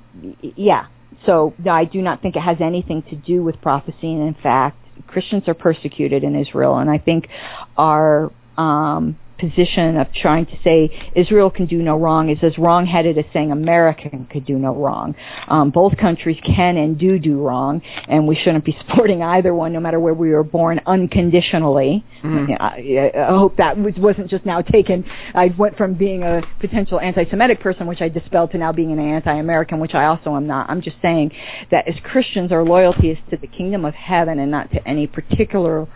[0.56, 0.86] yeah.
[1.26, 4.36] So no, I do not think it has anything to do with prophecy, and in
[4.40, 7.28] fact, Christians are persecuted in Israel, and I think
[7.76, 13.18] our um, position of trying to say Israel can do no wrong is as wrong-headed
[13.18, 15.14] as saying America could do no wrong.
[15.48, 19.72] Um, both countries can and do do wrong, and we shouldn't be supporting either one,
[19.72, 22.04] no matter where we were born, unconditionally.
[22.22, 22.52] Mm-hmm.
[22.60, 25.04] I, I, hope that was, wasn't just now taken.
[25.34, 28.98] I went from being a potential anti-Semitic person, which I dispelled, to now being an
[28.98, 30.70] anti-American, which I also am not.
[30.70, 31.32] I'm just saying
[31.70, 35.06] that as Christians, our loyalty is to the kingdom of heaven and not to any
[35.06, 35.86] particular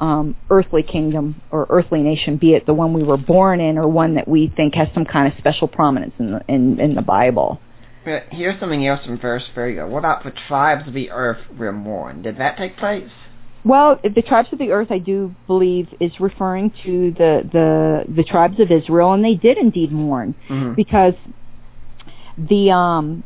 [0.00, 3.88] um, earthly kingdom or earthly nation, be it the one we were born in or
[3.88, 7.02] one that we think has some kind of special prominence in the, in, in the
[7.02, 7.60] Bible.
[8.04, 9.82] But Here's something else from verse 30.
[9.84, 12.24] What about the tribes of the earth were mourned?
[12.24, 13.10] Did that take place?
[13.64, 18.22] Well, the tribes of the earth, I do believe, is referring to the the the
[18.22, 20.74] tribes of Israel, and they did indeed mourn mm-hmm.
[20.74, 21.14] because
[22.36, 23.24] the um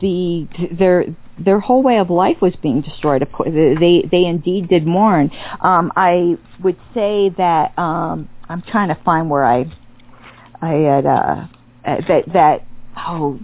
[0.00, 1.04] the their
[1.38, 3.26] their whole way of life was being destroyed.
[3.44, 5.30] They they indeed did mourn.
[5.60, 9.70] Um, I would say that um, I'm trying to find where I
[10.60, 11.46] I had uh,
[11.84, 13.38] that that oh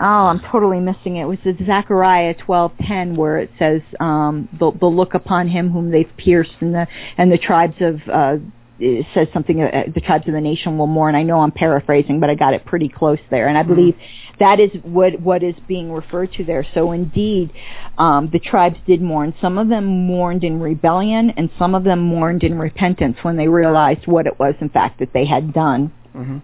[0.00, 1.22] oh I'm totally missing it.
[1.22, 6.10] It was Zechariah 12:10 where it says um, they'll, they'll look upon him whom they've
[6.16, 6.86] pierced and the
[7.16, 8.36] and the tribes of uh,
[8.78, 11.14] it says something uh, the tribes of the nation will mourn.
[11.14, 13.74] I know I'm paraphrasing, but I got it pretty close there, and I mm-hmm.
[13.74, 14.36] believe mm-hmm.
[14.40, 16.66] that is what what is being referred to there.
[16.74, 17.52] So indeed,
[17.98, 19.34] um, the tribes did mourn.
[19.40, 23.48] Some of them mourned in rebellion, and some of them mourned in repentance when they
[23.48, 25.92] realized what it was, in fact, that they had done.
[26.14, 26.38] Mm-hmm.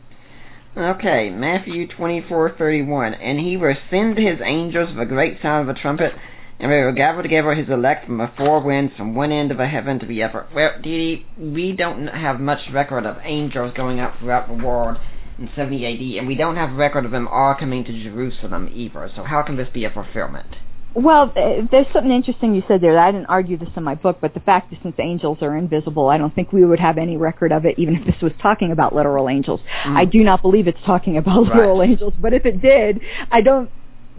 [0.80, 5.42] Okay, Matthew twenty four thirty one, and he will send his angels with a great
[5.42, 6.12] sound of a trumpet
[6.60, 9.58] and we will gather together his elect from the four winds, from one end of
[9.58, 10.46] the heaven to the other.
[10.54, 14.98] Well, Dee we don't have much record of angels going out throughout the world
[15.38, 19.10] in 70 AD, and we don't have record of them all coming to Jerusalem either.
[19.14, 20.56] So how can this be a fulfillment?
[20.94, 22.98] Well, uh, there's something interesting you said there.
[22.98, 26.08] I didn't argue this in my book, but the fact is, since angels are invisible,
[26.08, 28.72] I don't think we would have any record of it, even if this was talking
[28.72, 29.60] about literal angels.
[29.84, 29.96] Mm.
[29.96, 31.90] I do not believe it's talking about literal right.
[31.90, 33.70] angels, but if it did, I don't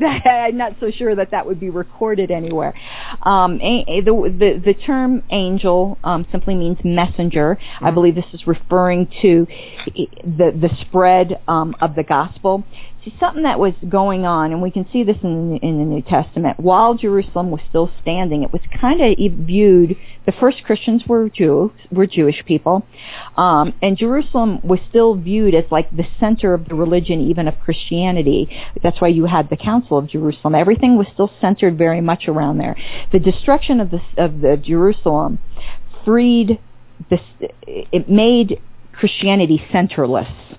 [0.02, 2.74] I'm not so sure that that would be recorded anywhere.
[3.24, 7.58] Um, a, a, the, the, the term angel um, simply means messenger.
[7.60, 7.86] Mm-hmm.
[7.86, 9.48] I believe this is referring to
[9.86, 12.64] the the spread um, of the gospel.
[13.06, 16.02] See, something that was going on, and we can see this in, in the New
[16.02, 19.96] Testament, while Jerusalem was still standing, it was kind of viewed,
[20.26, 22.86] the first Christians were Jews, were Jewish people,
[23.38, 27.58] um, and Jerusalem was still viewed as like the center of the religion, even of
[27.62, 28.50] Christianity.
[28.84, 30.54] That's why you had the Council of Jerusalem.
[30.54, 32.76] Everything was still centered very much around there.
[33.14, 35.40] The destruction of the, of the Jerusalem
[36.04, 36.60] freed
[37.10, 37.22] this,
[37.66, 38.62] it made
[38.92, 40.59] Christianity centerless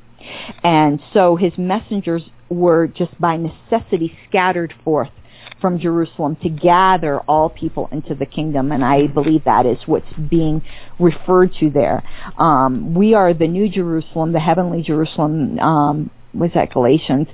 [0.63, 5.11] and so his messengers were just by necessity scattered forth
[5.61, 10.13] from Jerusalem to gather all people into the kingdom, and I believe that is what's
[10.29, 10.63] being
[10.99, 12.03] referred to there.
[12.39, 15.59] Um, we are the new Jerusalem, the heavenly Jerusalem.
[15.59, 17.27] Um, was that Galatians?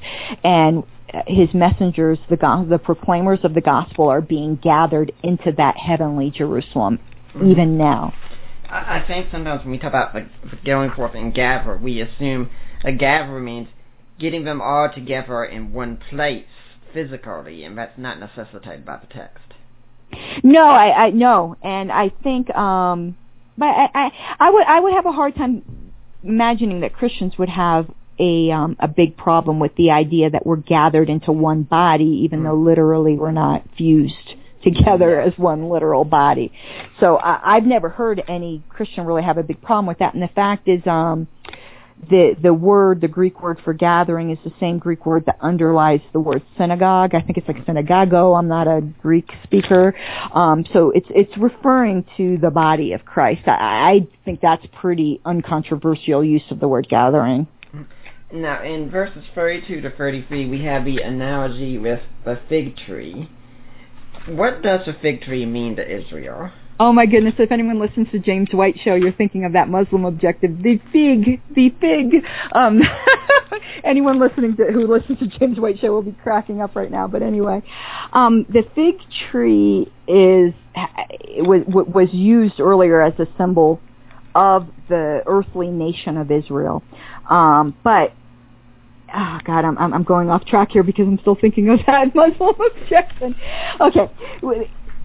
[0.43, 0.83] And
[1.27, 6.31] his messengers, the go- the proclaimers of the gospel, are being gathered into that heavenly
[6.31, 6.99] Jerusalem,
[7.35, 7.51] mm-hmm.
[7.51, 8.13] even now.
[8.69, 10.27] I think sometimes when we talk about like
[10.65, 12.51] going forth and gather, we assume
[12.85, 13.69] a gather means
[14.19, 16.47] getting them all together in one place
[16.93, 19.43] physically, and that's not necessitated by the text.
[20.43, 23.16] No, I, I no, and I think, um,
[23.59, 25.62] but I, I, I would, I would have a hard time
[26.23, 30.57] imagining that Christians would have a um, a big problem with the idea that we're
[30.57, 32.44] gathered into one body, even mm.
[32.44, 36.53] though literally we're not fused together as one literal body.
[36.98, 40.15] So I, I've never heard any Christian really have a big problem with that.
[40.15, 41.28] And the fact is, um,
[42.09, 46.01] the the word, the Greek word for gathering, is the same Greek word that underlies
[46.12, 47.14] the word synagogue.
[47.14, 48.39] I think it's like synagogo.
[48.39, 49.94] I'm not a Greek speaker,
[50.32, 53.43] um, so it's it's referring to the body of Christ.
[53.47, 57.48] I, I think that's pretty uncontroversial use of the word gathering.
[58.32, 63.31] Now, in verses 32 to 33, we have the analogy with the fig tree.
[64.27, 66.51] What does the fig tree mean to Israel?
[66.78, 70.05] Oh my goodness, if anyone listens to James White show, you're thinking of that Muslim
[70.05, 72.23] objective, the fig, the fig.
[72.53, 72.82] Um,
[73.85, 77.07] anyone listening to, who listens to James White show will be cracking up right now,
[77.07, 77.62] but anyway.
[78.12, 78.97] Um, the fig
[79.31, 80.53] tree is,
[81.39, 83.81] was, was used earlier as a symbol
[84.35, 86.82] of the earthly nation of Israel.
[87.31, 88.12] Um, but
[89.15, 92.55] oh god, I'm I'm going off track here because I'm still thinking of that Muslim
[92.61, 93.35] objection.
[93.81, 94.11] Okay,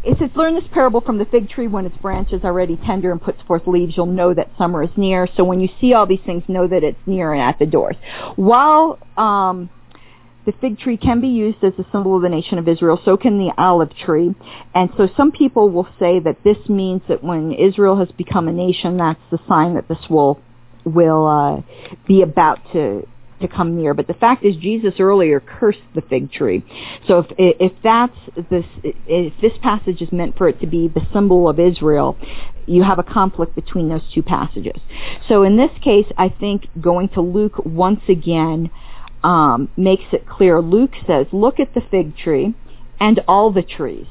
[0.03, 3.11] it says, learn this parable from the fig tree when its branch is already tender
[3.11, 3.95] and puts forth leaves.
[3.95, 5.27] You'll know that summer is near.
[5.37, 7.95] So when you see all these things, know that it's near and at the doors.
[8.35, 9.69] While um,
[10.45, 13.15] the fig tree can be used as a symbol of the nation of Israel, so
[13.15, 14.33] can the olive tree.
[14.73, 18.53] And so some people will say that this means that when Israel has become a
[18.53, 20.39] nation, that's the sign that this will
[20.83, 21.61] will uh,
[22.07, 23.07] be about to
[23.41, 23.93] to come near.
[23.93, 26.63] But the fact is, Jesus earlier cursed the fig tree.
[27.07, 28.17] So if if that's
[28.49, 32.17] this if this passage is meant for it to be the symbol of Israel,
[32.65, 34.79] you have a conflict between those two passages.
[35.27, 38.69] So in this case, I think going to Luke once again
[39.23, 40.61] um, makes it clear.
[40.61, 42.53] Luke says, "Look at the fig tree
[42.99, 44.07] and all the trees."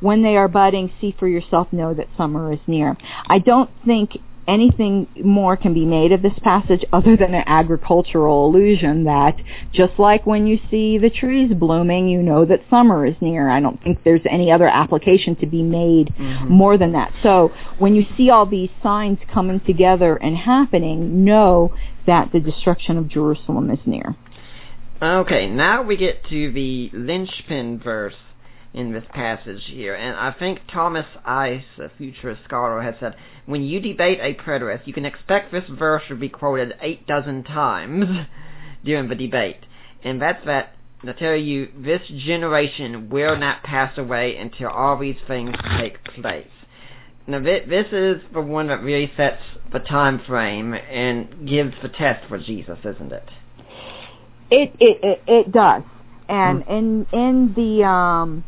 [0.00, 2.96] When they are budding, see for yourself, know that summer is near.
[3.28, 4.18] I don't think
[4.48, 9.36] anything more can be made of this passage other than an agricultural allusion that
[9.72, 13.48] just like when you see the trees blooming, you know that summer is near.
[13.48, 16.48] I don't think there's any other application to be made mm-hmm.
[16.48, 17.12] more than that.
[17.22, 21.74] So when you see all these signs coming together and happening, know
[22.06, 24.16] that the destruction of Jerusalem is near.
[25.00, 28.14] Okay, now we get to the linchpin verse
[28.74, 29.94] in this passage here.
[29.94, 33.14] And I think Thomas Ice, a futurist scholar, has said,
[33.46, 37.44] when you debate a preterist, you can expect this verse to be quoted eight dozen
[37.44, 38.26] times
[38.84, 39.58] during the debate.
[40.02, 40.74] And that's that,
[41.06, 46.46] I tell you, this generation will not pass away until all these things take place.
[47.26, 49.42] Now, this is the one that really sets
[49.72, 53.28] the time frame and gives the test for Jesus, isn't it?
[54.50, 55.82] It it it, it does.
[56.28, 56.70] And mm.
[56.70, 58.44] in in the um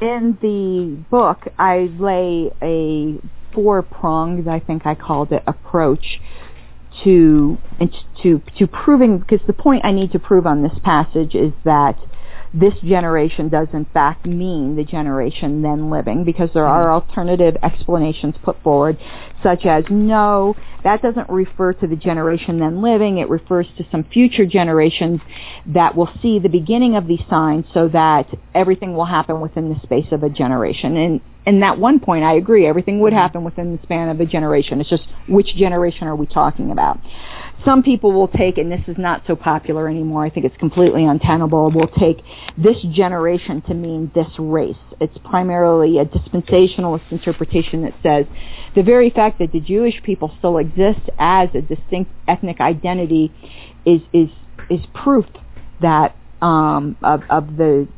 [0.00, 3.18] in the book, I lay a
[3.54, 6.20] four pronged, I think I called it, approach
[7.04, 7.58] to
[8.22, 11.96] to to proving because the point I need to prove on this passage is that
[12.52, 17.08] this generation does in fact mean the generation then living because there are mm-hmm.
[17.08, 18.98] alternative explanations put forward
[19.42, 24.02] such as no that doesn't refer to the generation then living it refers to some
[24.12, 25.20] future generations
[25.64, 29.80] that will see the beginning of these signs so that everything will happen within the
[29.82, 33.18] space of a generation and and that one point I agree everything would mm-hmm.
[33.18, 36.98] happen within the span of a generation it's just which generation are we talking about
[37.64, 41.04] some people will take, and this is not so popular anymore, I think it's completely
[41.04, 42.22] untenable, will take
[42.56, 44.76] this generation to mean this race.
[45.00, 48.26] It's primarily a dispensationalist interpretation that says
[48.74, 53.32] the very fact that the Jewish people still exist as a distinct ethnic identity
[53.84, 54.28] is, is,
[54.68, 55.26] is proof
[55.80, 57.88] that um, of, of the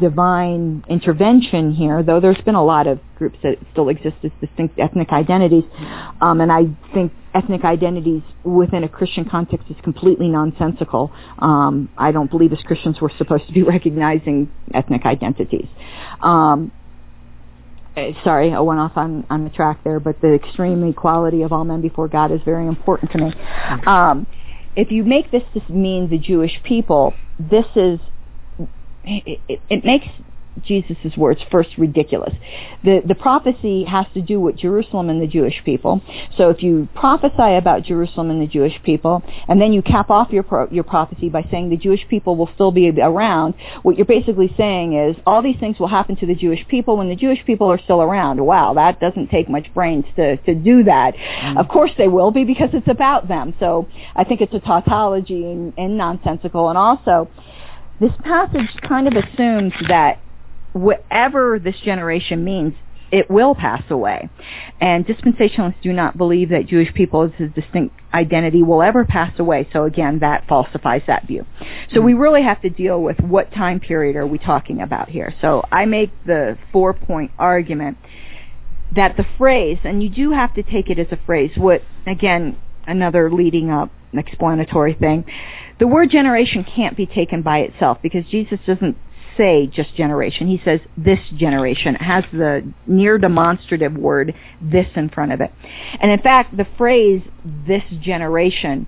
[0.00, 4.78] divine intervention here, though there's been a lot of groups that still exist as distinct
[4.78, 5.64] ethnic identities,
[6.20, 11.12] um, and I think ethnic identities within a Christian context is completely nonsensical.
[11.38, 15.68] Um, I don't believe as Christians we're supposed to be recognizing ethnic identities.
[16.20, 16.72] Um,
[17.96, 21.52] eh, sorry, I went off on, on the track there, but the extreme equality of
[21.52, 23.32] all men before God is very important to me.
[23.86, 24.26] Um,
[24.76, 28.00] if you make this to mean the Jewish people, this is
[29.04, 30.06] it, it, it makes
[30.62, 32.32] Jesus' words first ridiculous.
[32.84, 36.00] The the prophecy has to do with Jerusalem and the Jewish people.
[36.36, 40.30] So if you prophesy about Jerusalem and the Jewish people, and then you cap off
[40.30, 44.06] your pro, your prophecy by saying the Jewish people will still be around, what you're
[44.06, 47.44] basically saying is all these things will happen to the Jewish people when the Jewish
[47.44, 48.40] people are still around.
[48.40, 51.14] Wow, that doesn't take much brains to to do that.
[51.14, 51.58] Mm.
[51.58, 53.54] Of course they will be because it's about them.
[53.58, 57.28] So I think it's a tautology and, and nonsensical, and also
[58.00, 60.20] this passage kind of assumes that
[60.72, 62.74] whatever this generation means,
[63.12, 64.28] it will pass away.
[64.80, 69.38] And dispensationalists do not believe that Jewish people as a distinct identity will ever pass
[69.38, 69.68] away.
[69.72, 71.46] So again, that falsifies that view.
[71.92, 75.32] So we really have to deal with what time period are we talking about here.
[75.40, 77.98] So I make the four point argument
[78.96, 82.56] that the phrase, and you do have to take it as a phrase, what, again,
[82.86, 85.24] another leading up explanatory thing,
[85.78, 88.96] the word generation can't be taken by itself because Jesus doesn't
[89.36, 90.46] say just generation.
[90.46, 91.96] He says this generation.
[91.96, 95.50] It has the near demonstrative word this in front of it.
[96.00, 97.22] And in fact, the phrase
[97.66, 98.86] this generation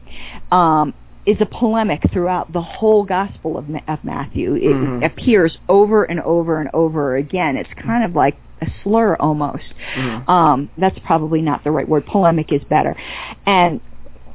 [0.52, 0.94] um,
[1.26, 4.54] is a polemic throughout the whole Gospel of, Ma- of Matthew.
[4.54, 5.04] It Mhm.
[5.04, 7.56] appears over and over and over again.
[7.56, 9.64] It's kind of like a slur almost.
[9.96, 10.28] Mhm.
[10.28, 12.06] Um, that's probably not the right word.
[12.06, 12.96] Polemic is better.
[13.44, 13.80] And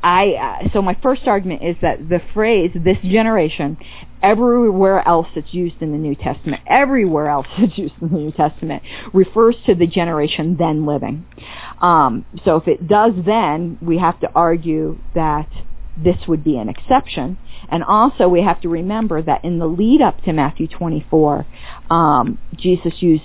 [0.04, 3.78] I uh, so my first argument is that the phrase "this generation,"
[4.24, 8.32] everywhere else it's used in the New Testament, everywhere else it's used in the New
[8.32, 8.82] Testament,
[9.14, 11.26] refers to the generation then living.
[11.82, 15.48] Um, so if it does then, we have to argue that
[15.98, 17.38] this would be an exception.
[17.70, 21.46] And also we have to remember that in the lead up to Matthew 24,
[21.90, 23.24] um, Jesus used,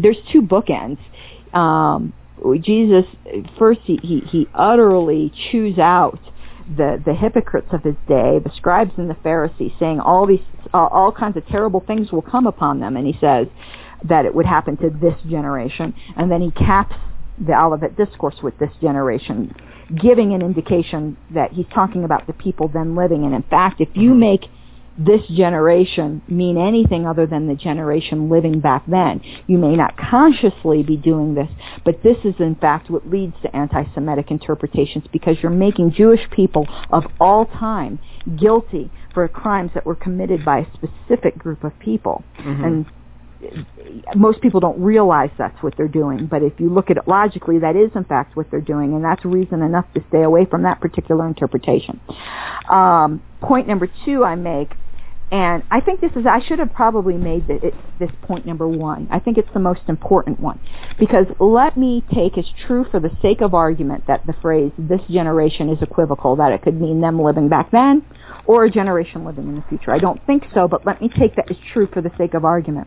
[0.00, 0.98] there's two bookends.
[1.52, 2.12] Um,
[2.60, 3.04] Jesus,
[3.58, 6.18] first he, he, he utterly chews out
[6.76, 10.40] the, the hypocrites of his day, the scribes and the Pharisees, saying all these,
[10.72, 12.96] uh, all kinds of terrible things will come upon them.
[12.96, 13.46] And he says
[14.04, 15.94] that it would happen to this generation.
[16.16, 16.96] And then he caps
[17.38, 19.54] the Olivet Discourse with this generation,
[20.00, 23.24] giving an indication that he's talking about the people then living.
[23.24, 24.46] And in fact, if you make
[24.96, 30.82] this generation mean anything other than the generation living back then, you may not consciously
[30.82, 31.48] be doing this,
[31.84, 36.66] but this is in fact what leads to anti-Semitic interpretations because you're making Jewish people
[36.90, 37.98] of all time
[38.38, 42.22] guilty for crimes that were committed by a specific group of people.
[42.38, 42.64] Mhm.
[42.64, 42.86] And
[44.14, 47.58] most people don't realize that's what they're doing, but if you look at it logically,
[47.58, 50.62] that is in fact what they're doing, and that's reason enough to stay away from
[50.62, 52.00] that particular interpretation.
[52.70, 54.70] Um, point number two I make,
[55.34, 58.68] and I think this is, I should have probably made the, it, this point number
[58.68, 59.08] one.
[59.10, 60.60] I think it's the most important one.
[60.96, 65.00] Because let me take as true for the sake of argument that the phrase, this
[65.10, 68.06] generation is equivocal, that it could mean them living back then,
[68.46, 69.90] or a generation living in the future.
[69.90, 72.44] I don't think so, but let me take that as true for the sake of
[72.44, 72.86] argument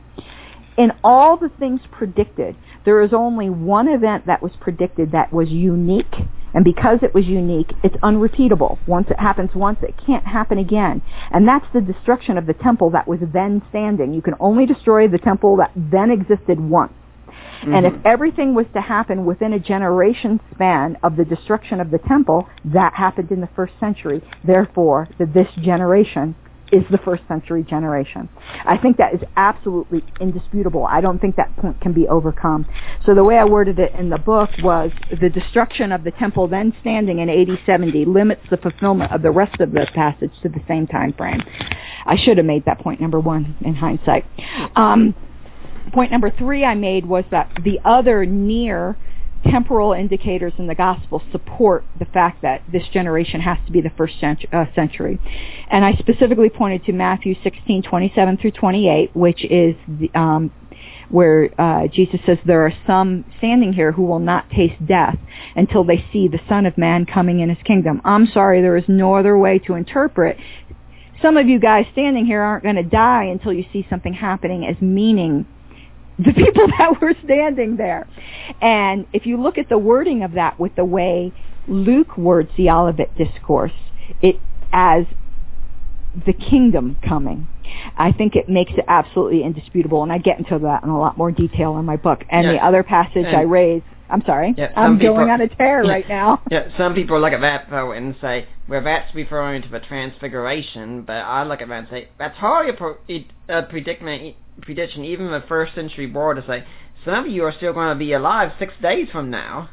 [0.78, 2.56] in all the things predicted,
[2.86, 6.16] there is only one event that was predicted that was unique.
[6.54, 8.80] And because it was unique, it's unrepeatable.
[8.88, 11.02] Once it happens once, it can't happen again.
[11.32, 14.14] And that's the destruction of the temple that was then standing.
[14.14, 16.94] You can only destroy the temple that then existed once.
[17.64, 18.02] And if Mhm.
[18.06, 22.94] everything was to happen within a generation span of the destruction of the temple, that
[22.94, 24.22] happened in the first century.
[24.44, 26.36] Therefore, the this generation
[26.72, 28.30] is the first century generation.
[28.65, 30.85] I think that is absolutely indisputable.
[30.85, 32.65] I don't think that point can be overcome.
[33.06, 34.91] So the way I worded it in the book was
[35.22, 39.31] the destruction of the temple then standing in AD 70 limits the fulfillment of the
[39.31, 41.41] rest of the passage to the same time frame.
[42.06, 44.26] I should have made that point number one in hindsight.
[44.76, 45.15] Um,
[45.94, 48.98] point number three I made was that the other near
[49.43, 53.91] temporal indicators in the gospel support the fact that this generation has to be the
[53.97, 55.19] first century, uh, century.
[55.69, 60.51] And I specifically pointed to Matthew 16, 27 through 28, which is the, um,
[61.09, 65.18] where uh, Jesus says there are some standing here who will not taste death
[65.55, 68.01] until they see the Son of Man coming in his kingdom.
[68.03, 70.38] I'm sorry, there is no other way to interpret.
[71.22, 74.65] Some of you guys standing here aren't going to die until you see something happening
[74.65, 75.47] as meaning
[76.19, 78.07] the people that were standing there.
[78.61, 81.34] And if you look at the wording of that with the way
[81.68, 83.73] Luke words the Olivet Discourse,
[84.22, 84.39] it
[84.72, 85.06] as
[86.26, 87.48] the kingdom coming.
[87.98, 91.18] I think it makes it absolutely indisputable, and I get into that in a lot
[91.18, 92.23] more detail in my book.
[92.30, 95.48] And the other passage And- I raise, I'm sorry, Yeah, I'm people- going on a
[95.48, 96.42] tear right now.
[96.50, 101.02] Yeah, some people look at that though and say, well, that's referring to the transfiguration,
[101.04, 102.98] but I look at that and say, that's hardly a, pro-
[103.50, 106.64] a predicament, prediction, even the first century world to say,
[107.06, 109.70] some of you are still going to be alive six days from now.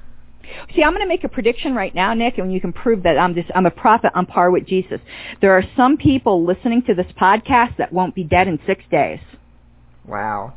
[0.75, 3.19] See, I'm going to make a prediction right now, Nick, and you can prove that
[3.19, 5.01] I'm just I'm a prophet on par with Jesus.
[5.41, 9.21] There are some people listening to this podcast that won't be dead in six days.
[10.07, 10.53] Wow.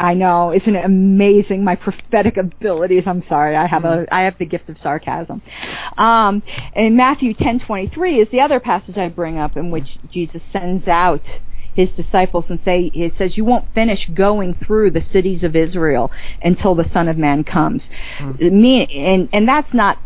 [0.00, 1.64] I know, isn't it amazing?
[1.64, 3.02] My prophetic abilities.
[3.06, 5.42] I'm sorry, I have a I have the gift of sarcasm.
[5.96, 6.42] Um,
[6.74, 11.22] and Matthew 10:23 is the other passage I bring up in which Jesus sends out
[11.74, 16.10] his disciples and say it says you won't finish going through the cities of Israel
[16.42, 17.82] until the Son of Man comes.
[18.40, 19.98] Me and and that's not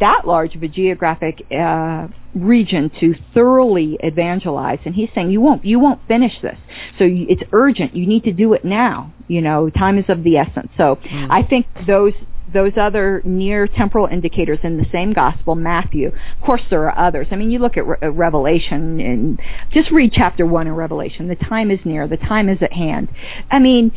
[0.00, 4.78] that large of a geographic uh, region to thoroughly evangelize.
[4.84, 6.58] And he's saying you won't you won't finish this.
[6.98, 7.94] So you, it's urgent.
[7.94, 9.12] You need to do it now.
[9.28, 10.70] You know time is of the essence.
[10.76, 10.98] So
[11.30, 12.14] i think those
[12.52, 17.28] those other near temporal indicators in the same gospel matthew of course there are others.
[17.30, 19.40] I mean you look at Re- uh, revelation and
[19.72, 21.28] just read chapter 1 in revelation.
[21.28, 22.08] The time is near.
[22.08, 23.08] The time is at hand.
[23.50, 23.92] I mean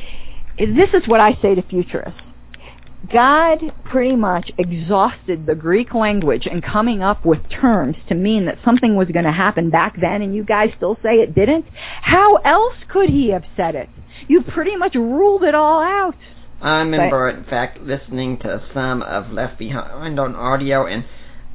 [0.58, 2.22] this is what i say to futurists
[3.12, 8.60] God pretty much exhausted the Greek language in coming up with terms to mean that
[8.64, 11.66] something was going to happen back then and you guys still say it didn't?
[12.02, 13.90] How else could he have said it?
[14.28, 16.16] You pretty much ruled it all out.
[16.62, 21.04] I remember, in fact, listening to some of Left Behind on audio, and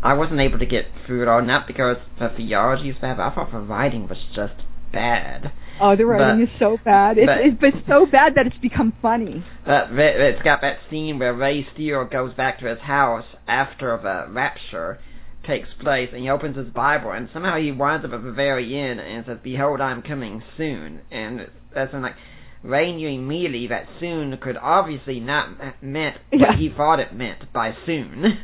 [0.03, 3.23] I wasn't able to get through it all, not because the theology is bad, but
[3.23, 4.55] I thought the writing was just
[4.93, 5.51] bad.
[5.81, 7.19] Oh, the writing But- is so bad.
[7.19, 9.43] It's, but- it's been so bad that it's become funny.
[9.65, 14.33] But it's got that scene where Ray Steele goes back to his house after the
[14.33, 14.99] rapture
[15.45, 18.77] takes place, and he opens his Bible, and somehow he winds up at the very
[18.79, 22.17] end and says, "Behold, I'm coming soon." And it's- that's when, like
[22.63, 25.49] Ray knew immediately that "soon" could obviously not
[25.83, 26.53] meant what Yeah.
[26.55, 28.39] he thought it meant by "soon."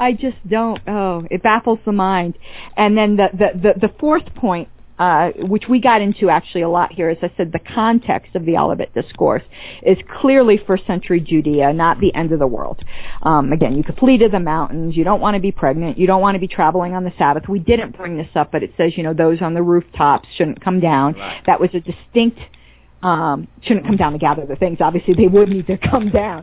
[0.00, 0.80] I just don't.
[0.88, 2.38] Oh, it baffles the mind.
[2.76, 4.68] And then the the the, the fourth point,
[5.00, 8.44] uh, which we got into actually a lot here, as I said, the context of
[8.44, 9.42] the Olivet Discourse
[9.82, 12.84] is clearly first century Judea, not the end of the world.
[13.22, 14.94] Um, again, you could flee to the mountains.
[14.94, 15.96] You don't want to be pregnant.
[15.98, 17.48] You don't want to be traveling on the Sabbath.
[17.48, 20.62] We didn't bring this up, but it says you know those on the rooftops shouldn't
[20.62, 21.14] come down.
[21.14, 21.42] Right.
[21.46, 22.38] That was a distinct
[23.02, 24.78] um, shouldn't come down to gather the things.
[24.80, 26.42] Obviously, they would need to come down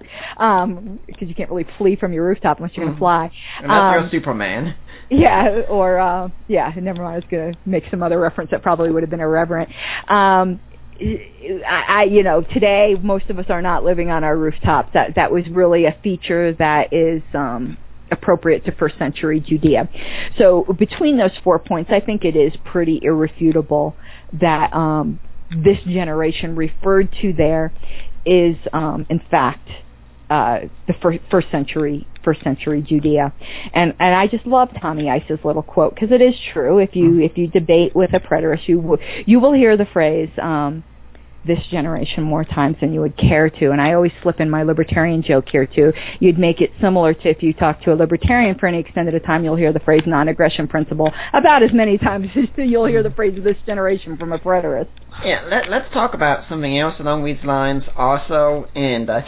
[1.05, 3.31] because you can't really flee from your rooftop unless you're going to fly.
[3.61, 4.75] Unless you're Um, Superman.
[5.09, 7.13] yeah, or uh, yeah, never mind.
[7.13, 9.69] I was going to make some other reference that probably would have been irreverent.
[10.07, 10.59] Um,
[10.99, 14.89] I, I, you know, today most of us are not living on our rooftops.
[14.93, 17.77] That that was really a feature that is um,
[18.09, 19.87] appropriate to first century Judea.
[20.39, 23.95] So between those four points, I think it is pretty irrefutable
[24.33, 25.19] that um,
[25.51, 27.73] this generation referred to there
[28.25, 29.69] is, um, in fact,
[30.29, 33.33] uh, the fir- first century first century Judea,
[33.73, 36.79] and and I just love Tommy Ice's little quote because it is true.
[36.79, 40.29] If you if you debate with a preterist, you will you will hear the phrase.
[40.41, 40.83] Um,
[41.47, 43.71] this generation more times than you would care to.
[43.71, 45.93] And I always slip in my libertarian joke here too.
[46.19, 49.43] You'd make it similar to if you talk to a libertarian for any extended time,
[49.43, 53.39] you'll hear the phrase non-aggression principle about as many times as you'll hear the phrase
[53.43, 54.89] this generation from a preterist.
[55.23, 58.69] Yeah, let, let's talk about something else along these lines also.
[58.75, 59.21] And uh,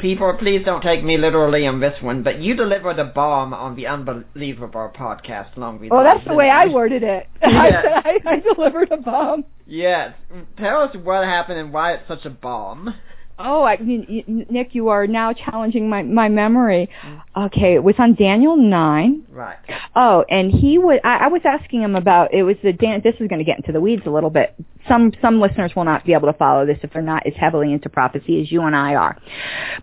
[0.00, 3.76] people, please don't take me literally on this one, but you delivered a bomb on
[3.76, 7.28] the Unbelievable podcast long these oh, Well, that's the way I worded it.
[7.42, 9.44] I said I, I delivered a bomb.
[9.66, 10.14] Yes.
[10.58, 12.94] Tell us what happened and why it's such a bomb.
[13.42, 16.90] Oh, I mean, Nick, you are now challenging my my memory.
[17.34, 19.24] Okay, it was on Daniel nine.
[19.30, 19.56] Right.
[19.96, 21.00] Oh, and he would.
[21.04, 22.34] I, I was asking him about.
[22.34, 23.00] It was the Dan.
[23.02, 24.54] This is going to get into the weeds a little bit.
[24.86, 27.72] Some some listeners will not be able to follow this if they're not as heavily
[27.72, 29.16] into prophecy as you and I are.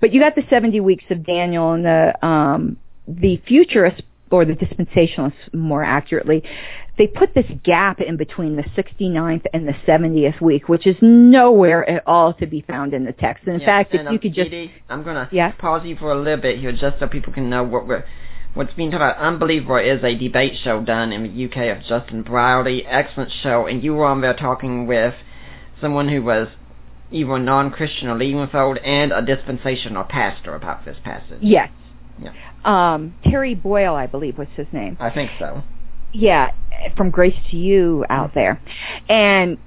[0.02, 2.78] But you got the seventy weeks of Daniel and the um
[3.08, 6.44] the futurists or the dispensationalists more accurately
[6.98, 11.88] they put this gap in between the 69th and the 70th week, which is nowhere
[11.90, 13.44] at all to be found in the text.
[13.45, 15.52] And in Yeah, fact, and, if you could just Edie, I'm gonna Yeah.
[15.52, 18.03] pause you for a little bit here, just so people can know what we're.
[18.53, 22.24] What's being talked about, Unbelievable, is a debate show done in the UK of Justin
[22.24, 22.84] Brierley.
[22.88, 25.14] Excellent show, and you were on there talking with
[25.80, 26.48] someone who was
[27.11, 31.38] either a non-Christian or leaving the fold and a dispensational pastor about this passage.
[31.41, 31.69] yes,
[32.19, 32.32] Yeah.
[32.65, 34.98] um, Terry Boyle, I believe was his name.
[34.99, 35.61] I think so.
[36.18, 36.52] Yeah,
[36.95, 38.61] from Grace to You out there.
[39.07, 39.57] And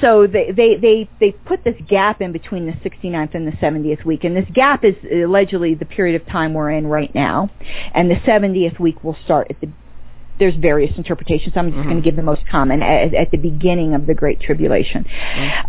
[0.00, 4.04] so they, they, they, they put this gap in between the 69th and the 70th
[4.04, 4.24] week.
[4.24, 7.50] And this gap is allegedly the period of time we're in right now.
[7.94, 9.68] And the 70th week will start at the
[10.38, 11.54] there's various interpretations.
[11.56, 11.84] I'm just Mhm.
[11.90, 15.04] going to give the most common at, at the beginning of the Great Tribulation,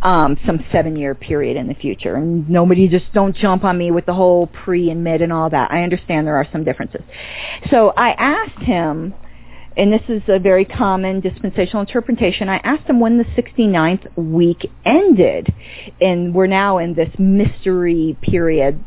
[0.04, 2.16] um, some seven-year period in the future.
[2.16, 5.50] And nobody just don't jump on me with the whole pre and mid and all
[5.50, 5.72] that.
[5.72, 7.02] I understand there are some differences.
[7.72, 9.16] So I asked him
[9.78, 12.50] and this is a very common dispensational interpretation.
[12.50, 15.54] I asked him when the 69th week ended,
[16.02, 18.84] and we're now in this mystery period,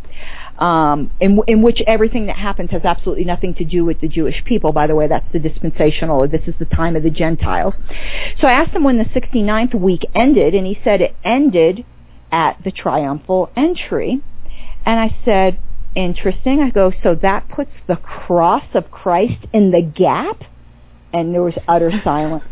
[0.59, 4.45] um, in, in which everything that happens has absolutely nothing to do with the Jewish
[4.45, 4.73] people.
[4.73, 6.29] By the way, that's the dispensational.
[6.29, 7.75] This is the time of the Gentiles.
[8.41, 11.85] So I asked him when the 69th week ended, and he said it ended
[12.31, 14.21] at the triumphal entry.
[14.85, 15.59] And I said,
[15.95, 16.61] interesting.
[16.61, 20.43] I go, so that puts the cross of Christ in the gap?
[21.13, 22.45] And there was utter silence.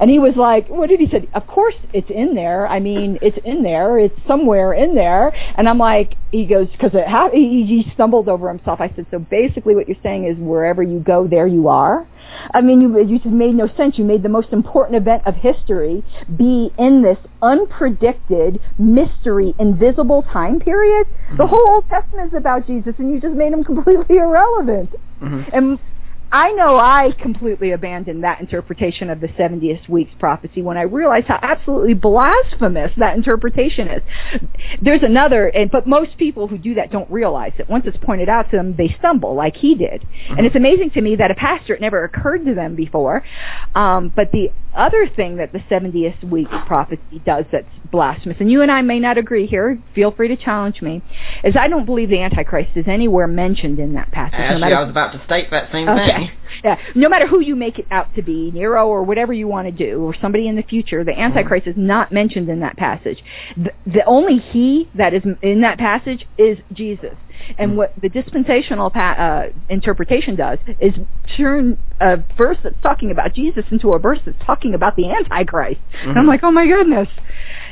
[0.00, 1.28] And he was like, what did he say?
[1.34, 2.66] Of course it's in there.
[2.66, 3.98] I mean, it's in there.
[3.98, 5.32] It's somewhere in there.
[5.56, 8.80] And I'm like, he goes, because it ha- he, he stumbled over himself.
[8.80, 12.06] I said, so basically what you're saying is wherever you go, there you are.
[12.52, 13.96] I mean, you, you just made no sense.
[13.96, 16.04] You made the most important event of history
[16.36, 21.06] be in this unpredicted, mystery, invisible time period.
[21.38, 24.90] The whole Old Testament is about Jesus, and you just made him completely irrelevant.
[25.20, 25.78] hmm And
[26.36, 31.28] I know I completely abandoned that interpretation of the 70th week's prophecy when I realized
[31.28, 34.02] how absolutely blasphemous that interpretation is.
[34.82, 37.70] There's another, and, but most people who do that don't realize it.
[37.70, 40.06] Once it's pointed out to them, they stumble like he did.
[40.28, 43.24] And it's amazing to me that a pastor, it never occurred to them before.
[43.74, 48.60] Um, but the other thing that the 70th week prophecy does that's blasphemous, and you
[48.60, 51.02] and I may not agree here, feel free to challenge me,
[51.44, 54.38] is I don't believe the Antichrist is anywhere mentioned in that passage.
[54.38, 56.06] no Actually, matter I was about to state that same Okay.
[56.06, 56.25] thing.
[56.64, 59.66] Yeah, no matter who you make it out to be, Nero or whatever you want
[59.66, 61.80] to do, or somebody in the future, the Antichrist mm-hmm.
[61.80, 63.22] is not mentioned in that passage.
[63.56, 67.14] The, the, only he that is in that passage is Jesus.
[67.58, 67.78] And mm-hmm.
[67.78, 70.94] what the dispensational pa- uh, interpretation does is
[71.36, 75.80] turn a verse that's talking about Jesus into a verse that's talking about the Antichrist.
[75.80, 76.10] Mm-hmm.
[76.10, 77.08] And I'm like, oh my goodness.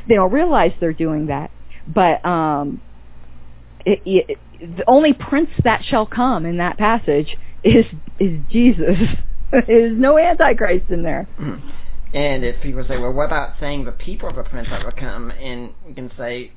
[0.08, 1.50] They don't realize they're doing that.
[1.86, 2.80] But um,
[3.84, 7.86] it, it, the only prince that shall come in that passage is
[8.18, 8.96] is Jesus.
[9.66, 11.28] There's no antichrist in there.
[11.40, 11.68] Mm-hmm.
[12.14, 14.92] And if people say, well, what about saying the people of the prince that will
[14.92, 15.30] come?
[15.32, 16.52] And you can say,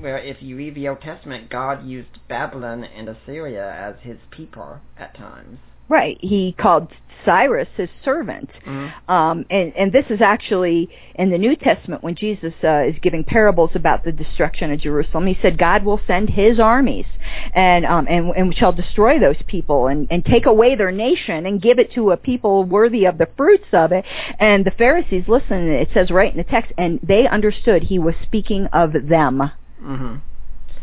[0.00, 4.78] well, if you read the Old Testament, God used Babylon and Assyria as his people
[4.98, 5.58] at times.
[5.88, 6.16] Right.
[6.20, 6.88] He called
[7.24, 8.50] Cyrus his servant.
[8.66, 9.10] Mm-hmm.
[9.10, 13.24] Um, and, and this is actually in the New Testament when Jesus uh, is giving
[13.24, 15.26] parables about the destruction of Jerusalem.
[15.26, 17.06] He said God will send his armies
[17.54, 21.60] and, um, and, and shall destroy those people and, and take away their nation and
[21.60, 24.04] give it to a people worthy of the fruits of it.
[24.38, 28.14] And the Pharisees listened, it says right in the text, and they understood he was
[28.22, 29.50] speaking of them.
[29.82, 30.16] Mm-hmm.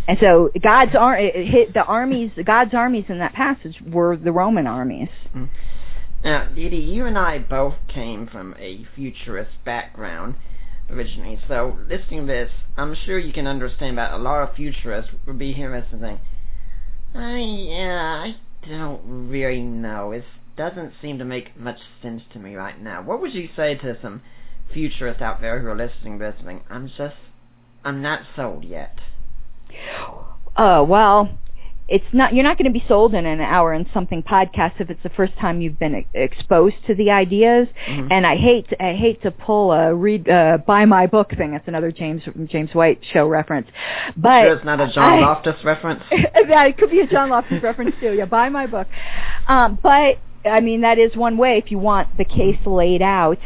[0.07, 5.09] And so God's ar- the armies, God's armies in that passage were the Roman armies.
[5.35, 5.49] Mm.
[6.25, 10.33] Now, Didi, you and I both came from a futurist background
[10.89, 15.11] originally, so listening to this, I'm sure you can understand that a lot of futurists
[15.27, 16.19] would be hearing this and think,
[17.13, 18.35] I, yeah, I
[18.67, 20.13] don't really know.
[20.13, 20.23] It
[20.57, 23.03] doesn't seem to make much sense to me right now.
[23.03, 24.23] What would you say to some
[24.73, 27.17] futurists out there who are listening to this and think, I'm just,
[27.83, 28.97] I'm not sold yet?
[30.55, 31.37] Uh, well,
[31.87, 34.89] it's not you're not going to be sold in an hour and something podcast if
[34.89, 37.67] it's the first time you've been exposed to the ideas.
[37.87, 38.11] Mm-hmm.
[38.11, 41.51] and i hate i hate to pull a read uh buy my book thing.
[41.51, 43.67] That's another james james white show reference.
[44.17, 46.03] But sure it's not a john I, loftus reference?
[46.11, 48.13] Yeah it could be a john loftus reference too.
[48.13, 48.87] Yeah buy my book.
[49.47, 53.39] Um but i mean that is one way if you want the case laid out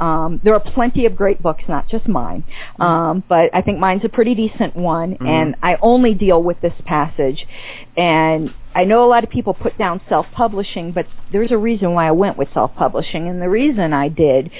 [0.00, 2.82] um, there are plenty of great books, not just mine, mm-hmm.
[2.82, 5.26] um, but I think mine's a pretty decent one, mm-hmm.
[5.26, 7.46] and I only deal with this passage.
[7.96, 12.08] And I know a lot of people put down self-publishing, but there's a reason why
[12.08, 14.50] I went with self-publishing, and the reason I did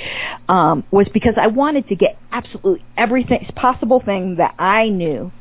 [0.49, 5.33] um, was because I wanted to get absolutely everything possible thing that I knew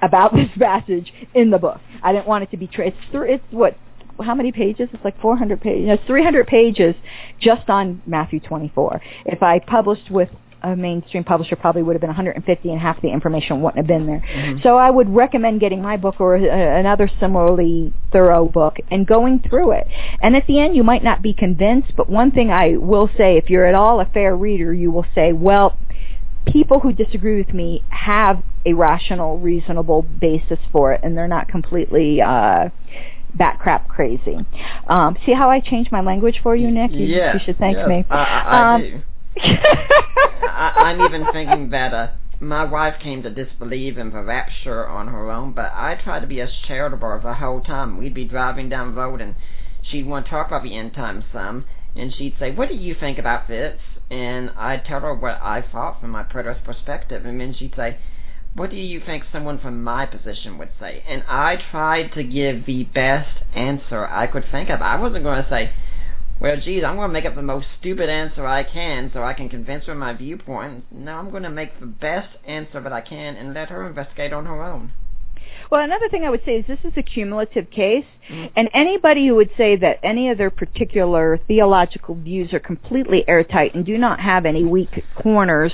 [0.00, 1.80] about this passage in the book.
[2.02, 2.96] I didn't want it to be traced.
[3.10, 3.34] Through.
[3.34, 3.76] It's what
[4.22, 4.88] how many pages?
[4.92, 5.86] It's like 400 pages.
[5.86, 6.94] No, 300 pages
[7.40, 9.00] just on Matthew 24.
[9.26, 10.28] If I published with
[10.62, 14.06] a mainstream publisher probably would have been 150 and half the information wouldn't have been
[14.06, 14.20] there.
[14.20, 14.62] Mm-hmm.
[14.62, 19.40] So I would recommend getting my book or a, another similarly thorough book and going
[19.40, 19.86] through it.
[20.22, 23.36] And at the end you might not be convinced, but one thing I will say,
[23.36, 25.76] if you're at all a fair reader, you will say, well,
[26.46, 31.48] people who disagree with me have a rational, reasonable basis for it, and they're not
[31.48, 32.68] completely uh,
[33.34, 34.38] bat crap crazy.
[34.88, 36.92] Um, see how I changed my language for you, Nick?
[36.92, 38.04] You, yes, you should thank yes, me.
[38.10, 39.02] I, I, um, I do.
[40.48, 42.08] I, am even thinking that uh,
[42.40, 46.26] my wife came to disbelieve in the rapture on her own, but I tried to
[46.26, 47.98] be as charitable the whole time.
[47.98, 49.34] We'd be driving down the road, and
[49.82, 51.64] she'd want to talk about the end times some,
[51.96, 53.80] and she'd say, "What do you think about this?"
[54.10, 57.96] And I'd tell her what I thought from my preterist perspective, and then she'd say,
[58.54, 61.02] what do you think someone from my position would say?
[61.08, 64.82] And I tried to give the best answer I could think of.
[64.82, 65.72] I wasn't going to say,
[66.40, 69.32] well, geez, I'm going to make up the most stupid answer I can so I
[69.32, 70.84] can convince her of my viewpoint.
[70.90, 74.32] No, I'm going to make the best answer that I can and let her investigate
[74.32, 74.92] on her own.
[75.70, 78.46] Well, another thing I would say is this is a cumulative case, mm-hmm.
[78.56, 83.74] and anybody who would say that any of their particular theological views are completely airtight
[83.74, 85.72] and do not have any weak corners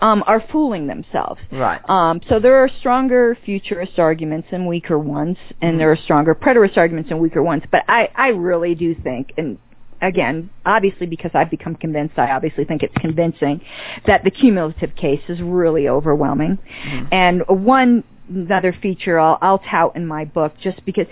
[0.00, 1.40] um, are fooling themselves.
[1.50, 1.80] Right.
[1.88, 5.78] Um, so there are stronger futurist arguments and weaker ones, and mm-hmm.
[5.78, 7.62] there are stronger preterist arguments and weaker ones.
[7.70, 9.58] But I, I really do think, and
[10.00, 13.60] again, obviously because I've become convinced, I obviously think it's convincing
[14.06, 16.58] that the cumulative case is really overwhelming.
[16.84, 17.06] Mm-hmm.
[17.12, 21.06] And one another feature I'll, I'll tout in my book just because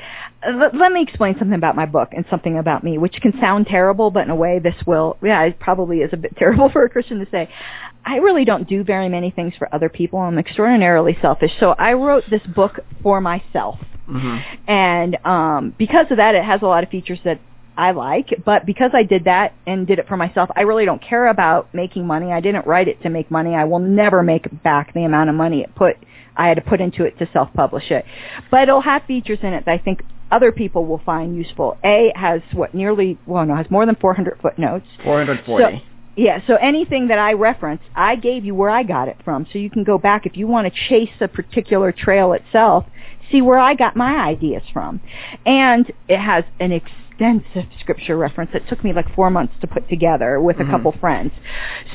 [0.47, 3.67] uh, let me explain something about my book and something about me which can sound
[3.67, 6.85] terrible but in a way this will yeah it probably is a bit terrible for
[6.85, 7.49] a christian to say
[8.05, 11.93] i really don't do very many things for other people i'm extraordinarily selfish so i
[11.93, 13.79] wrote this book for myself
[14.09, 14.71] mm-hmm.
[14.71, 17.41] and um because of that it has a lot of features that
[17.79, 21.03] I like, but because I did that and did it for myself, I really don't
[21.03, 22.33] care about making money.
[22.33, 23.55] I didn't write it to make money.
[23.55, 25.97] I will never make back the amount of money it put
[26.37, 28.05] I had to put into it to self-publish it.
[28.51, 31.79] But it'll have features in it that I think other people will find useful.
[31.85, 34.87] A has what nearly well no has more than 400 footnotes.
[35.05, 35.65] 440.
[35.65, 35.83] So,
[36.17, 39.47] yeah, so anything that I reference, I gave you where I got it from.
[39.53, 42.87] So you can go back if you want to chase a particular trail itself,
[43.31, 45.01] see where I got my ideas from.
[45.45, 47.06] And it has an extensive
[47.81, 51.33] scripture reference that took me like four months to put together with a couple friends.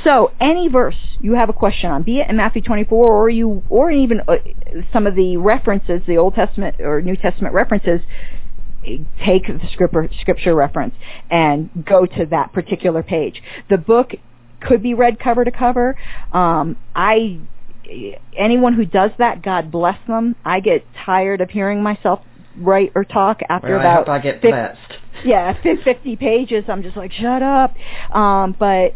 [0.04, 3.64] So any verse you have a question on, be it in Matthew 24 or you,
[3.70, 4.36] or even uh,
[4.92, 8.02] some of the references, the Old Testament or New Testament references,
[9.24, 10.96] take the scripture, scripture reference
[11.30, 13.42] and go to that particular page.
[13.70, 14.12] The book
[14.60, 15.98] could be read cover to cover.
[16.34, 17.40] Um, I
[18.38, 20.36] anyone who does that, God bless them.
[20.46, 22.22] I get tired of hearing myself
[22.58, 25.01] write or talk after Well, I about hope I get blessed.
[25.26, 26.66] Yeah, 50 pages.
[26.68, 27.76] I'm just like, shut up.
[28.14, 28.96] Um, but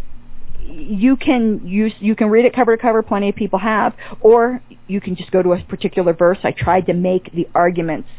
[0.67, 3.03] you can use you can read it cover to cover.
[3.03, 6.39] Plenty of people have, or you can just go to a particular verse.
[6.43, 8.09] I tried to make the arguments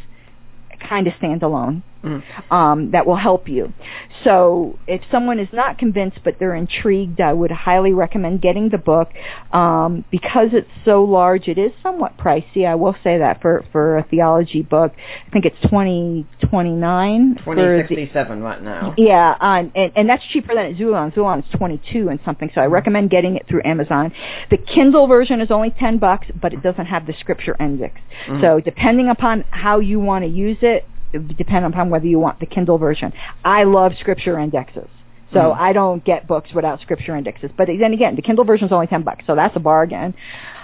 [0.89, 2.53] kind of stand alone Mm.
[2.53, 3.73] um, that will help you.
[4.25, 8.79] So if someone is not convinced but they're intrigued, I would highly recommend getting the
[8.79, 9.11] book
[9.53, 11.49] um, because it's so large.
[11.49, 12.67] It is somewhat pricey.
[12.67, 14.93] I will say that for for a theology book.
[15.27, 18.95] I think it's twenty twenty nine for the 2067 right now.
[18.97, 21.13] yeah, um, and, and that's cheaper than at Xulon.
[21.15, 24.13] Xulon is 22 and something, so I recommend getting it through Amazon.
[24.51, 28.01] The Kindle version is only 10 bucks, but it doesn't have the scripture index.
[28.29, 28.41] Mhm.
[28.41, 32.47] So depending upon how you want to use it, depend upon whether you want the
[32.47, 33.13] Kindle version.
[33.45, 34.89] I love scripture indexes.
[35.33, 35.59] So Mhm.
[35.59, 37.51] I don't get books without scripture indexes.
[37.57, 40.15] But then again, the Kindle version is only 10 bucks, so that's a bargain.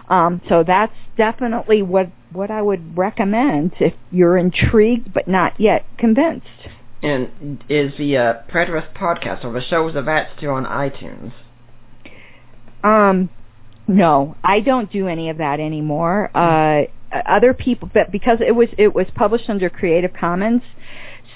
[0.09, 5.85] Um, so that's definitely what what I would recommend if you're intrigued but not yet
[5.99, 6.47] convinced.
[7.03, 11.33] And is the uh, Preterist podcast or the shows of that still on iTunes?
[12.85, 13.29] Um,
[13.87, 16.31] no, I don't do any of that anymore.
[16.35, 16.85] Uh,
[17.27, 20.63] other people, but because it was it was published under Creative Commons,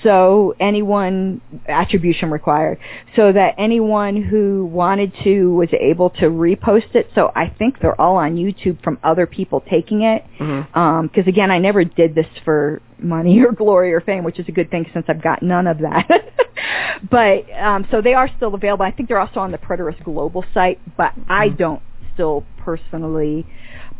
[0.03, 2.79] so anyone attribution required,
[3.15, 7.11] so that anyone who wanted to was able to repost it.
[7.15, 10.25] So I think they're all on YouTube from other people taking it.
[10.39, 11.07] Mm-hmm.
[11.07, 14.53] Because again, I never did this for money or glory or fame, which is a
[14.53, 16.09] good thing since I've got none of that.
[17.11, 18.85] but um, so they are still available.
[18.85, 21.57] I think they're also on the Preterist Global site, but I Mhm.
[21.59, 21.83] don't
[22.15, 23.47] still personally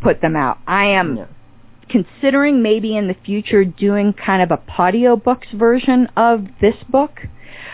[0.01, 0.57] put them out.
[0.67, 1.27] I am.
[1.89, 7.21] Considering maybe in the future doing kind of a audio books version of this book.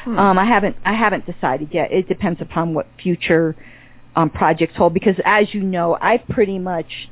[0.03, 0.18] Hmm.
[0.18, 1.91] Um, I haven't I haven't decided yet.
[1.91, 3.56] It depends upon what future
[4.15, 7.10] um, projects hold because as you know, I pretty much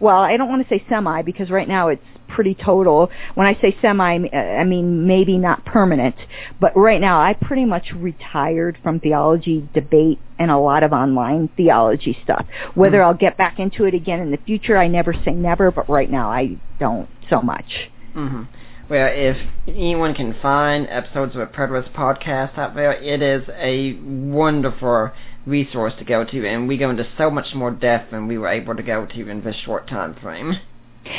[0.00, 3.10] well, I don't want to say semi because right now it's pretty total.
[3.34, 6.14] When I say semi, I mean maybe not permanent,
[6.60, 11.48] but right now I pretty much retired from theology debate and a lot of online
[11.56, 12.46] theology stuff.
[12.74, 13.08] Whether Hmm.
[13.08, 16.10] I'll get back into it again in the future, I never say never, but right
[16.10, 17.90] now I don't so much.
[18.14, 18.42] hmm
[18.88, 19.36] Well, if
[19.68, 25.10] anyone can find episodes of a Preterist podcast out there, it is a wonderful
[25.46, 28.48] resource to go to, and we go into so much more depth than we were
[28.48, 30.58] able to go to in this short time frame.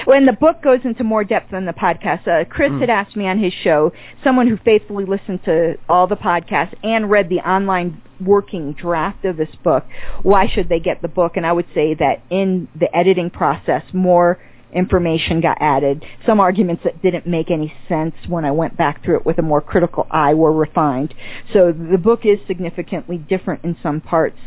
[0.05, 2.81] When the book goes into more depth than the podcast, uh, Chris Mm.
[2.81, 3.91] had asked me on his show,
[4.23, 9.37] someone who faithfully listened to all the podcasts and read the online working draft of
[9.37, 9.83] this book,
[10.21, 11.35] why should they get the book?
[11.35, 14.37] And I would say that in the editing process, more
[14.73, 16.05] information got added.
[16.25, 19.41] Some arguments that didn't make any sense when I went back through it with a
[19.41, 21.13] more critical eye were refined.
[21.53, 24.37] So the book is significantly different in some parts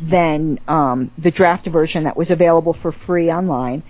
[0.00, 3.82] than um, the draft version that was available for free online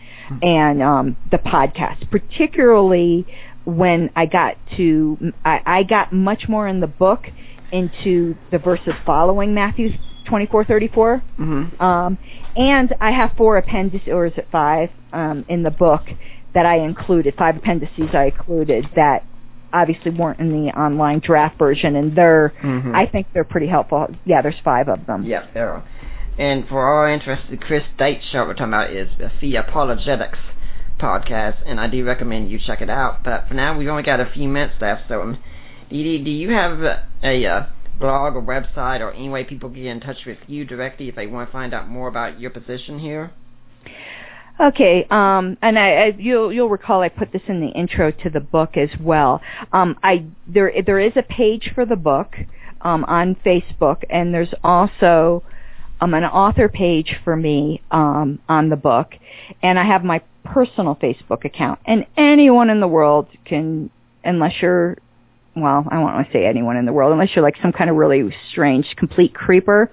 [0.43, 3.27] and um, the podcast, particularly
[3.65, 7.27] when I got to, I, I got much more in the book
[7.73, 9.91] into the verses following Matthew
[10.27, 11.23] 24:34.
[11.39, 11.83] Mm-hmm.
[11.83, 12.19] Um,
[12.57, 16.03] and I have four appendices, or is it five, um, in the book
[16.55, 19.25] that I included, five appendices I included that
[19.73, 22.95] obviously weren't in the online draft version, and they're, Mhm.
[22.95, 24.11] I think they're pretty helpful.
[24.27, 25.25] Yeah, there's five of them.
[25.25, 25.83] Yeah, there are.
[26.39, 29.09] And for all interested, Chris Date's show we're talking about is
[29.41, 30.39] Theopologetics
[30.99, 33.25] podcast, and I do recommend you check it out.
[33.25, 35.39] But for now, we've only got a few minutes left, so um,
[35.93, 37.67] Dee, do you have a, a uh,
[37.99, 41.17] blog or website or any way people can get in touch with you directly if
[41.17, 43.33] they want to find out more about your position here?
[44.61, 48.31] Okay, um, and I, I, you'll you'll recall I put this in the intro to
[48.31, 49.41] the book as well.
[49.73, 52.37] Um, I there there is a page for the book
[52.83, 55.43] um, on Facebook, and there's also
[56.01, 59.15] um, an author page for me um, on the book,
[59.63, 61.81] and I have my personal Facebook account.
[61.87, 63.91] And anyone in the world can,
[64.23, 64.99] unless you're
[65.55, 67.91] well, I don't want to say anyone in the world, unless you're like some kind
[67.91, 69.91] of really strange, complete creeper.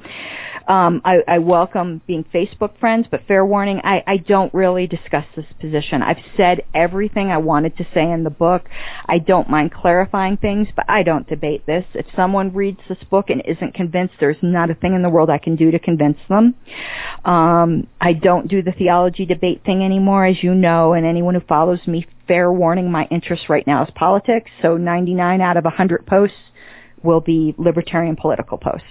[0.70, 5.26] Um, I, I welcome being Facebook friends, but fair warning, I, I don't really discuss
[5.36, 6.04] this position.
[6.04, 8.70] I've said everything I wanted to say in the book.
[9.08, 11.86] I don't mind clarifying things, but I don't debate this.
[11.96, 15.32] If someone reads this book and isn't convinced, there's not a thing in the world
[15.32, 16.54] I can do to convince them.
[17.26, 21.42] Um, I don't do the theology debate thing anymore, as you know, and anyone who
[21.42, 26.06] follows me fair warning, my interest right now is politics, so 99 out of 100
[26.06, 26.38] posts
[27.04, 28.88] will be libertarian political posts.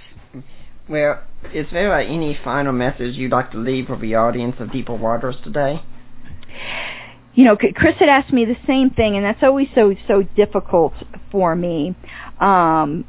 [0.88, 1.22] Well,
[1.54, 4.94] is there uh, any final message you'd like to leave for the audience of Deeper
[4.94, 5.82] Waters today?
[7.34, 10.94] You know, Chris had asked me the same thing, and that's always so so difficult
[11.30, 11.94] for me.
[12.40, 13.04] Um,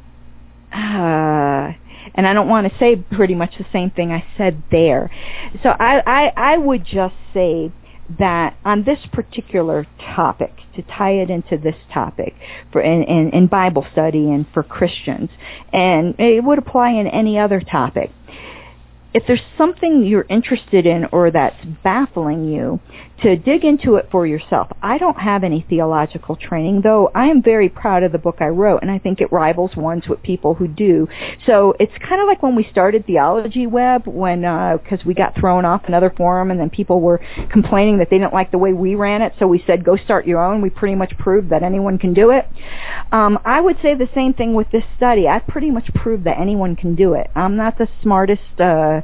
[0.72, 1.72] uh,
[2.14, 5.10] and I don't want to say pretty much the same thing I said there.
[5.62, 7.72] So I, I, I would just say
[8.18, 12.34] that on this particular topic, to tie it into this topic
[12.72, 15.30] for in, in, in Bible study and for Christians,
[15.72, 18.10] and it would apply in any other topic.
[19.12, 22.78] If there's something you're interested in or that's baffling you,
[23.22, 24.68] to dig into it for yourself.
[24.82, 28.46] I don't have any theological training, though I am very proud of the book I
[28.46, 31.06] wrote, and I think it rivals ones with people who do.
[31.46, 35.34] So it's kind of like when we started Theology Web, when because uh, we got
[35.38, 37.20] thrown off another forum, and then people were
[37.50, 39.34] complaining that they didn't like the way we ran it.
[39.38, 40.62] So we said, go start your own.
[40.62, 42.46] We pretty much proved that anyone can do it.
[43.12, 45.28] Um, I would say the same thing with this study.
[45.28, 47.30] I pretty much proved that anyone can do it.
[47.34, 48.58] I'm not the smartest.
[48.58, 49.02] Uh,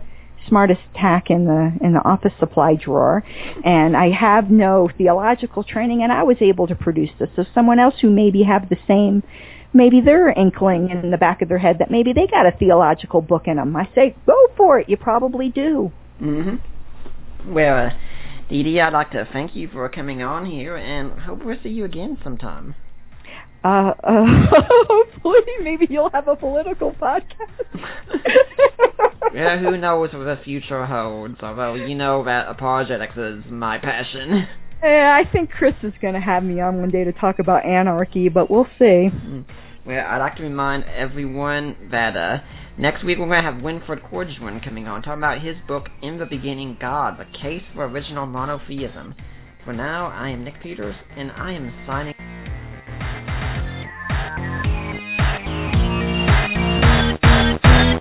[0.48, 3.24] smartest tack in the in the office supply drawer
[3.64, 7.28] and I have no theological training and I was able to produce this.
[7.36, 9.23] So someone else who maybe have the same
[9.73, 13.20] maybe they're inkling in the back of their head that maybe they got a theological
[13.20, 13.77] book in them.
[13.77, 14.89] I say go for it.
[14.89, 15.93] You probably do.
[16.20, 16.60] Mhm.
[17.47, 17.93] Well,
[18.48, 21.68] Dee Dee, I'd like to thank you for coming on here and hope we'll see
[21.68, 22.74] you again sometime.
[23.66, 24.24] Uh, uh,
[24.88, 27.32] hopefully, maybe you'll have a political podcast.
[29.34, 31.38] yeah, who knows what the future holds?
[31.43, 34.47] Although you know that apologetics is my passion.
[34.84, 37.64] Yeah, I think Chris is going to have me on one day to talk about
[37.64, 39.10] anarchy, but we'll see.
[39.10, 39.44] Mm.
[39.84, 42.38] Well, I'd like to remind everyone that uh,
[42.78, 46.18] next week we're going to have Winfried Corduan coming on, talking about his book, In
[46.18, 49.16] the Beginning God, The Case for Original Monotheism.
[49.64, 52.14] For now, I am Nick Peters, and I am signing...